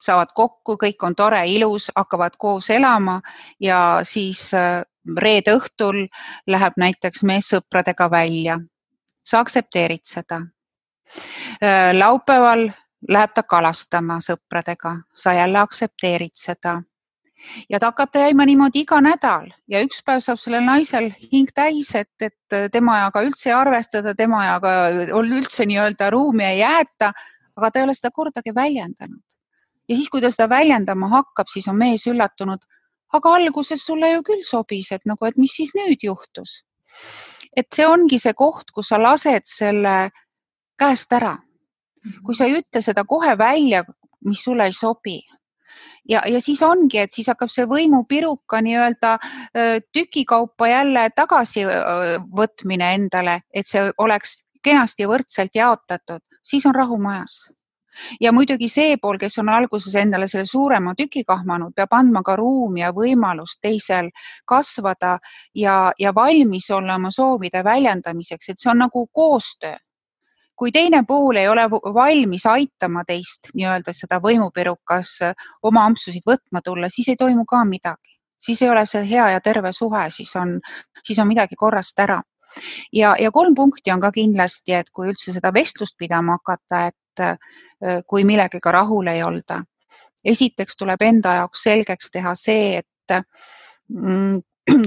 saavad 0.00 0.32
kokku, 0.34 0.76
kõik 0.80 1.02
on 1.02 1.14
tore, 1.14 1.40
ilus, 1.46 1.90
hakkavad 1.96 2.36
koos 2.38 2.70
elama 2.70 3.20
ja 3.60 4.00
siis 4.02 4.50
reede 5.16 5.54
õhtul 5.56 6.04
läheb 6.46 6.76
näiteks 6.76 7.22
mees 7.22 7.48
sõpradega 7.54 8.10
välja. 8.10 8.60
sa 9.24 9.40
aktsepteerid 9.40 10.04
seda. 10.04 10.40
laupäeval 11.92 12.70
läheb 13.08 13.32
ta 13.34 13.42
kalastama 13.42 14.20
sõpradega, 14.20 15.02
sa 15.12 15.34
jälle 15.34 15.58
aktsepteerid 15.58 16.34
seda 16.34 16.82
ja 17.70 17.78
ta 17.80 17.90
hakkab 17.92 18.12
käima 18.12 18.46
niimoodi 18.48 18.82
iga 18.84 19.00
nädal 19.04 19.48
ja 19.70 19.82
üks 19.84 20.02
päev 20.06 20.20
saab 20.24 20.40
sellel 20.42 20.64
naisel 20.66 21.10
hing 21.32 21.50
täis, 21.54 21.94
et, 21.94 22.10
et 22.22 22.72
temaga 22.72 23.22
üldse 23.26 23.50
ei 23.50 23.56
arvestada, 23.56 24.14
temaga 24.18 24.74
üldse 25.20 25.66
nii-öelda 25.68 26.10
ruumi 26.14 26.46
ei 26.48 26.60
jäeta, 26.62 27.12
aga 27.56 27.70
ta 27.70 27.80
ei 27.80 27.88
ole 27.88 27.96
seda 27.98 28.10
kordagi 28.14 28.54
väljendanud. 28.54 29.22
Ja 29.88 29.96
siis, 29.96 30.08
kui 30.12 30.22
ta 30.22 30.30
seda 30.32 30.48
väljendama 30.52 31.08
hakkab, 31.12 31.48
siis 31.52 31.68
on 31.68 31.78
mees 31.80 32.06
üllatunud, 32.10 32.64
aga 33.16 33.34
alguses 33.38 33.84
sulle 33.86 34.12
ju 34.12 34.22
küll 34.26 34.44
sobis, 34.44 34.90
et 34.92 35.04
nagu, 35.08 35.26
et 35.26 35.38
mis 35.40 35.54
siis 35.56 35.74
nüüd 35.76 36.04
juhtus. 36.04 36.62
et 37.56 37.66
see 37.74 37.86
ongi 37.86 38.18
see 38.18 38.34
koht, 38.34 38.70
kus 38.74 38.90
sa 38.92 38.98
lased 39.00 39.46
selle 39.46 40.10
käest 40.78 41.12
ära. 41.12 41.38
kui 42.24 42.34
sa 42.34 42.46
ei 42.46 42.60
ütle 42.60 42.82
seda 42.82 43.04
kohe 43.04 43.34
välja, 43.38 43.84
mis 44.24 44.42
sulle 44.44 44.66
ei 44.66 44.72
sobi 44.72 45.18
ja, 46.08 46.22
ja 46.26 46.40
siis 46.40 46.62
ongi, 46.62 46.98
et 46.98 47.12
siis 47.12 47.28
hakkab 47.28 47.50
see 47.52 47.66
võimupiruka 47.68 48.60
nii-öelda 48.64 49.18
tükikaupa 49.92 50.68
jälle 50.68 51.08
tagasivõtmine 51.16 52.94
endale, 52.94 53.40
et 53.52 53.66
see 53.66 53.90
oleks 53.98 54.42
kenasti 54.62 55.06
võrdselt 55.06 55.54
jaotatud, 55.54 56.22
siis 56.42 56.66
on 56.66 56.74
rahu 56.74 56.98
majas 57.02 57.46
ja 58.20 58.32
muidugi 58.32 58.68
see 58.68 58.96
pool, 59.02 59.18
kes 59.18 59.38
on 59.38 59.48
alguses 59.48 59.94
endale 59.94 60.28
selle 60.28 60.46
suurema 60.46 60.94
tüki 60.98 61.24
kahmanud, 61.24 61.74
peab 61.76 61.92
andma 61.92 62.22
ka 62.22 62.36
ruumi 62.36 62.80
ja 62.80 62.92
võimalust 62.92 63.60
teisel 63.62 64.10
kasvada 64.46 65.18
ja, 65.54 65.92
ja 65.98 66.14
valmis 66.14 66.70
olla 66.70 66.96
oma 66.96 67.10
soovide 67.10 67.64
väljendamiseks, 67.64 68.48
et 68.48 68.58
see 68.58 68.70
on 68.70 68.84
nagu 68.86 69.06
koostöö 69.12 69.76
kui 70.58 70.72
teine 70.74 71.04
pool 71.06 71.36
ei 71.38 71.48
ole 71.48 71.68
valmis 71.70 72.46
aitama 72.50 73.04
teist 73.06 73.52
nii-öelda 73.54 73.94
seda 73.94 74.18
võimupirukas 74.22 75.12
oma 75.62 75.84
ampsusid 75.86 76.26
võtma 76.26 76.62
tulla, 76.64 76.90
siis 76.90 77.12
ei 77.12 77.20
toimu 77.20 77.44
ka 77.46 77.62
midagi, 77.64 78.16
siis 78.42 78.62
ei 78.62 78.72
ole 78.72 78.82
see 78.86 79.04
hea 79.06 79.28
ja 79.36 79.40
terve 79.40 79.72
suhe, 79.72 80.08
siis 80.10 80.34
on, 80.36 80.58
siis 81.02 81.18
on 81.22 81.30
midagi 81.30 81.56
korrast 81.56 82.02
ära. 82.02 82.18
Ja, 82.92 83.14
ja 83.20 83.30
kolm 83.30 83.54
punkti 83.54 83.92
on 83.92 84.00
ka 84.00 84.10
kindlasti, 84.14 84.74
et 84.74 84.90
kui 84.90 85.08
üldse 85.12 85.32
seda 85.32 85.52
vestlust 85.54 85.96
pidama 85.98 86.38
hakata, 86.38 86.86
et 86.92 87.24
äh, 87.24 88.02
kui 88.06 88.24
millegagi 88.24 88.72
rahul 88.72 89.06
ei 89.06 89.22
olda. 89.22 89.62
esiteks 90.24 90.76
tuleb 90.76 91.02
enda 91.02 91.34
jaoks 91.34 91.62
selgeks 91.62 92.10
teha 92.10 92.34
see, 92.34 92.78
et 92.82 93.14
mm, 93.88 94.40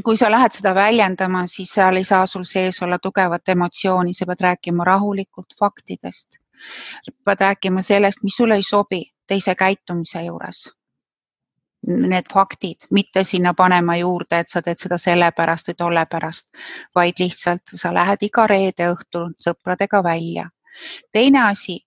kui 0.06 0.18
sa 0.18 0.30
lähed 0.32 0.58
seda 0.58 0.74
väljendama, 0.76 1.46
siis 1.48 1.72
seal 1.78 1.98
ei 1.98 2.04
saa 2.04 2.26
sul 2.28 2.44
sees 2.46 2.82
olla 2.82 3.00
tugevat 3.00 3.50
emotsiooni, 3.50 4.14
sa 4.14 4.28
pead 4.30 4.44
rääkima 4.48 4.86
rahulikult 4.86 5.56
faktidest. 5.60 6.38
pead 7.26 7.42
rääkima 7.42 7.82
sellest, 7.82 8.24
mis 8.24 8.36
sulle 8.38 8.56
ei 8.56 8.64
sobi 8.64 9.04
teise 9.28 9.56
käitumise 9.56 10.22
juures. 10.28 10.68
Need 11.88 12.28
faktid, 12.34 12.86
mitte 12.92 13.24
sinna 13.24 13.54
panema 13.58 13.96
juurde, 13.98 14.40
et 14.40 14.50
sa 14.50 14.62
teed 14.62 14.78
seda 14.78 15.00
sellepärast 15.02 15.72
või 15.72 15.78
tolle 15.80 16.04
pärast, 16.06 16.46
vaid 16.96 17.18
lihtsalt 17.20 17.74
sa 17.74 17.94
lähed 17.94 18.22
iga 18.28 18.46
reede 18.48 18.92
õhtul 18.94 19.32
sõpradega 19.42 20.04
välja. 20.04 20.50
teine 21.12 21.42
asi 21.50 21.80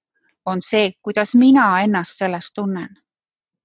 on 0.47 0.63
see, 0.63 0.93
kuidas 1.03 1.35
mina 1.35 1.69
ennast 1.83 2.19
sellest 2.19 2.55
tunnen 2.55 2.91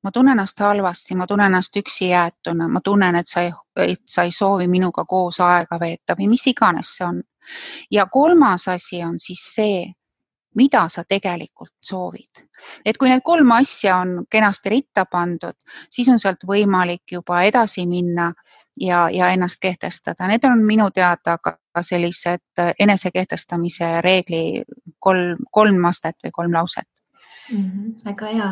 ma 0.03 0.11
tunnen 0.11 0.31
ennast 0.31 0.59
halvasti, 0.59 1.15
ma 1.15 1.27
tunnen 1.27 1.45
ennast 1.45 1.75
üksi 1.75 2.09
jäetuna, 2.09 2.67
ma 2.67 2.81
tunnen, 2.83 3.15
et 3.15 3.27
sa 3.27 3.41
ei, 3.41 3.51
et 3.75 4.01
sa 4.07 4.23
ei 4.23 4.31
soovi 4.31 4.67
minuga 4.67 5.05
koos 5.05 5.39
aega 5.43 5.79
veeta 5.79 6.15
või 6.19 6.29
mis 6.35 6.47
iganes 6.47 6.95
see 6.97 7.05
on. 7.07 7.21
ja 7.91 8.05
kolmas 8.05 8.67
asi 8.67 9.03
on 9.03 9.19
siis 9.19 9.43
see, 9.55 9.93
mida 10.59 10.85
sa 10.89 11.03
tegelikult 11.07 11.73
soovid. 11.79 12.45
et 12.85 12.97
kui 12.99 13.07
need 13.09 13.23
kolm 13.23 13.51
asja 13.55 13.97
on 14.03 14.25
kenasti 14.29 14.69
ritta 14.69 15.05
pandud, 15.05 15.55
siis 15.89 16.09
on 16.11 16.19
sealt 16.19 16.43
võimalik 16.47 17.15
juba 17.15 17.43
edasi 17.47 17.85
minna 17.87 18.33
ja, 18.79 19.07
ja 19.09 19.29
ennast 19.31 19.61
kehtestada. 19.61 20.27
Need 20.27 20.43
on 20.43 20.65
minu 20.67 20.89
teada 20.91 21.37
ka 21.39 21.55
sellised 21.81 22.63
enesekehtestamise 22.79 24.01
reegli 24.03 24.63
kolm, 24.99 25.45
kolm 25.51 25.85
astet 25.87 26.17
või 26.25 26.35
kolm 26.35 26.57
lauset 26.59 26.87
mm. 27.53 27.63
-hmm, 27.63 27.93
väga 28.05 28.25
hea 28.33 28.49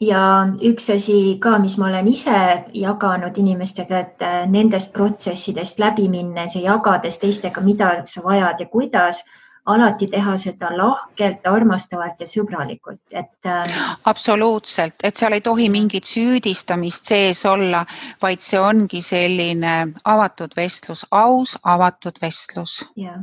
ja 0.00 0.22
üks 0.70 0.90
asi 0.94 1.38
ka, 1.40 1.58
mis 1.58 1.78
ma 1.78 1.88
olen 1.88 2.08
ise 2.08 2.64
jaganud 2.74 3.38
inimestega, 3.38 3.98
et 3.98 4.24
nendest 4.50 4.92
protsessidest 4.92 5.78
läbi 5.78 6.08
minnes 6.08 6.54
ja 6.54 6.62
jagades 6.72 7.18
teistega, 7.18 7.60
mida 7.60 7.90
sa 8.06 8.22
vajad 8.24 8.60
ja 8.60 8.66
kuidas 8.66 9.24
alati 9.66 10.06
teha 10.06 10.36
seda 10.40 10.70
lahkelt, 10.76 11.46
armastavalt 11.46 12.20
ja 12.20 12.26
sõbralikult, 12.26 13.02
et 13.12 13.46
äh.... 13.46 13.78
absoluutselt, 14.04 14.94
et 15.04 15.16
seal 15.16 15.36
ei 15.36 15.44
tohi 15.44 15.68
mingit 15.72 16.08
süüdistamist 16.08 17.08
sees 17.12 17.44
olla, 17.46 17.84
vaid 18.22 18.44
see 18.44 18.60
ongi 18.60 19.02
selline 19.04 19.76
avatud 20.04 20.56
vestlus, 20.56 21.06
aus 21.10 21.56
avatud 21.62 22.20
vestlus. 22.22 22.80
ja, 22.96 23.18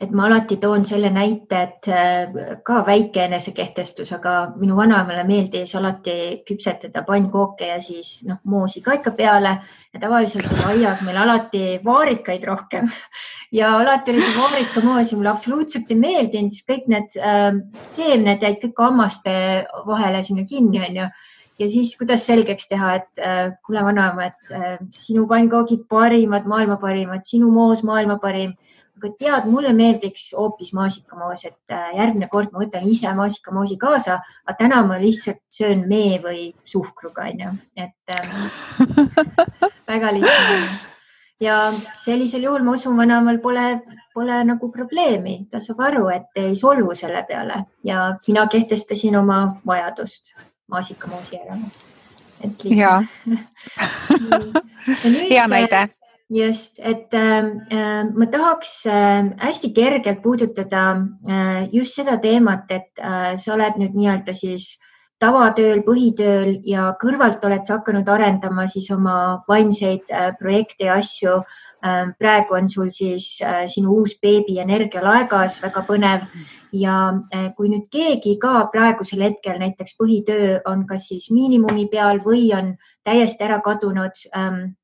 et 0.00 0.10
ma 0.12 0.26
alati 0.26 0.58
toon 0.60 0.84
selle 0.84 1.08
näite, 1.12 1.60
et 1.62 1.88
äh, 1.88 2.58
ka 2.66 2.82
väike 2.86 3.22
enesekehtestus, 3.24 4.12
aga 4.12 4.34
minu 4.60 4.76
vanaemale 4.76 5.24
meeldis 5.28 5.72
alati 5.78 6.16
küpsetada 6.48 7.02
pannkooke 7.06 7.70
ja 7.70 7.78
siis 7.80 8.18
noh, 8.28 8.42
moosi 8.44 8.82
ka 8.84 8.98
ikka 8.98 9.14
peale. 9.16 9.56
Ja 9.94 10.02
tavaliselt 10.02 10.50
oli 10.50 10.66
aias 10.74 11.00
meil 11.06 11.16
alati 11.22 11.80
vaarikaid 11.84 12.44
rohkem. 12.44 12.92
Ja 13.54 13.68
alati 13.78 14.10
oli 14.10 14.20
see 14.20 14.32
vaarikamoos 14.34 15.12
ja 15.12 15.16
mulle 15.16 15.30
absoluutselt 15.30 15.75
ei 15.90 15.96
meeldinud, 16.00 16.56
siis 16.56 16.66
kõik 16.68 16.90
need 16.92 17.16
äh, 17.20 17.52
seemned 17.86 18.44
jäid 18.44 18.60
kõik 18.64 18.84
hammaste 18.84 19.32
vahele 19.86 20.22
sinna 20.26 20.46
kinni, 20.48 20.82
onju 20.88 21.08
ja 21.58 21.68
siis, 21.70 21.94
kuidas 21.98 22.26
selgeks 22.28 22.68
teha, 22.70 22.92
et 23.00 23.22
äh, 23.22 23.50
kuule, 23.66 23.82
vanaema, 23.86 24.30
et 24.30 24.54
äh, 24.54 24.78
sinu 24.94 25.26
pannkoogid 25.30 25.86
parimad, 25.90 26.48
maailma 26.48 26.78
parimad, 26.82 27.26
sinu 27.28 27.50
moos 27.52 27.84
maailma 27.86 28.18
parim. 28.22 28.56
Aga 28.96 29.10
tead, 29.20 29.48
mulle 29.52 29.74
meeldiks 29.76 30.30
hoopis 30.32 30.72
maasikamoos, 30.76 31.44
et 31.44 31.72
äh, 31.74 31.90
järgmine 31.98 32.30
kord 32.32 32.52
ma 32.52 32.62
võtan 32.64 32.86
ise 32.88 33.12
maasikamoosi 33.18 33.76
kaasa, 33.80 34.22
aga 34.46 34.56
täna 34.56 34.80
ma 34.88 34.96
lihtsalt 35.02 35.42
söön 35.52 35.84
mee 35.88 36.16
või 36.22 36.48
suhkruga, 36.64 37.28
onju, 37.28 37.52
et 37.76 38.16
äh, 38.16 38.36
väga 39.92 40.16
lihtne. 40.16 40.60
Ja 41.40 41.56
sellisel 42.04 42.46
juhul 42.48 42.64
ma 42.64 42.76
usun, 42.78 42.96
vanaemal 42.96 43.38
pole, 43.38 43.66
pole 44.14 44.38
nagu 44.44 44.70
probleemi, 44.72 45.38
ta 45.50 45.60
saab 45.60 45.82
aru, 45.90 46.06
et 46.14 46.40
ei 46.40 46.54
solvu 46.56 46.94
selle 46.94 47.24
peale 47.28 47.64
ja 47.84 48.14
mina 48.28 48.46
kehtestasin 48.46 49.16
oma 49.16 49.42
vajadust 49.66 50.32
maasikamoosi 50.72 51.36
järele 51.36 51.70
et 52.40 52.64
lihtne. 52.64 53.08
hea 55.30 55.46
näide. 55.54 55.88
just, 56.28 56.80
et 56.82 57.14
äh, 57.14 58.04
ma 58.14 58.26
tahaks 58.26 58.86
äh, 58.86 59.30
hästi 59.38 59.70
kergelt 59.74 60.22
puudutada 60.22 60.96
äh, 61.28 61.68
just 61.72 61.94
seda 61.94 62.16
teemat, 62.18 62.70
et 62.70 62.90
äh, 62.98 63.36
sa 63.36 63.54
oled 63.54 63.78
nüüd 63.78 63.94
nii-öelda 63.94 64.34
siis 64.34 64.76
tavatööl, 65.22 65.80
põhitööl 65.86 66.58
ja 66.68 66.90
kõrvalt 67.00 67.44
oled 67.48 67.64
sa 67.64 67.78
hakanud 67.78 68.08
arendama 68.08 68.66
siis 68.68 68.90
oma 68.92 69.42
vaimseid 69.48 70.12
äh, 70.12 70.32
projekte 70.40 70.90
ja 70.90 70.98
asju 71.00 71.38
äh,. 71.40 72.12
praegu 72.18 72.58
on 72.58 72.68
sul 72.68 72.90
siis 72.90 73.38
äh, 73.40 73.64
sinu 73.66 73.96
uus 74.02 74.18
beebi 74.20 74.58
energialaegas, 74.60 75.62
väga 75.64 75.84
põnev 75.88 76.28
ja 76.72 76.96
eh, 77.32 77.50
kui 77.56 77.70
nüüd 77.72 77.86
keegi 77.92 78.36
ka 78.42 78.66
praegusel 78.72 79.22
hetkel 79.24 79.60
näiteks 79.62 79.96
põhitöö 80.00 80.58
on 80.68 80.84
kas 80.86 81.08
siis 81.10 81.30
miinimumi 81.30 81.86
peal 81.92 82.20
või 82.24 82.50
on 82.56 82.74
täiesti 83.06 83.46
ära 83.46 83.60
kadunud 83.64 84.20
ähm, 84.36 84.76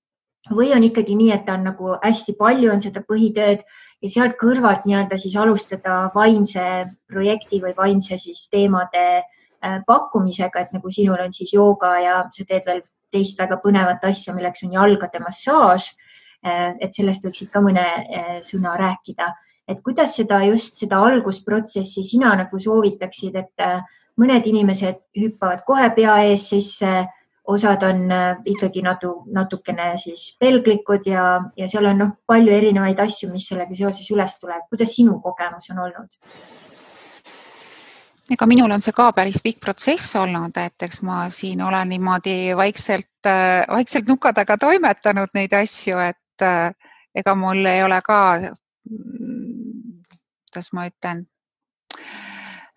või 0.50 0.72
on 0.74 0.86
ikkagi 0.86 1.14
nii, 1.18 1.30
et 1.34 1.50
on 1.52 1.66
nagu 1.68 1.96
hästi 2.02 2.34
palju 2.38 2.72
on 2.72 2.80
seda 2.80 3.04
põhitööd 3.06 3.62
ja 4.02 4.08
sealt 4.08 4.38
kõrvalt 4.40 4.88
nii-öelda 4.88 5.18
siis 5.20 5.36
alustada 5.36 6.08
vaimse 6.14 6.64
projekti 7.10 7.60
või 7.62 7.76
vaimse 7.76 8.18
siis 8.18 8.48
teemade 8.50 9.04
äh, 9.20 9.41
pakkumisega, 9.86 10.60
et 10.60 10.72
nagu 10.74 10.90
sinul 10.90 11.20
on 11.22 11.32
siis 11.32 11.52
jooga 11.54 11.92
ja 12.02 12.16
sa 12.34 12.44
teed 12.48 12.66
veel 12.66 12.82
teist 13.12 13.38
väga 13.38 13.60
põnevat 13.62 14.04
asja, 14.08 14.34
milleks 14.34 14.64
on 14.66 14.72
jalgade 14.74 15.20
massaaž. 15.22 15.92
Äh, 16.42 16.74
et 16.82 16.94
sellest 16.96 17.24
võiksid 17.24 17.52
ka 17.54 17.60
mõne 17.62 17.86
äh, 17.86 18.36
sõna 18.42 18.74
rääkida 18.80 19.30
et 19.68 19.82
kuidas 19.84 20.16
seda 20.18 20.42
just 20.46 20.80
seda 20.80 21.00
algusprotsessi 21.06 22.04
sina 22.06 22.34
nagu 22.38 22.60
soovitaksid, 22.60 23.36
et 23.38 23.64
äh, 23.64 23.82
mõned 24.20 24.46
inimesed 24.48 25.00
hüppavad 25.18 25.64
kohe 25.66 25.88
pea 25.96 26.18
ees 26.28 26.48
sisse, 26.52 26.92
osad 27.52 27.84
on 27.86 28.04
äh, 28.14 28.42
ikkagi 28.54 28.84
natu, 28.86 29.14
natukene 29.34 29.92
siis 30.00 30.28
pelglikud 30.40 31.08
ja, 31.10 31.26
ja 31.58 31.70
seal 31.70 31.88
on 31.90 32.02
noh, 32.04 32.12
palju 32.30 32.54
erinevaid 32.58 33.00
asju, 33.02 33.30
mis 33.32 33.48
sellega 33.50 33.78
seoses 33.78 34.10
üles 34.14 34.38
tuleb. 34.42 34.66
kuidas 34.70 34.94
sinu 34.98 35.18
kogemus 35.24 35.70
on 35.74 35.82
olnud? 35.86 36.20
Ega 38.32 38.46
minul 38.48 38.72
on 38.72 38.82
see 38.82 38.96
ka 38.96 39.10
päris 39.12 39.40
pikk 39.44 39.60
protsess 39.60 40.16
olnud, 40.16 40.56
et 40.56 40.86
eks 40.88 41.02
ma 41.06 41.26
siin 41.30 41.62
olen 41.62 41.92
niimoodi 41.92 42.56
vaikselt, 42.56 43.26
äh, 43.26 43.62
vaikselt 43.68 44.08
nuka 44.08 44.32
taga 44.32 44.56
toimetanud 44.58 45.34
neid 45.34 45.52
asju, 45.52 45.98
et 46.00 46.48
ega 47.14 47.34
mul 47.36 47.66
ei 47.68 47.82
ole 47.84 48.00
ka 48.02 48.18
kuidas 50.52 50.72
ma 50.72 50.86
ütlen, 50.90 51.24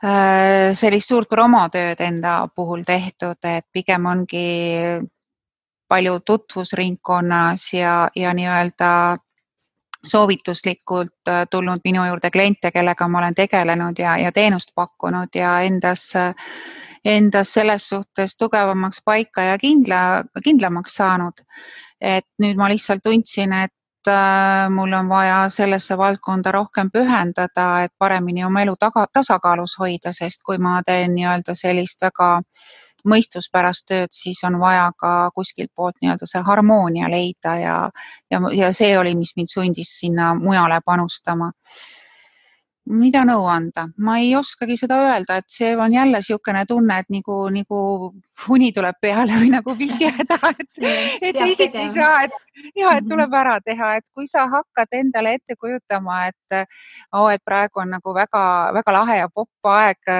äh, 0.03 0.71
sellist 0.73 1.11
suurt 1.11 1.29
promotööd 1.29 1.99
enda 1.99 2.47
puhul 2.55 2.85
tehtud, 2.87 3.39
et 3.43 3.65
pigem 3.73 4.05
ongi 4.07 5.01
palju 5.91 6.19
tutvusringkonnas 6.25 7.67
ja, 7.73 8.09
ja 8.15 8.33
nii-öelda 8.33 8.91
soovituslikult 10.05 11.29
äh, 11.29 11.45
tulnud 11.51 11.81
minu 11.85 12.05
juurde 12.07 12.31
kliente, 12.31 12.71
kellega 12.71 13.07
ma 13.07 13.19
olen 13.23 13.35
tegelenud 13.35 13.99
ja, 13.99 14.17
ja 14.17 14.31
teenust 14.31 14.71
pakkunud 14.75 15.35
ja 15.35 15.59
endas, 15.61 16.11
endas 17.05 17.53
selles 17.53 17.89
suhtes 17.89 18.37
tugevamaks 18.37 19.01
paika 19.05 19.41
ja 19.51 19.57
kindla, 19.57 20.23
kindlamaks 20.43 20.95
saanud. 20.95 21.41
et 22.01 22.27
nüüd 22.43 22.57
ma 22.59 22.67
lihtsalt 22.69 23.01
tundsin, 23.03 23.53
et 23.53 23.71
Äh, 24.07 24.69
mul 24.69 24.93
on 24.93 25.09
vaja 25.09 25.49
sellesse 25.49 25.97
valdkonda 25.97 26.51
rohkem 26.51 26.91
pühendada, 26.93 27.83
et 27.83 27.91
paremini 27.97 28.43
oma 28.45 28.61
elu 28.61 28.75
taga, 28.79 29.05
tasakaalus 29.13 29.73
hoida, 29.79 30.13
sest 30.13 30.43
kui 30.45 30.59
ma 30.61 30.81
teen 30.85 31.15
nii-öelda 31.15 31.55
sellist 31.57 32.01
väga 32.05 32.27
mõistuspärast 33.05 33.85
tööd, 33.89 34.13
siis 34.15 34.41
on 34.47 34.59
vaja 34.59 34.89
ka 34.99 35.31
kuskilt 35.35 35.71
poolt 35.75 35.97
nii-öelda 36.01 36.29
see 36.29 36.41
harmoonia 36.45 37.09
leida 37.11 37.57
ja, 37.61 37.75
ja, 38.31 38.41
ja 38.53 38.71
see 38.73 38.97
oli, 38.97 39.15
mis 39.15 39.35
mind 39.37 39.51
sundis 39.51 39.93
sinna 39.99 40.33
mujale 40.39 40.81
panustama 40.85 41.51
mida 42.85 43.23
nõu 43.25 43.47
anda, 43.49 43.87
ma 43.97 44.19
ei 44.21 44.35
oskagi 44.37 44.77
seda 44.77 44.97
öelda, 45.07 45.39
et 45.41 45.49
see 45.49 45.71
on 45.77 45.93
jälle 45.93 46.19
niisugune 46.21 46.65
tunne, 46.69 46.99
et 47.01 47.09
nagu, 47.13 47.37
nagu 47.53 47.79
uni 48.53 48.71
tuleb 48.75 48.99
peale 49.01 49.39
või 49.41 49.49
nagu 49.53 49.75
pisihäda, 49.79 50.37
et, 50.59 50.83
et 51.21 51.39
teisiti 51.39 51.81
ei 51.81 51.89
saa, 51.95 52.25
et 52.27 52.35
ja 52.77 52.93
et 52.99 53.07
tuleb 53.09 53.29
mhm. 53.29 53.39
ära 53.41 53.55
teha, 53.65 53.95
et 53.99 54.05
kui 54.13 54.29
sa 54.29 54.45
hakkad 54.51 54.93
endale 54.99 55.35
ette 55.39 55.57
kujutama, 55.59 56.27
et 56.29 56.59
oh, 57.11 57.27
et 57.31 57.41
praegu 57.45 57.81
on 57.81 57.95
nagu 57.97 58.13
väga-väga 58.15 58.95
lahe 58.99 59.17
ja 59.23 59.29
popp 59.33 59.71
aeg 59.71 60.13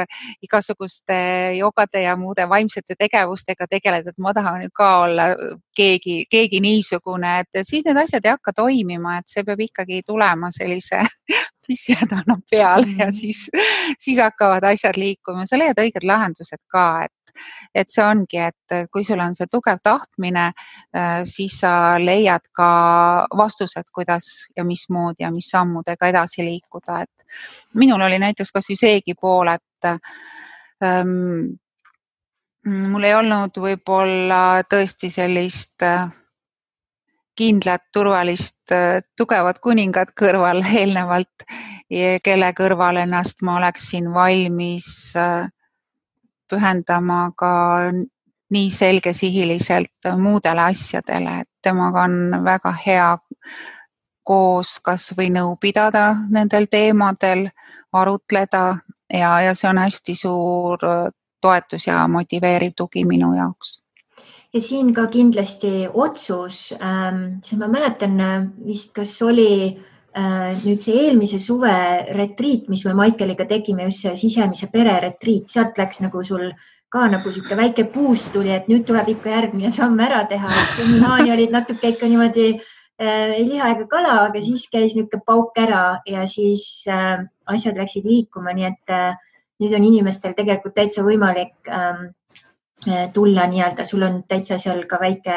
igasuguste 0.46 1.20
jogade 1.60 2.02
ja 2.02 2.16
muude 2.18 2.50
vaimsete 2.50 2.98
tegevustega 2.98 3.70
tegeleda, 3.70 4.10
et 4.10 4.22
ma 4.22 4.34
tahan 4.34 4.66
ka 4.74 4.92
olla 5.06 5.30
keegi, 5.76 6.24
keegi 6.32 6.62
niisugune, 6.64 7.40
et 7.44 7.66
siis 7.68 7.86
need 7.86 7.98
asjad 8.00 8.26
ei 8.26 8.34
hakka 8.36 8.54
toimima, 8.56 9.20
et 9.20 9.32
see 9.32 9.44
peab 9.48 9.62
ikkagi 9.66 10.02
tulema 10.08 10.52
sellise 10.54 11.04
pissijad 11.68 12.12
annab 12.14 12.44
peale 12.52 12.88
ja 12.98 13.10
mhm. 13.10 13.16
siis, 13.16 13.50
siis 14.00 14.22
hakkavad 14.22 14.66
asjad 14.72 14.98
liikuma, 15.00 15.46
sa 15.50 15.60
leiad 15.60 15.80
õiged 15.82 16.06
lahendused 16.08 16.62
ka, 16.72 16.86
et, 17.08 17.42
et 17.76 17.92
see 17.92 18.06
ongi, 18.06 18.40
et 18.50 18.78
kui 18.94 19.06
sul 19.08 19.22
on 19.24 19.36
see 19.38 19.50
tugev 19.52 19.82
tahtmine, 19.84 20.48
äh, 20.96 21.18
siis 21.30 21.60
sa 21.64 21.74
leiad 22.02 22.46
ka 22.56 22.70
vastused, 23.38 23.90
kuidas 23.96 24.30
ja 24.58 24.66
mismoodi 24.68 25.26
ja 25.26 25.34
mis 25.34 25.50
sammudega 25.52 26.14
edasi 26.14 26.46
liikuda, 26.46 27.04
et 27.04 27.78
minul 27.82 28.08
oli 28.08 28.22
näiteks 28.22 28.56
kasvõi 28.56 28.80
seegi 28.80 29.18
pool, 29.20 29.56
et 29.58 29.92
ähm, 30.84 31.56
mul 32.66 33.04
ei 33.06 33.14
olnud 33.16 33.58
võib-olla 33.62 34.64
tõesti 34.70 35.10
sellist 35.14 35.84
äh, 35.86 36.08
kindlat, 37.38 37.84
turvalist, 37.94 38.64
äh, 38.74 39.04
tugevat 39.18 39.60
kuningat 39.60 40.16
kõrval 40.18 40.64
eelnevalt, 40.80 41.46
kelle 42.26 42.50
kõrval 42.58 42.98
ennast 43.04 43.44
ma 43.46 43.60
oleksin 43.60 44.10
valmis 44.14 44.88
äh, 45.20 45.46
pühendama 46.50 47.30
ka 47.38 47.52
nii 48.56 48.70
selgesihiliselt 48.70 50.10
muudele 50.18 50.70
asjadele, 50.70 51.40
et 51.42 51.50
temaga 51.66 52.06
on 52.06 52.44
väga 52.46 52.72
hea 52.86 53.08
koos 54.26 54.80
kasvõi 54.86 55.30
nõu 55.34 55.56
pidada 55.62 56.16
nendel 56.34 56.68
teemadel, 56.70 57.48
arutleda 57.94 58.64
ja, 59.14 59.32
ja 59.42 59.54
see 59.58 59.70
on 59.70 59.82
hästi 59.82 60.16
suur 60.18 60.86
toetus 61.46 61.88
ja 61.88 62.04
motiveeriv 62.12 62.76
tugi 62.78 63.06
minu 63.08 63.34
jaoks. 63.38 63.80
Ja 64.56 64.62
siin 64.64 64.94
ka 64.96 65.10
kindlasti 65.12 65.90
otsus 65.92 66.70
ähm,, 66.78 67.42
sest 67.44 67.60
ma 67.60 67.68
mäletan 67.68 68.14
äh, 68.24 68.46
vist, 68.64 68.94
kas 68.96 69.18
oli 69.26 69.50
äh, 70.16 70.54
nüüd 70.62 70.86
see 70.86 70.96
eelmise 71.02 71.42
suve 71.44 71.74
retriit, 72.16 72.70
mis 72.72 72.86
me 72.88 72.94
Maikeliga 72.96 73.48
tegime, 73.50 73.90
just 73.90 74.06
see 74.06 74.16
sisemise 74.22 74.70
pere 74.72 74.96
retriit, 75.04 75.50
sealt 75.52 75.76
läks 75.82 76.00
nagu 76.06 76.24
sul 76.24 76.48
ka 76.94 77.04
nagu 77.12 77.28
niisugune 77.28 77.60
väike 77.60 77.90
puust 77.92 78.32
tuli, 78.32 78.54
et 78.56 78.72
nüüd 78.72 78.88
tuleb 78.88 79.12
ikka 79.18 79.34
järgmine 79.34 79.74
samm 79.76 80.00
ära 80.08 80.24
teha, 80.32 80.48
et 80.48 80.74
senimaani 80.78 81.36
olid 81.36 81.52
natuke 81.52 81.92
ikka 81.92 82.08
niimoodi 82.08 82.48
äh, 82.56 83.36
ei 83.36 83.44
liha 83.50 83.74
ega 83.76 83.90
kala, 83.92 84.18
aga 84.30 84.40
siis 84.46 84.70
käis 84.72 84.96
niisugune 84.96 85.28
pauk 85.28 85.60
ära 85.60 85.84
ja 86.08 86.24
siis 86.32 86.86
asjad 86.88 87.76
läksid 87.84 88.08
liikuma, 88.08 88.56
nii 88.56 88.72
et 88.72 88.96
äh, 89.02 89.20
nüüd 89.60 89.74
on 89.74 89.84
inimestel 89.88 90.34
tegelikult 90.36 90.76
täitsa 90.76 91.04
võimalik 91.06 91.56
ähm, 91.72 92.10
Eh, 92.88 93.12
tulla 93.14 93.48
nii-öelda, 93.50 93.86
sul 93.86 94.04
on 94.06 94.20
täitsa 94.28 94.60
seal 94.62 94.84
ka 94.86 95.00
väike 95.02 95.36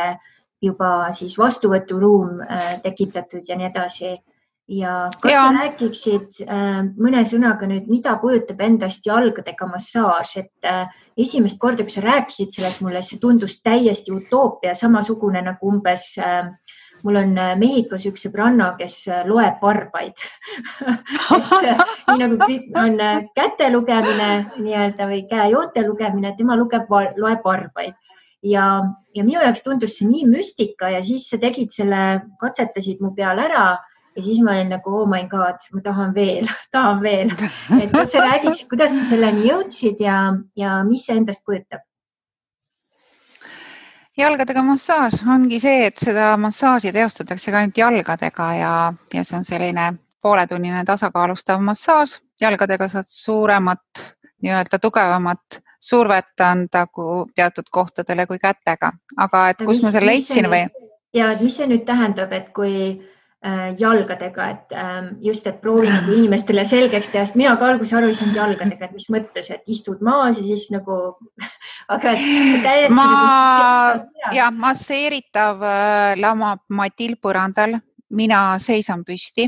juba 0.62 1.12
siis 1.16 1.38
vastuvõturuum 1.38 2.42
äh, 2.44 2.72
tekitatud 2.82 3.46
ja 3.48 3.56
nii 3.56 3.68
edasi. 3.70 4.16
ja 4.68 5.08
kas 5.22 5.32
ja. 5.32 5.44
sa 5.46 5.52
räägiksid 5.54 6.42
äh, 6.44 6.82
mõne 6.98 7.22
sõnaga 7.24 7.64
nüüd, 7.70 7.86
mida 7.88 8.18
kujutab 8.20 8.60
endast 8.60 9.06
jalgadega 9.06 9.68
massaaž, 9.70 10.34
et 10.42 10.68
äh, 10.68 10.90
esimest 11.16 11.56
korda, 11.62 11.86
kui 11.86 11.94
sa 11.94 12.02
rääkisid 12.04 12.52
sellest 12.52 12.82
mulle, 12.84 13.00
see 13.06 13.22
tundus 13.22 13.60
täiesti 13.62 14.12
utoopia, 14.12 14.74
samasugune 14.74 15.40
nagu 15.46 15.72
umbes 15.72 16.10
äh, 16.20 16.50
mul 17.06 17.18
on 17.20 17.34
äh, 17.38 17.54
Mehhikos 17.58 18.06
üks 18.08 18.24
sõbranna, 18.26 18.72
kes 18.78 19.00
äh, 19.10 19.24
loeb 19.28 19.60
varbaid 19.62 20.22
äh, 20.84 21.82
nii 22.10 22.20
nagu 22.22 22.38
on 22.82 23.02
käte 23.38 23.70
lugemine 23.72 24.30
nii-öelda 24.58 25.08
või 25.10 25.24
käejoote 25.30 25.84
lugemine, 25.86 26.34
tema 26.38 26.56
lugeb, 26.58 26.90
loeb 27.16 27.44
varbaid 27.44 27.94
ja, 28.42 28.66
ja 29.14 29.26
minu 29.26 29.42
jaoks 29.42 29.64
tundus 29.66 29.98
see 29.98 30.08
nii 30.08 30.26
müstika 30.30 30.92
ja 30.94 31.02
siis 31.04 31.28
sa 31.30 31.40
tegid 31.42 31.74
selle, 31.74 32.22
katsetasid 32.42 33.02
mu 33.04 33.12
peal 33.16 33.40
ära 33.42 33.68
ja 34.18 34.24
siis 34.24 34.40
ma 34.42 34.56
olin 34.56 34.72
nagu 34.74 34.94
oh 35.02 35.06
my 35.08 35.24
god, 35.30 35.62
ma 35.74 35.82
tahan 35.84 36.14
veel, 36.14 36.48
tahan 36.74 37.02
veel. 37.02 37.34
et 37.80 37.92
kas 37.94 38.14
sa 38.14 38.24
räägiksid, 38.24 38.68
kuidas 38.70 38.94
sa 38.96 39.10
selleni 39.12 39.46
jõudsid 39.50 40.02
ja, 40.02 40.18
ja 40.58 40.80
mis 40.88 41.06
see 41.06 41.18
endast 41.20 41.46
kujutab? 41.46 41.84
Jalgadega 44.18 44.62
massaaž 44.66 45.22
ongi 45.34 45.60
see, 45.62 45.86
et 45.86 46.00
seda 46.00 46.32
massaaži 46.40 46.92
teostatakse 46.92 47.52
ka 47.52 47.62
ainult 47.62 47.78
jalgadega 47.78 48.48
ja, 48.58 48.72
ja 49.14 49.24
see 49.24 49.38
on 49.38 49.46
selline 49.46 49.92
pooletunnine 50.22 50.84
tasakaalustav 50.84 51.62
massaaž. 51.62 52.18
jalgadega 52.40 52.88
saad 52.88 53.06
suuremat, 53.08 54.02
nii-öelda 54.42 54.78
tugevamat 54.78 55.60
survet 55.80 56.40
anda 56.40 56.86
teatud 57.34 57.70
kohtadele 57.70 58.26
kui 58.26 58.38
kätega, 58.38 58.92
aga 59.16 59.48
et 59.48 59.64
kus 59.66 59.82
ma 59.82 59.90
selle 59.90 60.10
leidsin 60.12 60.50
või? 60.50 60.66
ja 61.14 61.32
et 61.32 61.42
mis 61.42 61.56
see 61.56 61.66
nüüd 61.66 61.84
tähendab, 61.86 62.32
et 62.32 62.50
kui 62.54 62.74
jalgadega, 63.78 64.48
et 64.50 64.72
äh, 64.74 65.10
just, 65.22 65.46
et 65.46 65.60
proovi 65.62 65.86
nagu 65.86 66.10
inimestele 66.16 66.64
selgeks 66.66 67.12
teha, 67.12 67.22
sest 67.26 67.36
mina 67.38 67.52
ka 67.56 67.68
alguses 67.70 67.94
aru 67.94 68.08
ei 68.10 68.16
saanud 68.18 68.34
jalgadega, 68.34 68.88
et 68.88 68.96
mis 68.96 69.06
mõttes, 69.14 69.50
et 69.54 69.70
istud 69.70 70.02
maas 70.02 70.40
ja 70.40 70.46
siis 70.48 70.66
nagu, 70.74 70.96
aga 71.94 72.16
täiesti. 72.18 72.96
ma 72.96 73.06
nagu, 73.12 74.34
ja 74.34 74.50
masseeritav 74.50 75.62
äh, 75.62 76.16
lamab 76.18 76.64
matil 76.68 77.14
põrandal, 77.22 77.78
mina 78.10 78.42
seisan 78.58 79.04
püsti 79.06 79.46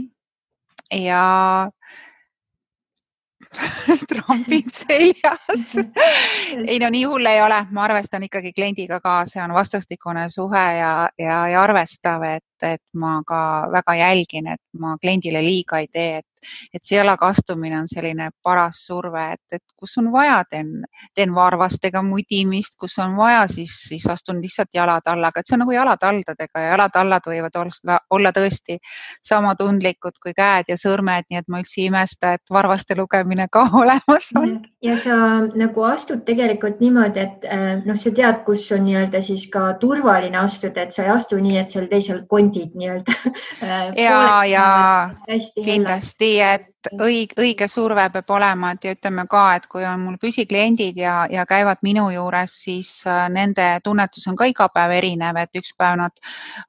ja 0.94 1.24
trambid 4.10 4.70
seljas. 4.74 5.74
Ei 6.66 6.78
no 6.82 6.90
nii 6.92 7.04
hull 7.08 7.26
ei 7.26 7.42
ole, 7.42 7.60
ma 7.70 7.84
arvestan 7.86 8.24
ikkagi 8.26 8.52
kliendiga 8.56 9.00
ka, 9.04 9.20
see 9.28 9.42
on 9.42 9.54
vastastikune 9.54 10.28
suhe 10.30 10.64
ja, 10.78 10.92
ja, 11.18 11.38
ja 11.52 11.62
arvestav, 11.62 12.24
et, 12.36 12.66
et 12.66 12.82
ma 12.94 13.20
ka 13.26 13.42
väga 13.72 13.96
jälgin, 14.00 14.50
et 14.54 14.62
ma 14.78 14.96
kliendile 15.00 15.42
liiga 15.44 15.80
ei 15.82 15.88
tee, 15.92 16.20
et 16.22 16.29
et 16.74 16.82
see 16.84 16.96
jalaga 16.98 17.30
astumine 17.30 17.78
on 17.80 17.88
selline 17.90 18.30
paras 18.42 18.84
surve, 18.86 19.24
et, 19.34 19.58
et 19.58 19.62
kus 19.76 19.96
on 20.00 20.10
vaja, 20.12 20.40
teen, 20.50 20.84
teen 21.14 21.34
varvastega 21.34 22.02
mudimist, 22.06 22.76
kus 22.80 22.98
on 23.02 23.16
vaja, 23.18 23.46
siis, 23.50 23.74
siis 23.88 24.06
astun 24.10 24.40
lihtsalt 24.42 24.72
jalad 24.74 25.06
alla, 25.10 25.30
aga 25.30 25.40
et 25.40 25.48
see 25.48 25.56
on 25.56 25.64
nagu 25.64 25.74
jalataldadega 25.74 26.64
ja 26.64 26.72
jalatallad 26.74 27.28
võivad 27.32 27.58
olla, 27.62 27.98
olla 28.10 28.32
tõesti 28.36 28.78
sama 29.22 29.54
tundlikud 29.58 30.18
kui 30.22 30.34
käed 30.36 30.70
ja 30.72 30.78
sõrmed, 30.80 31.28
nii 31.30 31.40
et 31.40 31.48
ma 31.48 31.62
üldse 31.62 31.80
ei 31.80 31.88
imesta, 31.90 32.34
et 32.38 32.52
varvaste 32.52 32.96
lugemine 32.98 33.48
ka 33.52 33.66
olemas 33.82 34.30
on. 34.38 34.58
ja 34.84 34.96
sa 35.00 35.16
nagu 35.58 35.86
astud 35.88 36.24
tegelikult 36.28 36.80
niimoodi, 36.80 37.26
et 37.26 37.48
äh, 37.48 37.82
noh, 37.84 37.98
sa 38.00 38.14
tead, 38.14 38.42
kus 38.46 38.66
on 38.76 38.86
nii-öelda 38.88 39.22
siis 39.24 39.46
ka 39.52 39.74
turvaline 39.80 40.38
astuda, 40.40 40.86
et 40.86 40.96
sa 40.96 41.06
ei 41.06 41.14
astu 41.14 41.40
nii, 41.40 41.58
et 41.60 41.72
seal 41.72 41.88
teisel 41.90 42.24
kondid 42.30 42.76
nii-öelda 42.78 43.16
äh, 43.64 43.90
ja, 44.00 44.20
ja 44.48 44.66
kindlasti 45.64 46.29
nii 46.30 46.69
et 46.86 47.02
õige, 47.02 47.36
õige 47.40 47.68
surve 47.68 48.06
peab 48.12 48.30
olema, 48.32 48.72
et 48.72 48.84
ja 48.84 48.94
ütleme 48.94 49.26
ka, 49.30 49.42
et 49.58 49.66
kui 49.70 49.84
on 49.84 50.00
mul 50.04 50.16
püsikliendid 50.20 50.96
ja, 51.00 51.26
ja 51.30 51.44
käivad 51.48 51.82
minu 51.84 52.06
juures, 52.12 52.54
siis 52.64 52.90
äh, 53.06 53.26
nende 53.32 53.66
tunnetus 53.84 54.26
on 54.30 54.36
ka 54.38 54.48
iga 54.48 54.68
päev 54.72 54.94
erinev, 54.96 55.36
et 55.36 55.60
üks 55.60 55.74
päev 55.78 55.98
nad 56.00 56.16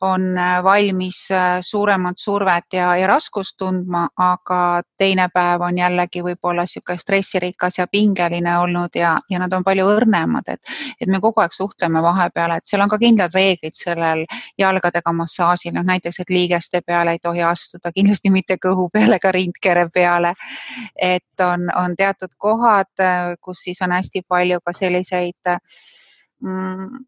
on 0.03 0.31
äh, 0.37 0.57
valmis 0.63 1.23
äh, 1.31 1.59
suuremat 1.63 2.19
survet 2.19 2.75
ja, 2.75 2.91
ja 2.99 3.07
raskust 3.07 3.55
tundma, 3.61 4.07
aga 4.19 4.81
teine 4.99 5.29
päev 5.33 5.63
on 5.67 5.79
jällegi 5.79 6.23
võib-olla 6.25 6.67
niisugune 6.67 6.99
stressirikas 6.99 7.79
ja 7.79 7.87
pingeline 7.87 8.57
olnud 8.59 8.95
ja, 8.95 9.15
ja 9.29 9.39
nad 9.39 9.53
on 9.53 9.63
palju 9.63 9.87
õrnemad, 9.95 10.51
et, 10.51 10.75
et 10.99 11.09
me 11.09 11.21
kogu 11.23 11.41
aeg 11.41 11.55
suhtleme 11.55 12.03
vahepeal, 12.03 12.57
et 12.57 12.67
seal 12.67 12.83
on 12.83 12.91
ka 12.91 12.99
kindlad 13.01 13.35
reeglid 13.35 13.77
sellel 13.77 14.25
jalgadega 14.59 15.15
massaažil, 15.15 15.73
noh 15.75 15.87
näiteks, 15.87 16.19
et 16.19 16.29
liigeste 16.33 16.83
peale 16.85 17.15
ei 17.15 17.23
tohi 17.23 17.43
astuda, 17.47 17.93
kindlasti 17.95 18.31
mitte 18.33 18.59
kõhu 18.61 18.89
peale 18.91 19.17
ega 19.21 19.31
rindkere 19.31 19.87
peale. 19.87 20.00
Et 20.01 21.45
on, 21.45 21.69
on 21.75 21.95
teatud 21.95 22.33
kohad, 22.37 23.05
kus 23.41 23.63
siis 23.67 23.81
on 23.81 23.91
hästi 23.91 24.23
palju 24.27 24.59
ka 24.65 24.73
selliseid 24.73 25.55
mm, 26.41 27.01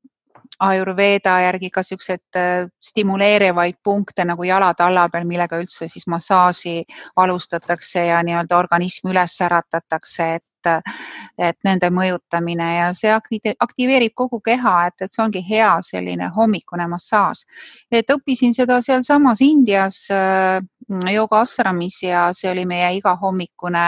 Ayurveda 0.59 1.39
järgi 1.41 1.69
ka 1.73 1.81
siukseid 1.83 2.37
äh, 2.37 2.67
stimuleerivaid 2.81 3.79
punkte 3.83 4.25
nagu 4.25 4.45
jalad 4.45 4.79
alla 4.85 5.07
peal, 5.09 5.25
millega 5.25 5.57
üldse 5.57 5.87
siis 5.89 6.05
massaaži 6.07 6.83
alustatakse 7.15 8.05
ja 8.05 8.21
nii-öelda 8.23 8.57
organism 8.57 9.09
üles 9.09 9.39
äratatakse, 9.41 10.27
et 10.37 10.45
et 10.67 11.57
nende 11.65 11.89
mõjutamine 11.89 12.67
ja 12.75 12.89
see 12.93 13.11
aktiveerib 13.13 14.13
kogu 14.15 14.39
keha, 14.45 14.75
et, 14.87 15.01
et 15.01 15.13
see 15.13 15.23
ongi 15.23 15.43
hea 15.47 15.71
selline 15.85 16.29
hommikune 16.35 16.87
massaaž. 16.87 17.45
et 17.91 18.09
õppisin 18.09 18.53
seda 18.53 18.81
sealsamas 18.81 19.41
Indias 19.41 20.05
jooga 20.09 21.37
äh, 21.37 21.41
ashramis 21.41 22.01
ja 22.03 22.29
see 22.33 22.51
oli 22.51 22.65
meie 22.65 22.93
igahommikune, 22.97 23.87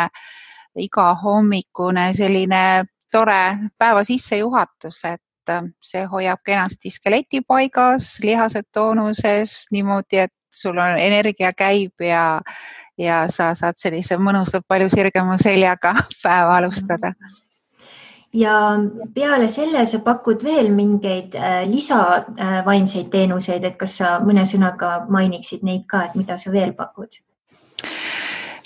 igahommikune 0.75 2.13
selline 2.13 2.63
tore 3.11 3.71
päeva 3.77 4.03
sissejuhatus, 4.03 5.03
et 5.05 5.21
et 5.45 5.73
see 5.85 6.05
hoiab 6.09 6.41
kenasti 6.45 6.89
skeleti 6.89 7.41
paigas, 7.47 8.17
lihased 8.23 8.65
toonuses 8.73 9.67
niimoodi, 9.71 10.25
et 10.25 10.33
sul 10.51 10.77
on 10.77 10.97
energia 10.99 11.51
käib 11.53 12.01
ja, 12.01 12.41
ja 12.97 13.25
sa 13.31 13.53
saad 13.55 13.79
sellise 13.79 14.17
mõnusalt 14.17 14.67
palju 14.67 14.89
sirgema 14.89 15.37
seljaga 15.41 15.95
päeva 16.23 16.57
alustada 16.59 17.13
ja 18.35 18.55
peale 19.13 19.47
selle 19.51 19.85
sa 19.87 19.99
pakud 20.03 20.43
veel 20.43 20.71
mingeid 20.75 21.35
äh, 21.39 21.61
lisavaimseid 21.69 23.05
äh, 23.05 23.11
teenuseid, 23.11 23.63
et 23.63 23.77
kas 23.79 23.97
sa 24.01 24.17
mõne 24.23 24.43
sõnaga 24.49 24.97
mainiksid 25.09 25.63
neid 25.63 25.85
ka, 25.91 26.05
et 26.09 26.17
mida 26.19 26.37
sa 26.37 26.51
veel 26.51 26.73
pakud? 26.75 27.21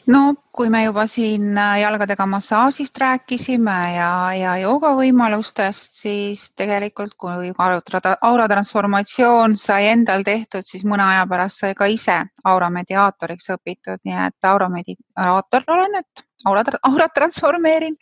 No 0.08 0.36
kui 0.52 0.70
me 0.70 0.84
juba 0.84 1.06
siin 1.08 1.58
äh, 1.58 1.80
jalgadega 1.82 2.26
massaažist 2.30 2.97
rääkisime 2.97 3.78
ja, 3.95 4.10
ja 4.38 4.56
joogavõimalustest, 4.62 5.95
siis 6.02 6.50
tegelikult 6.58 7.16
kui 7.20 7.52
aura 7.58 8.47
transformatsioon 8.52 9.58
sai 9.58 9.89
endal 9.93 10.24
tehtud, 10.24 10.68
siis 10.68 10.86
mõne 10.86 11.06
aja 11.06 11.26
pärast 11.30 11.64
sai 11.64 11.76
ka 11.76 11.89
ise 11.91 12.20
aura 12.43 12.70
mediaatoriks 12.70 13.52
õpitud, 13.56 14.02
nii 14.06 14.18
et 14.28 14.50
aura 14.52 14.70
mediaator 14.74 15.68
olen, 15.68 16.00
et 16.00 16.26
aura, 16.45 16.64
aurat 16.84 17.14
transformeerin 17.16 17.97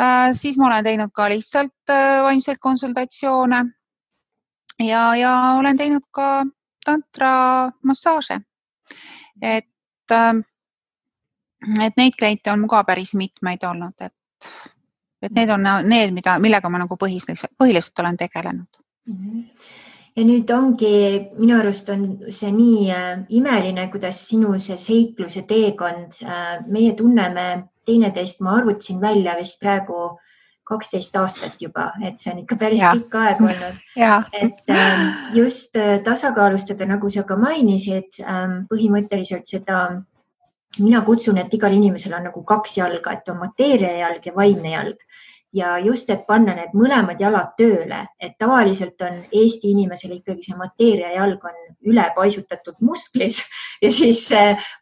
äh,. 0.00 0.32
siis 0.32 0.58
ma 0.58 0.66
olen 0.70 0.84
teinud 0.84 1.12
ka 1.14 1.28
lihtsalt 1.32 1.90
äh, 1.90 2.22
vaimseid 2.22 2.58
konsultatsioone 2.60 3.64
ja, 4.82 5.04
ja 5.16 5.34
olen 5.58 5.76
teinud 5.76 6.06
ka 6.10 6.44
tantra 6.84 7.70
massaaže. 7.82 8.40
et 9.42 10.12
äh, 10.12 10.44
et 11.86 11.96
neid 11.96 12.18
kliente 12.18 12.52
on 12.52 12.68
ka 12.68 12.84
päris 12.84 13.14
mitmeid 13.14 13.64
olnud, 13.64 13.94
et, 14.00 14.50
et 15.22 15.32
need 15.32 15.50
on 15.50 15.66
need, 15.88 16.12
mida, 16.16 16.38
millega 16.38 16.68
ma 16.68 16.82
nagu 16.84 16.98
põhiliselt, 17.00 17.48
põhiliselt 17.58 18.04
olen 18.04 18.20
tegelenud 18.20 18.82
mm. 19.08 19.16
-hmm 19.16 19.80
ja 20.16 20.24
nüüd 20.26 20.50
ongi, 20.54 20.94
minu 21.38 21.58
arust 21.58 21.88
on 21.92 22.04
see 22.32 22.50
nii 22.54 22.90
äh, 22.94 23.24
imeline, 23.34 23.88
kuidas 23.92 24.22
sinu 24.28 24.54
see 24.62 24.76
seikluse 24.80 25.44
teekond 25.48 26.20
äh,, 26.22 26.60
meie 26.70 26.94
tunneme 26.98 27.46
teineteist, 27.86 28.40
ma 28.40 28.58
arvutasin 28.60 29.00
välja 29.02 29.34
vist 29.38 29.58
praegu 29.60 30.14
kaksteist 30.64 31.16
aastat 31.20 31.60
juba, 31.60 31.90
et 32.00 32.22
see 32.22 32.32
on 32.32 32.40
ikka 32.40 32.56
päris 32.56 32.80
ja. 32.80 32.94
pikk 32.96 33.18
aeg 33.20 33.42
olnud. 33.44 33.82
et 34.42 34.72
äh, 34.72 35.02
just 35.36 35.76
äh, 35.76 35.98
tasakaalustada, 36.06 36.86
nagu 36.88 37.10
sa 37.10 37.26
ka 37.28 37.36
mainisid 37.40 38.22
äh,, 38.22 38.60
põhimõtteliselt 38.70 39.50
seda 39.50 39.84
mina 40.80 41.02
kutsun, 41.06 41.38
et 41.38 41.52
igal 41.54 41.74
inimesel 41.76 42.14
on 42.16 42.26
nagu 42.28 42.42
kaks 42.46 42.78
jalga, 42.78 43.12
et 43.12 43.28
on 43.28 43.40
mateeriajalg 43.42 44.26
ja 44.26 44.34
vaimne 44.36 44.74
jalg. 44.74 44.98
Ja 45.54 45.76
just, 45.78 46.08
et 46.10 46.24
panna 46.26 46.50
need 46.56 46.72
mõlemad 46.74 47.20
jalad 47.22 47.52
tööle, 47.54 48.00
et 48.18 48.32
tavaliselt 48.42 48.98
on 49.06 49.20
Eesti 49.30 49.70
inimesel 49.70 50.16
ikkagi 50.16 50.42
see 50.48 50.56
mateeriajalg 50.58 51.44
on 51.46 51.60
ülepaisutatud 51.92 52.80
musklis 52.82 53.38
ja 53.84 53.92
siis 53.94 54.24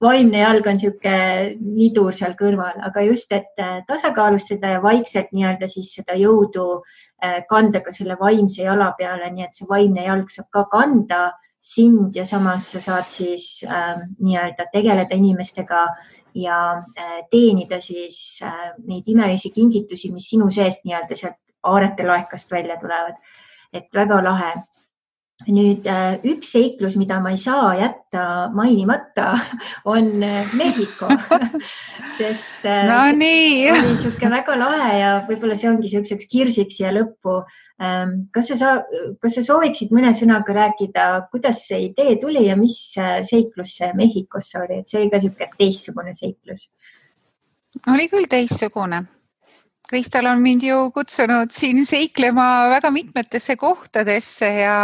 vaimne 0.00 0.40
jalg 0.40 0.70
on 0.72 0.80
niisugune 0.80 1.58
nidur 1.76 2.16
seal 2.16 2.32
kõrval, 2.40 2.80
aga 2.88 3.04
just, 3.04 3.36
et 3.36 3.60
äh, 3.60 3.82
tasakaalustada 3.90 4.78
ja 4.78 4.80
vaikselt 4.80 5.28
nii-öelda 5.36 5.68
siis 5.68 5.92
seda 5.98 6.16
jõudu 6.16 6.66
äh, 6.78 7.42
kanda 7.52 7.84
ka 7.84 7.92
selle 7.92 8.16
vaimse 8.16 8.64
jala 8.64 8.94
peale, 8.96 9.28
nii 9.28 9.50
et 9.50 9.60
see 9.60 9.68
vaimne 9.68 10.08
jalg 10.08 10.32
saab 10.32 10.48
ka 10.56 10.64
kanda 10.72 11.26
sind 11.62 12.16
ja 12.16 12.24
samas 12.26 12.72
sa 12.72 12.80
saad 12.82 13.06
siis 13.08 13.62
äh, 13.62 14.00
nii-öelda 14.18 14.66
tegeleda 14.72 15.14
inimestega 15.14 15.86
ja 16.34 16.58
äh, 16.98 17.20
teenida 17.30 17.78
siis 17.80 18.40
äh, 18.42 18.72
neid 18.86 19.06
imelisi 19.06 19.52
kingitusi, 19.54 20.10
mis 20.12 20.26
sinu 20.32 20.50
seest 20.50 20.82
nii-öelda 20.84 21.16
sealt 21.16 21.38
aarete 21.62 22.06
laekast 22.06 22.50
välja 22.50 22.76
tulevad. 22.80 23.14
et 23.72 23.88
väga 23.94 24.18
lahe. 24.24 24.52
Nüüd 25.50 25.86
äh, 25.90 26.18
üks 26.28 26.52
seiklus, 26.54 26.96
mida 27.00 27.18
ma 27.22 27.32
ei 27.34 27.38
saa 27.40 27.72
jätta 27.78 28.24
mainimata, 28.54 29.32
on 29.92 30.08
äh, 30.22 30.50
Mehhiko 30.58 31.08
sest 32.18 32.66
äh, 32.68 32.84
no, 32.88 32.98
nii. 33.16 33.70
oli 33.72 33.86
niisugune 33.88 34.32
väga 34.36 34.58
lahe 34.60 34.90
ja 35.00 35.12
võib-olla 35.28 35.56
see 35.58 35.70
ongi 35.70 35.88
niisuguseks 35.88 36.30
kirsiks 36.32 36.78
siia 36.80 36.92
lõppu. 36.94 37.40
Ähm, 37.82 38.28
kas 38.34 38.52
sa, 38.58 38.76
kas 39.22 39.38
sa 39.38 39.46
sooviksid 39.46 39.94
mõne 39.94 40.12
sõnaga 40.14 40.54
rääkida, 40.54 41.06
kuidas 41.32 41.64
see 41.68 41.88
idee 41.88 42.18
tuli 42.22 42.46
ja 42.46 42.58
mis 42.58 42.76
seiklus 42.94 43.78
see 43.80 43.90
Mehhikosse 43.98 44.60
oli, 44.62 44.82
et 44.82 44.92
see 44.92 45.00
oli 45.02 45.10
ka 45.10 45.22
niisugune 45.22 45.50
teistsugune 45.58 46.14
seiklus? 46.18 46.68
oli 47.88 48.04
küll 48.12 48.28
teistsugune 48.28 49.00
Kristal 49.92 50.26
on 50.26 50.40
mind 50.40 50.62
ju 50.64 50.76
kutsunud 50.94 51.50
siin 51.52 51.82
seiklema 51.84 52.68
väga 52.70 52.90
mitmetesse 52.90 53.56
kohtadesse 53.60 54.48
ja 54.62 54.76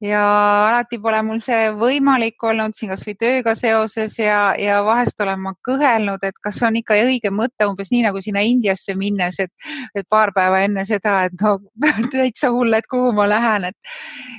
ja 0.00 0.22
alati 0.68 0.98
pole 1.02 1.20
mul 1.26 1.40
see 1.42 1.70
võimalik 1.74 2.42
olnud 2.46 2.76
siin 2.78 2.92
kasvõi 2.92 3.14
tööga 3.18 3.54
seoses 3.58 4.14
ja, 4.20 4.54
ja 4.58 4.78
vahest 4.86 5.20
olen 5.20 5.40
ma 5.42 5.52
kõhelnud, 5.66 6.22
et 6.22 6.38
kas 6.42 6.60
on 6.66 6.78
ikka 6.78 6.98
õige 7.02 7.32
mõte, 7.34 7.66
umbes 7.66 7.90
nii 7.90 8.04
nagu 8.06 8.22
sinna 8.22 8.44
Indiasse 8.46 8.94
minnes, 8.98 9.40
et, 9.42 9.50
et 9.94 10.06
paar 10.08 10.32
päeva 10.36 10.62
enne 10.66 10.84
seda, 10.88 11.24
et 11.26 11.34
no 11.42 11.58
täitsa 12.14 12.52
hull, 12.54 12.74
et 12.78 12.86
kuhu 12.90 13.10
ma 13.16 13.26
lähen, 13.30 13.70
et, 13.72 13.96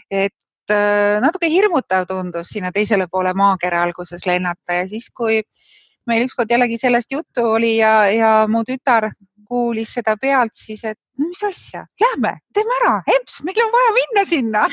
et 0.10 0.76
äh, 0.76 1.20
natuke 1.24 1.52
hirmutav 1.52 2.08
tundus 2.08 2.56
sinna 2.56 2.72
teisele 2.72 3.10
poole 3.12 3.36
maakera 3.36 3.84
alguses 3.84 4.26
lennata 4.30 4.80
ja 4.80 4.88
siis, 4.88 5.10
kui 5.12 5.42
meil 6.08 6.24
ükskord 6.26 6.50
jällegi 6.50 6.80
sellest 6.80 7.12
juttu 7.12 7.44
oli 7.52 7.76
ja, 7.78 8.08
ja 8.14 8.32
mu 8.50 8.64
tütar 8.66 9.12
kuulis 9.50 9.94
seda 9.98 10.16
pealt, 10.22 10.54
siis 10.56 10.84
et 10.86 11.00
mis 11.20 11.42
asja, 11.44 11.84
lähme, 12.02 12.36
teeme 12.54 12.76
ära, 12.80 12.96
emps, 13.18 13.42
meil 13.48 13.60
on 13.66 13.74
vaja 13.74 13.94
minna 13.98 14.26
sinna 14.30 14.64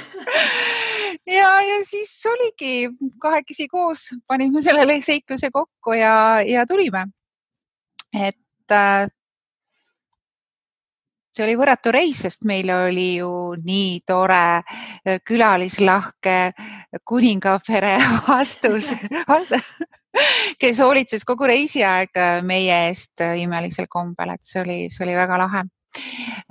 ja, 1.39 1.51
ja 1.65 1.83
siis 1.89 2.15
oligi 2.31 2.89
kahekesi 3.23 3.69
koos, 3.73 4.09
panime 4.29 4.63
selle 4.63 5.01
seikluse 5.03 5.51
kokku 5.55 5.97
ja, 5.97 6.17
ja 6.47 6.67
tulime. 6.69 7.07
et 8.13 8.73
äh, 8.73 9.09
see 11.37 11.45
oli 11.45 11.57
võrratu 11.61 11.93
reis, 11.93 12.23
sest 12.25 12.45
meil 12.49 12.71
oli 12.73 13.09
ju 13.19 13.31
nii 13.61 14.01
tore 14.09 14.43
äh, 14.61 15.19
külalislahke 15.25 16.39
kuningapere 17.05 17.97
vastus 18.29 18.93
kes 20.61 20.81
hoolitses 20.81 21.25
kogu 21.27 21.49
reisiaeg 21.51 22.17
äh, 22.17 22.41
meie 22.47 22.87
eest 22.89 23.23
äh, 23.25 23.37
imelisel 23.43 23.89
kombel, 23.91 24.35
et 24.35 24.45
see 24.47 24.63
oli, 24.63 24.81
see 24.93 25.07
oli 25.07 25.17
väga 25.19 25.41
lahe. 25.45 25.65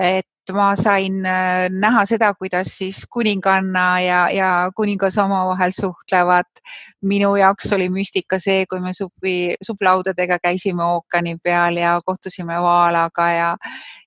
et 0.01 0.53
ma 0.53 0.72
sain 0.76 1.26
äh, 1.26 1.68
näha 1.70 2.05
seda, 2.09 2.32
kuidas 2.34 2.72
siis 2.78 3.03
kuninganna 3.11 3.86
ja, 4.01 4.22
ja 4.34 4.49
kuningas 4.76 5.18
omavahel 5.22 5.74
suhtlevad. 5.76 6.49
minu 7.05 7.36
jaoks 7.38 7.70
oli 7.74 7.86
müstika 7.93 8.39
see, 8.41 8.66
kui 8.66 8.80
me 8.82 8.89
supi, 8.93 9.53
supplaudadega 9.61 10.39
käisime 10.41 10.84
ookeani 10.84 11.36
peal 11.43 11.78
ja 11.78 11.99
kohtusime 12.05 12.55
vaalaga 12.61 13.28
ja, 13.32 13.49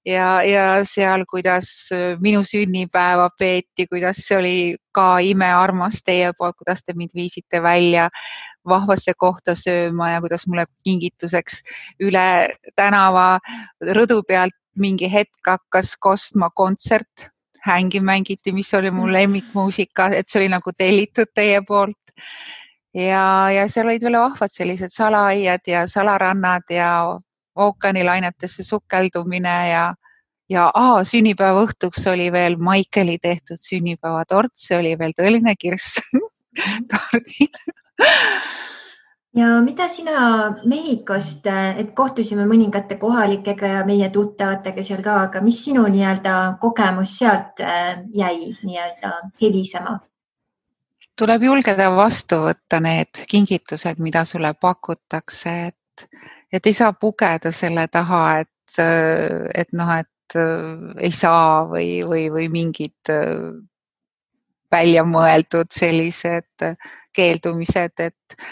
ja, 0.06 0.42
ja 0.42 0.64
seal, 0.82 1.22
kuidas 1.30 1.68
minu 2.20 2.42
sünnipäeva 2.42 3.28
peeti, 3.38 3.86
kuidas 3.86 4.24
see 4.26 4.38
oli 4.38 4.56
ka 4.90 5.20
imearmas 5.22 6.02
teie 6.02 6.32
poolt, 6.38 6.58
kuidas 6.58 6.82
te 6.82 6.96
mind 6.98 7.14
viisite 7.14 7.62
välja 7.62 8.08
vahvasse 8.68 9.14
kohta 9.18 9.54
sööma 9.58 10.12
ja 10.12 10.22
kuidas 10.24 10.46
mulle 10.46 10.66
kingituseks 10.84 11.62
üle 12.04 12.28
tänava 12.76 13.38
rõdu 13.98 14.22
pealt 14.28 14.56
mingi 14.78 15.10
hetk 15.12 15.46
hakkas 15.46 15.96
kostma 16.00 16.50
kontsert, 16.54 17.28
hängi 17.64 18.00
mängiti, 18.00 18.52
mis 18.52 18.74
oli 18.74 18.90
mu 18.90 19.06
mm. 19.06 19.12
lemmikmuusika, 19.12 20.10
et 20.14 20.28
see 20.28 20.42
oli 20.42 20.50
nagu 20.52 20.72
tellitud 20.78 21.30
teie 21.34 21.60
poolt. 21.66 21.98
ja, 22.94 23.50
ja 23.52 23.66
seal 23.68 23.90
olid 23.90 24.04
veel 24.06 24.18
vahvad 24.18 24.52
sellised 24.52 24.94
salaaiad 24.94 25.66
ja 25.66 25.86
salarannad 25.86 26.70
ja 26.70 26.90
ookeanilainetesse 27.58 28.64
sukeldumine 28.64 29.56
ja, 29.70 29.84
ja 30.50 30.70
aa, 30.74 31.04
sünnipäeva 31.04 31.66
õhtuks 31.66 32.06
oli 32.10 32.30
veel 32.32 32.56
Maikeli 32.56 33.18
tehtud 33.22 33.60
sünnipäevatort, 33.60 34.54
see 34.54 34.78
oli 34.78 34.94
veel 34.98 35.14
tõeline 35.18 35.54
kirss 35.58 36.00
tordil 36.90 37.78
ja 39.38 39.60
mida 39.62 39.88
sina 39.88 40.50
Mehhikost, 40.64 41.46
et 41.76 41.94
kohtusime 41.96 42.46
mõningate 42.48 42.98
kohalikega 43.00 43.72
ja 43.76 43.84
meie 43.86 44.10
tuttavatega 44.14 44.82
seal 44.86 45.02
ka, 45.04 45.16
aga 45.28 45.42
mis 45.44 45.60
sinu 45.64 45.86
nii-öelda 45.90 46.34
kogemus 46.62 47.18
sealt 47.20 47.62
äh, 47.64 48.02
jäi 48.14 48.52
nii-öelda 48.62 49.14
helisema? 49.42 49.98
tuleb 51.18 51.42
julgeda 51.42 51.88
vastu 51.96 52.36
võtta 52.44 52.78
need 52.78 53.24
kingitused, 53.26 53.98
mida 53.98 54.22
sulle 54.24 54.52
pakutakse, 54.54 55.54
et, 55.72 56.04
et 56.54 56.66
ei 56.70 56.76
saa 56.76 56.92
pugeda 56.94 57.50
selle 57.50 57.88
taha, 57.90 58.22
et, 58.44 58.78
et 58.78 59.74
noh, 59.74 59.90
et 59.98 60.38
äh, 60.38 61.02
ei 61.08 61.10
saa 61.12 61.64
või, 61.66 61.98
või, 62.06 62.28
või 62.30 62.46
mingid 62.54 63.10
äh, 63.10 63.50
välja 64.72 65.04
mõeldud 65.06 65.70
sellised 65.72 66.66
keeldumised, 67.16 68.00
et, 68.04 68.48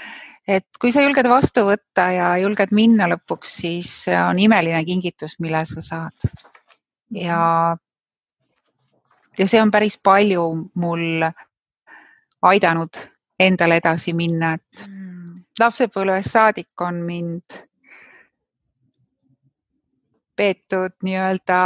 et 0.49 0.81
kui 0.81 0.93
sa 0.93 1.05
julged 1.05 1.29
vastu 1.31 1.67
võtta 1.69 2.09
ja 2.15 2.31
julged 2.43 2.73
minna 2.75 3.09
lõpuks, 3.13 3.57
siis 3.63 3.91
on 4.17 4.39
imeline 4.43 4.83
kingitus, 4.89 5.39
mille 5.41 5.65
sa 5.69 5.85
saad. 5.85 6.31
ja, 7.15 7.77
ja 9.39 9.49
see 9.49 9.63
on 9.63 9.71
päris 9.71 9.99
palju 10.03 10.47
mul 10.75 11.29
aidanud 12.43 12.99
endale 13.39 13.79
edasi 13.83 14.15
minna, 14.17 14.55
et 14.57 14.87
mm. 14.89 15.41
lapsepõlvest 15.61 16.33
saadik 16.33 16.81
on 16.81 17.03
mind 17.05 17.66
peetud 20.37 20.95
nii-öelda 21.03 21.59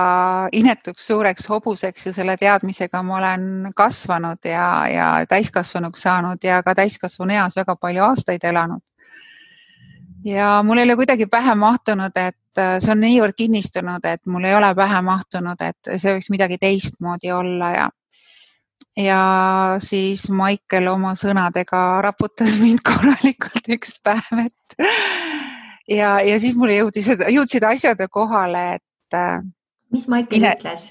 inetuks 0.53 1.07
suureks 1.07 1.49
hobuseks 1.49 2.07
ja 2.07 2.13
selle 2.15 2.37
teadmisega 2.41 3.03
ma 3.03 3.17
olen 3.19 3.73
kasvanud 3.77 4.45
ja, 4.45 4.67
ja 4.89 5.09
täiskasvanuks 5.29 6.07
saanud 6.07 6.45
ja 6.45 6.63
ka 6.63 6.75
täiskasvanu 6.75 7.35
eas 7.35 7.59
väga 7.61 7.77
palju 7.77 8.05
aastaid 8.05 8.45
elanud. 8.45 8.83
ja 10.25 10.63
mul 10.63 10.79
ei 10.79 10.85
ole 10.85 10.97
kuidagi 10.97 11.27
pähe 11.27 11.55
mahtunud, 11.55 12.17
et 12.17 12.61
see 12.83 12.93
on 12.93 13.01
niivõrd 13.01 13.37
kinnistunud, 13.37 14.05
et 14.05 14.27
mul 14.27 14.45
ei 14.45 14.55
ole 14.55 14.75
pähe 14.75 15.01
mahtunud, 15.03 15.61
et 15.61 15.95
see 15.97 16.15
võiks 16.17 16.31
midagi 16.31 16.59
teistmoodi 16.59 17.33
olla 17.33 17.71
ja 17.77 17.89
ja 18.97 19.21
siis 19.79 20.27
Maicel 20.31 20.89
oma 20.91 21.15
sõnadega 21.19 22.01
raputas 22.05 22.59
mind 22.61 22.83
korralikult 22.89 23.71
üks 23.77 23.97
päev, 24.05 24.47
et 24.47 25.30
ja, 25.89 26.21
ja 26.21 26.39
siis 26.41 26.57
mulle 26.57 26.81
jõudis, 26.81 27.11
jõudsid 27.29 27.67
asjad 27.67 28.01
kohale, 28.11 28.81
et. 28.81 29.17
Äh, 29.17 29.43
mis 29.93 30.09
Maicel 30.09 30.41
ine, 30.41 30.55
ütles? 30.59 30.91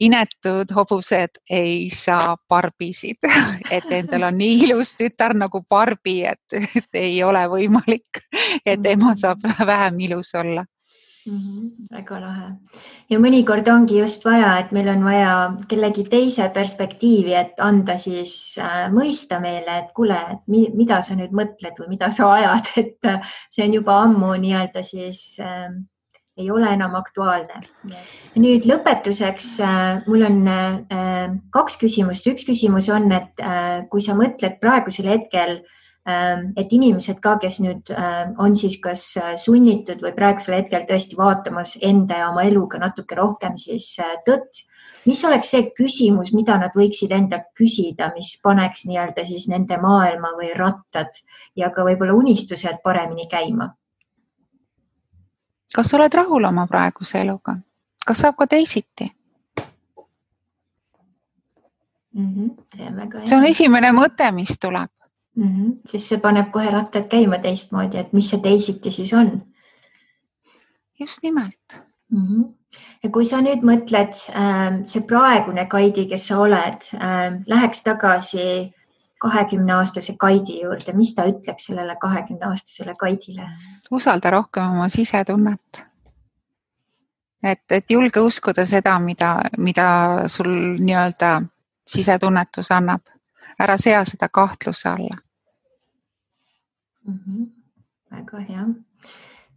inetud 0.00 0.70
hobused 0.72 1.36
ei 1.50 1.90
saa 1.92 2.36
barbisid, 2.48 3.20
et 3.76 3.92
endal 3.92 4.30
on 4.30 4.38
nii 4.40 4.62
ilus 4.64 4.94
tütar 4.96 5.34
nagu 5.36 5.60
Barbi, 5.68 6.22
et 6.24 6.96
ei 6.96 7.22
ole 7.22 7.44
võimalik, 7.52 8.22
et 8.64 8.86
ema 8.86 9.14
saab 9.14 9.44
vähem 9.44 10.00
ilus 10.08 10.34
olla 10.34 10.64
mm. 11.26 11.36
-hmm, 11.36 11.86
väga 11.92 12.20
lahe 12.20 12.48
ja 13.10 13.18
mõnikord 13.22 13.68
ongi 13.72 13.98
just 13.98 14.24
vaja, 14.24 14.52
et 14.60 14.72
meil 14.76 14.88
on 14.92 15.04
vaja 15.04 15.34
kellegi 15.68 16.04
teise 16.12 16.48
perspektiivi, 16.54 17.34
et 17.34 17.60
anda 17.60 17.96
siis 17.98 18.34
äh, 18.58 18.88
mõista 18.94 19.40
meile, 19.42 19.78
et 19.84 19.94
kuule, 19.96 20.18
et 20.34 20.42
mi, 20.46 20.66
mida 20.74 21.00
sa 21.02 21.16
nüüd 21.18 21.34
mõtled 21.36 21.80
või 21.80 21.94
mida 21.96 22.10
sa 22.14 22.32
ajad, 22.38 22.72
et 22.84 23.10
äh, 23.10 23.32
see 23.50 23.66
on 23.66 23.80
juba 23.80 24.02
ammu 24.04 24.34
nii-öelda 24.44 24.84
siis 24.86 25.24
äh, 25.40 25.70
ei 26.40 26.50
ole 26.50 26.70
enam 26.72 26.94
aktuaalne. 26.96 27.60
nüüd 28.36 28.64
lõpetuseks 28.70 29.50
äh, 29.66 30.06
mul 30.06 30.24
on 30.28 30.40
äh, 30.48 31.36
kaks 31.52 31.76
küsimust. 31.82 32.26
üks 32.30 32.46
küsimus 32.48 32.88
on, 32.88 33.10
et 33.12 33.44
äh, 33.44 33.84
kui 33.90 34.00
sa 34.00 34.16
mõtled 34.16 34.56
praegusel 34.62 35.10
hetkel 35.10 35.58
äh, 35.58 35.76
et 36.06 36.72
inimesed 36.72 37.18
ka, 37.20 37.34
kes 37.42 37.58
nüüd 37.60 37.90
äh, 37.92 38.32
on 38.40 38.54
siis 38.56 38.78
kas 38.80 39.02
äh, 39.20 39.34
sunnitud 39.36 40.00
või 40.00 40.14
praegusel 40.16 40.56
hetkel 40.56 40.86
tõesti 40.88 41.16
vaatamas 41.18 41.76
enda 41.84 42.22
ja 42.22 42.30
oma 42.30 42.46
eluga 42.48 42.78
natuke 42.80 43.18
rohkem 43.18 43.58
siis 43.60 43.92
äh, 44.00 44.14
tõtt, 44.24 44.62
mis 45.04 45.20
oleks 45.28 45.50
see 45.52 45.66
küsimus, 45.76 46.32
mida 46.32 46.56
nad 46.58 46.72
võiksid 46.76 47.12
endalt 47.12 47.50
küsida, 47.58 48.12
mis 48.16 48.32
paneks 48.42 48.86
nii-öelda 48.88 49.26
siis 49.28 49.46
nende 49.52 49.76
maailma 49.76 50.32
või 50.38 50.54
rattad 50.56 51.20
ja 51.56 51.68
ka 51.70 51.84
võib-olla 51.84 52.16
unistused 52.16 52.80
paremini 52.84 53.28
käima? 53.28 53.74
kas 55.74 55.92
oled 55.94 56.14
rahul 56.16 56.48
oma 56.48 56.64
praeguse 56.66 57.20
eluga, 57.20 57.58
kas 58.06 58.24
saab 58.24 58.40
ka 58.40 58.46
teisiti? 58.46 59.12
Mm 62.16 62.32
-hmm, 62.34 63.28
see 63.28 63.36
on 63.36 63.44
esimene 63.46 63.92
mõte, 63.94 64.32
mis 64.34 64.56
tuleb 64.58 64.90
mm. 65.40 65.48
-hmm. 65.48 65.80
siis 65.86 66.08
see 66.08 66.20
paneb 66.20 66.50
kohe 66.52 66.70
rattad 66.70 67.08
käima 67.08 67.38
teistmoodi, 67.38 67.98
et 67.98 68.12
mis 68.12 68.30
see 68.30 68.40
teisiti 68.40 68.90
siis 68.90 69.12
on. 69.12 69.42
just 71.00 71.22
nimelt 71.22 71.76
mm. 72.10 72.26
-hmm. 72.26 72.54
ja 73.02 73.10
kui 73.10 73.24
sa 73.24 73.40
nüüd 73.40 73.64
mõtled, 73.64 74.16
ähm, 74.34 74.82
see 74.84 75.02
praegune 75.02 75.66
Kaidi, 75.66 76.06
kes 76.06 76.26
sa 76.28 76.38
oled, 76.38 76.90
ähm, 76.94 77.42
läheks 77.46 77.82
tagasi 77.82 78.74
kahekümne 79.20 79.72
aastase 79.72 80.16
Kaidi 80.18 80.60
juurde, 80.62 80.92
mis 80.92 81.14
ta 81.14 81.24
ütleks 81.28 81.66
sellele 81.66 81.96
kahekümne 82.00 82.46
aastasele 82.46 82.94
Kaidile? 82.98 83.48
usalda 83.90 84.30
rohkem 84.30 84.62
oma 84.62 84.88
sisetunnet. 84.88 85.84
et, 87.42 87.64
et 87.70 87.90
julge 87.90 88.20
uskuda 88.20 88.66
seda, 88.66 88.98
mida, 88.98 89.40
mida 89.58 89.88
sul 90.26 90.52
nii-öelda 90.78 91.42
sisetunnetus 91.86 92.70
annab. 92.70 93.00
ära 93.60 93.76
sea 93.78 94.04
seda 94.04 94.28
kahtluse 94.28 94.88
alla 94.88 95.29
mm. 97.06 97.18
-hmm. 97.18 97.50
väga 98.10 98.38
hea 98.48 98.66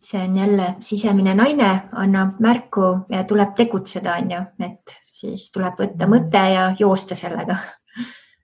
see 0.03 0.23
on 0.23 0.37
jälle 0.37 0.75
sisemine 0.79 1.33
naine, 1.35 1.81
annab 1.91 2.39
märku 2.39 3.05
ja 3.09 3.23
tuleb 3.23 3.55
tegutseda, 3.55 4.15
on 4.15 4.31
ju, 4.31 4.41
et 4.59 4.95
siis 5.01 5.51
tuleb 5.51 5.79
võtta 5.79 6.07
mõte 6.09 6.41
ja 6.53 6.65
joosta 6.79 7.15
sellega. 7.15 7.57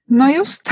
no 0.09 0.29
just 0.31 0.71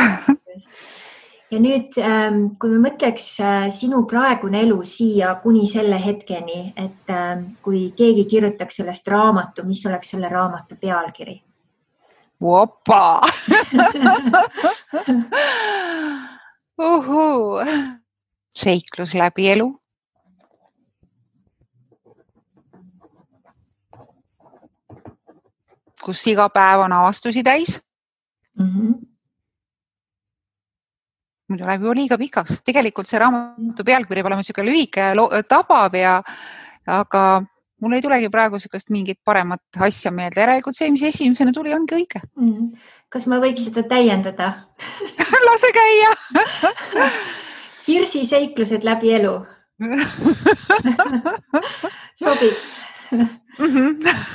ja 1.51 1.59
nüüd, 1.59 1.97
ähm, 1.99 2.39
kui 2.59 2.71
me 2.71 2.89
mõtleks 2.89 3.27
äh, 3.43 3.67
sinu 3.73 4.05
praegune 4.07 4.61
elu 4.63 4.79
siia 4.83 5.35
kuni 5.43 5.67
selle 5.67 5.99
hetkeni, 6.05 6.73
et 6.75 7.11
ähm, 7.11 7.43
kui 7.63 7.91
keegi 7.97 8.25
kirjutaks 8.25 8.79
sellest 8.81 9.07
raamatu, 9.11 9.67
mis 9.67 9.85
oleks 9.85 10.15
selle 10.15 10.31
raamatu 10.31 10.79
pealkiri? 10.79 11.41
opa 12.41 13.21
uhuu, 16.91 17.59
seiklus 18.57 19.13
läbi 19.17 19.49
elu 19.53 19.67
kus 26.07 26.23
iga 26.31 26.47
päev 26.53 26.85
on 26.85 26.95
avastusi 26.95 27.43
täis 27.43 27.75
mm. 28.59 28.69
-hmm. 28.69 28.93
muidu 31.49 31.67
läheb 31.67 31.83
juba 31.83 31.95
liiga 31.99 32.17
pikaks, 32.17 32.61
tegelikult 32.69 33.07
see 33.11 33.19
raamatu 33.23 33.83
pealkiri 33.83 34.21
peab 34.21 34.31
olema 34.31 34.41
niisugune 34.43 34.71
lühike 34.71 35.07
ja 35.09 35.43
tabav 35.43 35.95
ja 35.95 36.13
aga 36.99 37.23
mul 37.81 37.93
ei 37.93 38.01
tulegi 38.05 38.29
praegu 38.29 38.55
niisugust 38.55 38.89
mingit 38.89 39.19
paremat 39.25 39.81
asja 39.89 40.11
meelde, 40.11 40.41
järelikult 40.41 40.77
see, 40.77 40.91
mis 40.91 41.03
esimesena 41.03 41.51
tuli, 41.53 41.73
ongi 41.73 41.99
õige 41.99 42.21
mm. 42.23 42.53
-hmm. 42.53 42.87
kas 43.09 43.27
ma 43.27 43.41
võiks 43.43 43.67
seda 43.67 43.83
täiendada 43.95 44.53
lase 45.49 45.73
käia 45.81 46.15
Kirsi 47.87 48.25
seiklused 48.27 48.83
läbi 48.83 49.13
elu 49.15 49.33
sobib 52.19 52.55
mm. 53.11 53.27
-hmm. 53.59 53.89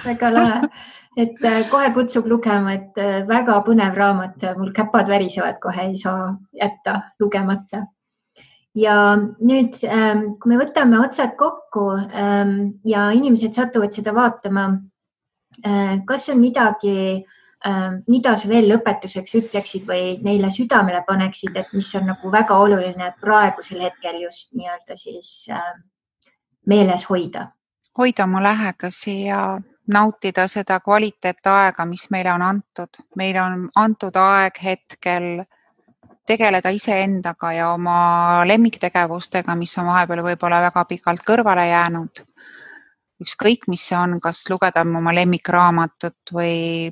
väga 0.04 0.30
lahe 0.34 0.68
et 1.16 1.44
äh, 1.44 1.64
kohe 1.70 1.90
kutsub 1.92 2.26
lugema, 2.26 2.76
et 2.78 2.98
äh, 3.00 3.22
väga 3.28 3.58
põnev 3.66 3.96
raamat, 3.98 4.44
mul 4.58 4.72
käpad 4.76 5.10
värisevad, 5.12 5.58
kohe 5.60 5.88
ei 5.90 5.98
saa 6.00 6.32
jätta 6.56 7.00
lugemata. 7.20 7.86
ja 8.74 8.94
nüüd, 9.20 9.74
ähm, 9.84 10.20
kui 10.40 10.48
me 10.48 10.56
võtame 10.56 10.96
otsad 11.04 11.34
kokku 11.36 11.90
ähm, 11.92 12.80
ja 12.88 13.10
inimesed 13.12 13.52
satuvad 13.52 13.92
seda 13.92 14.14
vaatama, 14.16 14.62
äh, 15.60 15.98
kas 16.08 16.30
on 16.32 16.40
midagi, 16.40 16.94
ähm, 16.96 17.41
mida 18.08 18.34
sa 18.36 18.48
veel 18.48 18.68
lõpetuseks 18.70 19.34
ütleksid 19.38 19.86
või 19.86 20.18
neile 20.22 20.50
südamele 20.50 21.04
paneksid, 21.06 21.56
et 21.56 21.72
mis 21.72 21.94
on 21.94 22.08
nagu 22.10 22.32
väga 22.32 22.56
oluline 22.58 23.12
praegusel 23.20 23.84
hetkel 23.86 24.22
just 24.24 24.52
nii-öelda 24.52 24.96
siis 24.96 25.48
meeles 26.66 27.06
hoida? 27.10 27.50
hoida 27.98 28.24
oma 28.24 28.42
lähedasi 28.42 29.24
ja 29.24 29.60
nautida 29.86 30.46
seda 30.48 30.80
kvaliteetaega, 30.80 31.86
mis 31.86 32.06
meile 32.10 32.32
on 32.32 32.42
antud. 32.42 33.02
meile 33.16 33.42
on 33.42 33.68
antud 33.76 34.16
aeg 34.16 34.58
hetkel 34.64 35.44
tegeleda 36.26 36.70
iseendaga 36.70 37.52
ja 37.52 37.70
oma 37.72 38.44
lemmiktegevustega, 38.46 39.54
mis 39.58 39.78
on 39.78 39.86
vahepeal 39.86 40.22
võib-olla 40.22 40.60
väga 40.68 40.84
pikalt 40.84 41.24
kõrvale 41.26 41.68
jäänud. 41.68 42.24
ükskõik, 43.22 43.68
mis 43.68 43.86
see 43.88 43.98
on, 43.98 44.20
kas 44.20 44.48
lugeda 44.50 44.80
oma 44.80 45.14
lemmikraamatut 45.14 46.32
või 46.34 46.90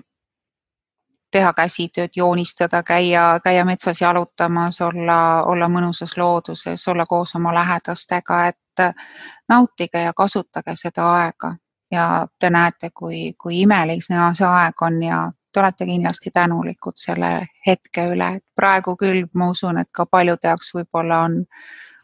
teha 1.30 1.52
käsitööd, 1.52 2.10
joonistada, 2.16 2.82
käia, 2.82 3.40
käia 3.44 3.64
metsas 3.64 4.00
jalutamas, 4.00 4.80
olla, 4.80 5.44
olla 5.44 5.68
mõnusas 5.68 6.16
looduses, 6.18 6.88
olla 6.88 7.06
koos 7.06 7.34
oma 7.38 7.54
lähedastega, 7.54 8.46
et 8.46 8.84
nautige 9.48 10.02
ja 10.06 10.12
kasutage 10.16 10.76
seda 10.76 11.06
aega. 11.14 11.54
Ja 11.90 12.26
te 12.38 12.50
näete, 12.50 12.90
kui, 12.94 13.32
kui 13.38 13.60
imelik 13.60 14.02
see 14.06 14.46
aeg 14.46 14.82
on 14.82 15.02
ja 15.02 15.24
te 15.52 15.60
olete 15.60 15.86
kindlasti 15.86 16.30
tänulikud 16.30 16.94
selle 16.96 17.48
hetke 17.66 18.06
üle, 18.12 18.28
et 18.36 18.44
praegu 18.54 18.96
küll 18.96 19.26
ma 19.34 19.50
usun, 19.50 19.78
et 19.78 19.88
ka 19.92 20.06
paljude 20.06 20.48
jaoks 20.48 20.74
võib-olla 20.74 21.24
on, 21.26 21.40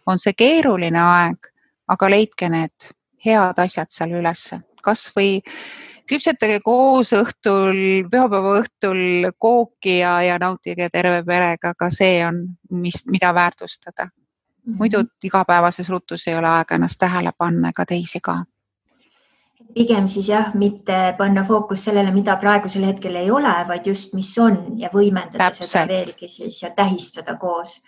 on 0.07 0.19
see 0.19 0.35
keeruline 0.35 1.01
aeg, 1.03 1.51
aga 1.89 2.11
leidke 2.11 2.49
need 2.51 2.91
head 3.25 3.59
asjad 3.63 3.91
seal 3.91 4.17
ülesse, 4.19 4.61
kasvõi 4.83 5.43
küpsetage 6.09 6.61
koos 6.65 7.13
õhtul, 7.17 8.07
pühapäeva 8.11 8.59
õhtul 8.61 9.31
kooki 9.39 9.99
ja, 9.99 10.19
ja 10.23 10.39
nautige 10.39 10.89
terve 10.93 11.23
perega, 11.27 11.75
ka 11.79 11.91
see 11.91 12.21
on, 12.27 12.45
mis, 12.71 13.05
mida 13.11 13.35
väärtustada. 13.35 14.11
muidu 14.67 14.99
mhm. 14.99 15.09
igapäevases 15.23 15.89
rutus 15.91 16.27
ei 16.29 16.35
ole 16.35 16.49
aega 16.49 16.75
ennast 16.75 16.99
tähele 16.99 17.31
panna 17.39 17.69
ega 17.69 17.85
teisi 17.87 18.21
ka 18.21 18.45
pigem 19.77 20.07
siis 20.09 20.29
jah, 20.31 20.55
mitte 20.57 20.97
panna 21.19 21.45
fookus 21.45 21.85
sellele, 21.87 22.13
mida 22.15 22.37
praegusel 22.41 22.87
hetkel 22.89 23.17
ei 23.21 23.31
ole, 23.31 23.53
vaid 23.69 23.87
just, 23.89 24.15
mis 24.17 24.33
on 24.41 24.79
ja 24.81 24.91
võimendada 24.93 25.51
Täpselt. 25.51 25.69
seda 25.71 25.87
veelgi 25.91 26.31
siis 26.33 26.63
ja 26.63 26.73
tähistada 26.77 27.37
koos. 27.41 27.81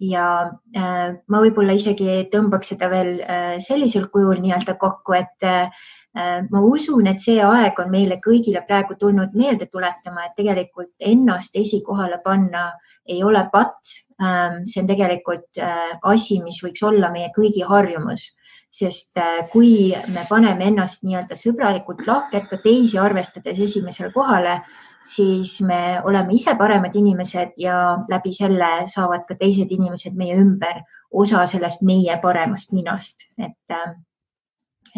ja 0.00 0.52
äh, 0.76 1.14
ma 1.32 1.38
võib-olla 1.40 1.72
isegi 1.72 2.26
tõmbaks 2.28 2.74
seda 2.74 2.90
veel 2.92 3.14
äh, 3.24 3.54
sellisel 3.64 4.10
kujul 4.12 4.42
nii-öelda 4.42 4.74
kokku, 4.76 5.14
et 5.16 5.46
äh, 5.46 5.86
ma 6.16 6.60
usun, 6.64 7.06
et 7.10 7.20
see 7.20 7.40
aeg 7.44 7.78
on 7.82 7.90
meile 7.92 8.16
kõigile 8.24 8.62
praegu 8.66 8.96
tulnud 8.96 9.34
meelde 9.36 9.66
tuletama, 9.68 10.24
et 10.24 10.36
tegelikult 10.38 10.94
ennast 11.12 11.56
esikohale 11.60 12.22
panna 12.24 12.70
ei 13.06 13.22
ole 13.24 13.42
patt. 13.52 13.92
Ähm, 14.16 14.64
see 14.64 14.80
on 14.80 14.88
tegelikult 14.88 15.60
äh, 15.60 15.98
asi, 16.02 16.40
mis 16.42 16.62
võiks 16.64 16.82
olla 16.88 17.12
meie 17.12 17.28
kõigi 17.36 17.66
harjumus 17.68 18.30
sest 18.76 19.16
äh, 19.18 19.46
kui 19.52 19.94
me 20.12 20.24
paneme 20.28 20.66
ennast 20.70 21.04
nii-öelda 21.06 21.36
sõbralikult 21.38 22.02
lahkelt 22.06 22.48
ka 22.50 22.58
teisi 22.64 22.98
arvestades 23.00 23.60
esimesele 23.62 24.10
kohale, 24.14 24.58
siis 25.06 25.60
me 25.64 26.00
oleme 26.04 26.34
ise 26.36 26.56
paremad 26.58 26.96
inimesed 26.98 27.54
ja 27.62 27.78
läbi 28.10 28.34
selle 28.34 28.70
saavad 28.92 29.24
ka 29.28 29.38
teised 29.38 29.72
inimesed 29.72 30.18
meie 30.18 30.36
ümber 30.40 30.82
osa 31.12 31.46
sellest 31.46 31.84
meie 31.86 32.18
paremast 32.22 32.74
minast, 32.76 33.28
et, 33.38 33.56
äh, 33.70 33.94
et. 33.94 34.05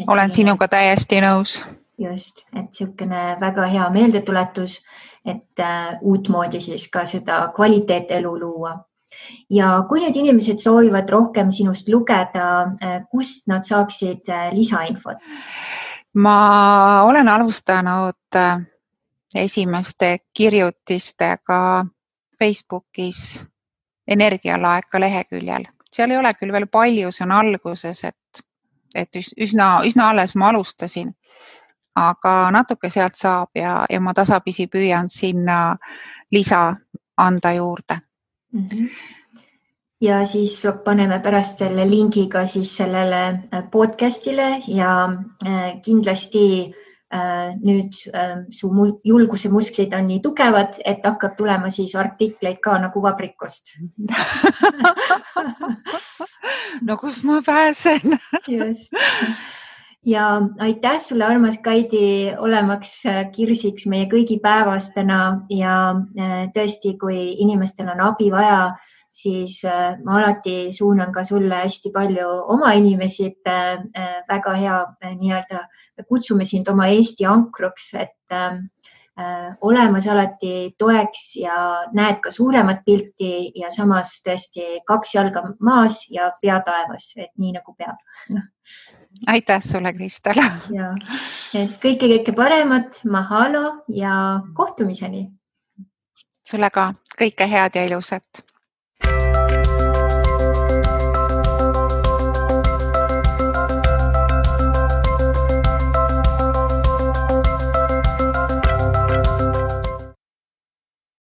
Olen 0.06 0.30
sinuga 0.30 0.68
täiesti 0.68 1.20
nõus. 1.20 1.58
just, 1.98 2.44
et 2.54 2.68
niisugune 2.70 3.36
väga 3.40 3.66
hea 3.66 3.88
meeldetuletus, 3.90 4.78
et 5.26 5.62
uh, 5.62 5.98
uutmoodi 6.02 6.60
siis 6.60 6.90
ka 6.90 7.04
seda 7.06 7.48
kvaliteetelu 7.56 8.38
luua 8.40 8.76
ja 9.50 9.70
kui 9.88 10.02
nüüd 10.02 10.16
inimesed 10.20 10.60
soovivad 10.62 11.10
rohkem 11.12 11.52
sinust 11.54 11.88
lugeda, 11.92 12.48
äh, 12.84 12.98
kust 13.10 13.46
nad 13.50 13.66
saaksid 13.68 14.28
äh, 14.28 14.50
lisainfot? 14.54 15.22
ma 16.18 17.02
olen 17.04 17.28
alustanud 17.28 18.36
äh, 18.36 18.60
esimeste 19.34 20.18
kirjutistega 20.36 21.60
Facebookis 22.38 23.42
energialaeka 24.08 25.00
leheküljel, 25.00 25.68
seal 25.92 26.10
ei 26.10 26.18
ole 26.18 26.32
küll 26.38 26.52
veel 26.52 26.66
palju, 26.66 27.12
see 27.12 27.26
on 27.26 27.34
alguses, 27.36 28.04
et, 28.08 28.44
et 28.94 29.16
üsna, 29.16 29.82
üsna 29.85 30.10
alles 30.10 30.35
ma 30.35 30.48
alustasin, 30.48 31.12
aga 31.98 32.51
natuke 32.55 32.90
sealt 32.90 33.16
saab 33.16 33.48
ja, 33.59 33.85
ja 33.90 34.01
ma 34.01 34.15
tasapisi 34.15 34.66
püüan 34.66 35.09
sinna 35.10 35.77
lisa 36.32 36.77
anda 37.16 37.52
juurde 37.52 38.01
mm. 38.52 38.66
-hmm. 38.66 38.89
ja 40.01 40.27
siis 40.27 40.60
paneme 40.85 41.20
pärast 41.20 41.59
selle 41.59 41.90
lingi 41.90 42.28
ka 42.28 42.47
siis 42.47 42.77
sellele 42.77 43.48
podcast'ile 43.70 44.62
ja 44.66 45.09
äh, 45.47 45.82
kindlasti 45.82 46.44
äh, 46.65 46.88
nüüd 47.09 47.94
su 48.52 48.68
julguse 49.09 49.48
musklid 49.48 49.94
on 49.97 50.10
nii 50.10 50.18
tugevad, 50.20 50.76
et 50.85 51.06
hakkab 51.06 51.39
tulema 51.39 51.70
siis 51.72 51.94
artikleid 51.97 52.59
ka 52.64 52.76
nagu 52.82 53.01
vabrikust. 53.02 53.72
No 56.82 56.97
kus 56.97 57.22
ma 57.24 57.43
pääsen? 57.43 58.18
Just. 58.48 58.93
Ja 60.06 60.40
aitäh 60.59 60.98
sulle, 60.98 61.24
armas 61.24 61.59
Kaidi, 61.59 62.32
olemaks 62.39 62.93
äh, 63.06 63.24
kirsiks 63.35 63.86
meie 63.90 64.06
kõigi 64.09 64.39
päevas 64.40 64.93
täna 64.94 65.40
ja 65.51 65.74
äh, 65.98 66.47
tõesti, 66.55 66.94
kui 67.01 67.35
inimestel 67.43 67.90
on 67.93 68.05
abi 68.06 68.30
vaja, 68.32 68.76
siis 69.10 69.60
ma 70.05 70.18
alati 70.18 70.72
suunan 70.72 71.12
ka 71.12 71.22
sulle 71.24 71.62
hästi 71.62 71.90
palju 71.94 72.28
oma 72.55 72.72
inimesi, 72.76 73.30
et 73.32 73.51
väga 74.28 74.55
hea 74.60 74.78
nii-öelda 75.14 75.64
kutsume 76.09 76.44
sind 76.44 76.68
oma 76.68 76.90
Eesti 76.93 77.26
ankruks, 77.26 77.93
et 77.94 78.39
Äh, 79.18 79.56
olemas 79.60 80.06
alati 80.06 80.74
toeks 80.78 81.22
ja 81.36 81.55
näed 81.93 82.20
ka 82.22 82.30
suuremat 82.30 82.85
pilti 82.86 83.51
ja 83.59 83.66
samas 83.74 84.12
tõesti 84.22 84.76
kaks 84.86 85.14
jalga 85.16 85.43
maas 85.59 86.05
ja 86.14 86.28
pea 86.39 86.60
taevas, 86.62 87.09
et 87.16 87.32
nii 87.35 87.56
nagu 87.56 87.74
peab. 87.74 87.98
aitäh 89.26 89.64
sulle, 89.64 89.90
Kristel. 89.97 90.39
ja, 90.70 90.93
et 91.51 91.74
kõike, 91.82 92.06
kõike 92.12 92.36
paremat, 92.36 93.01
mahalo 93.10 93.64
ja 93.90 94.14
kohtumiseni. 94.55 95.26
sulle 96.47 96.70
ka 96.70 96.93
kõike 97.18 97.51
head 97.51 97.74
ja 97.74 97.89
ilusat 97.90 98.47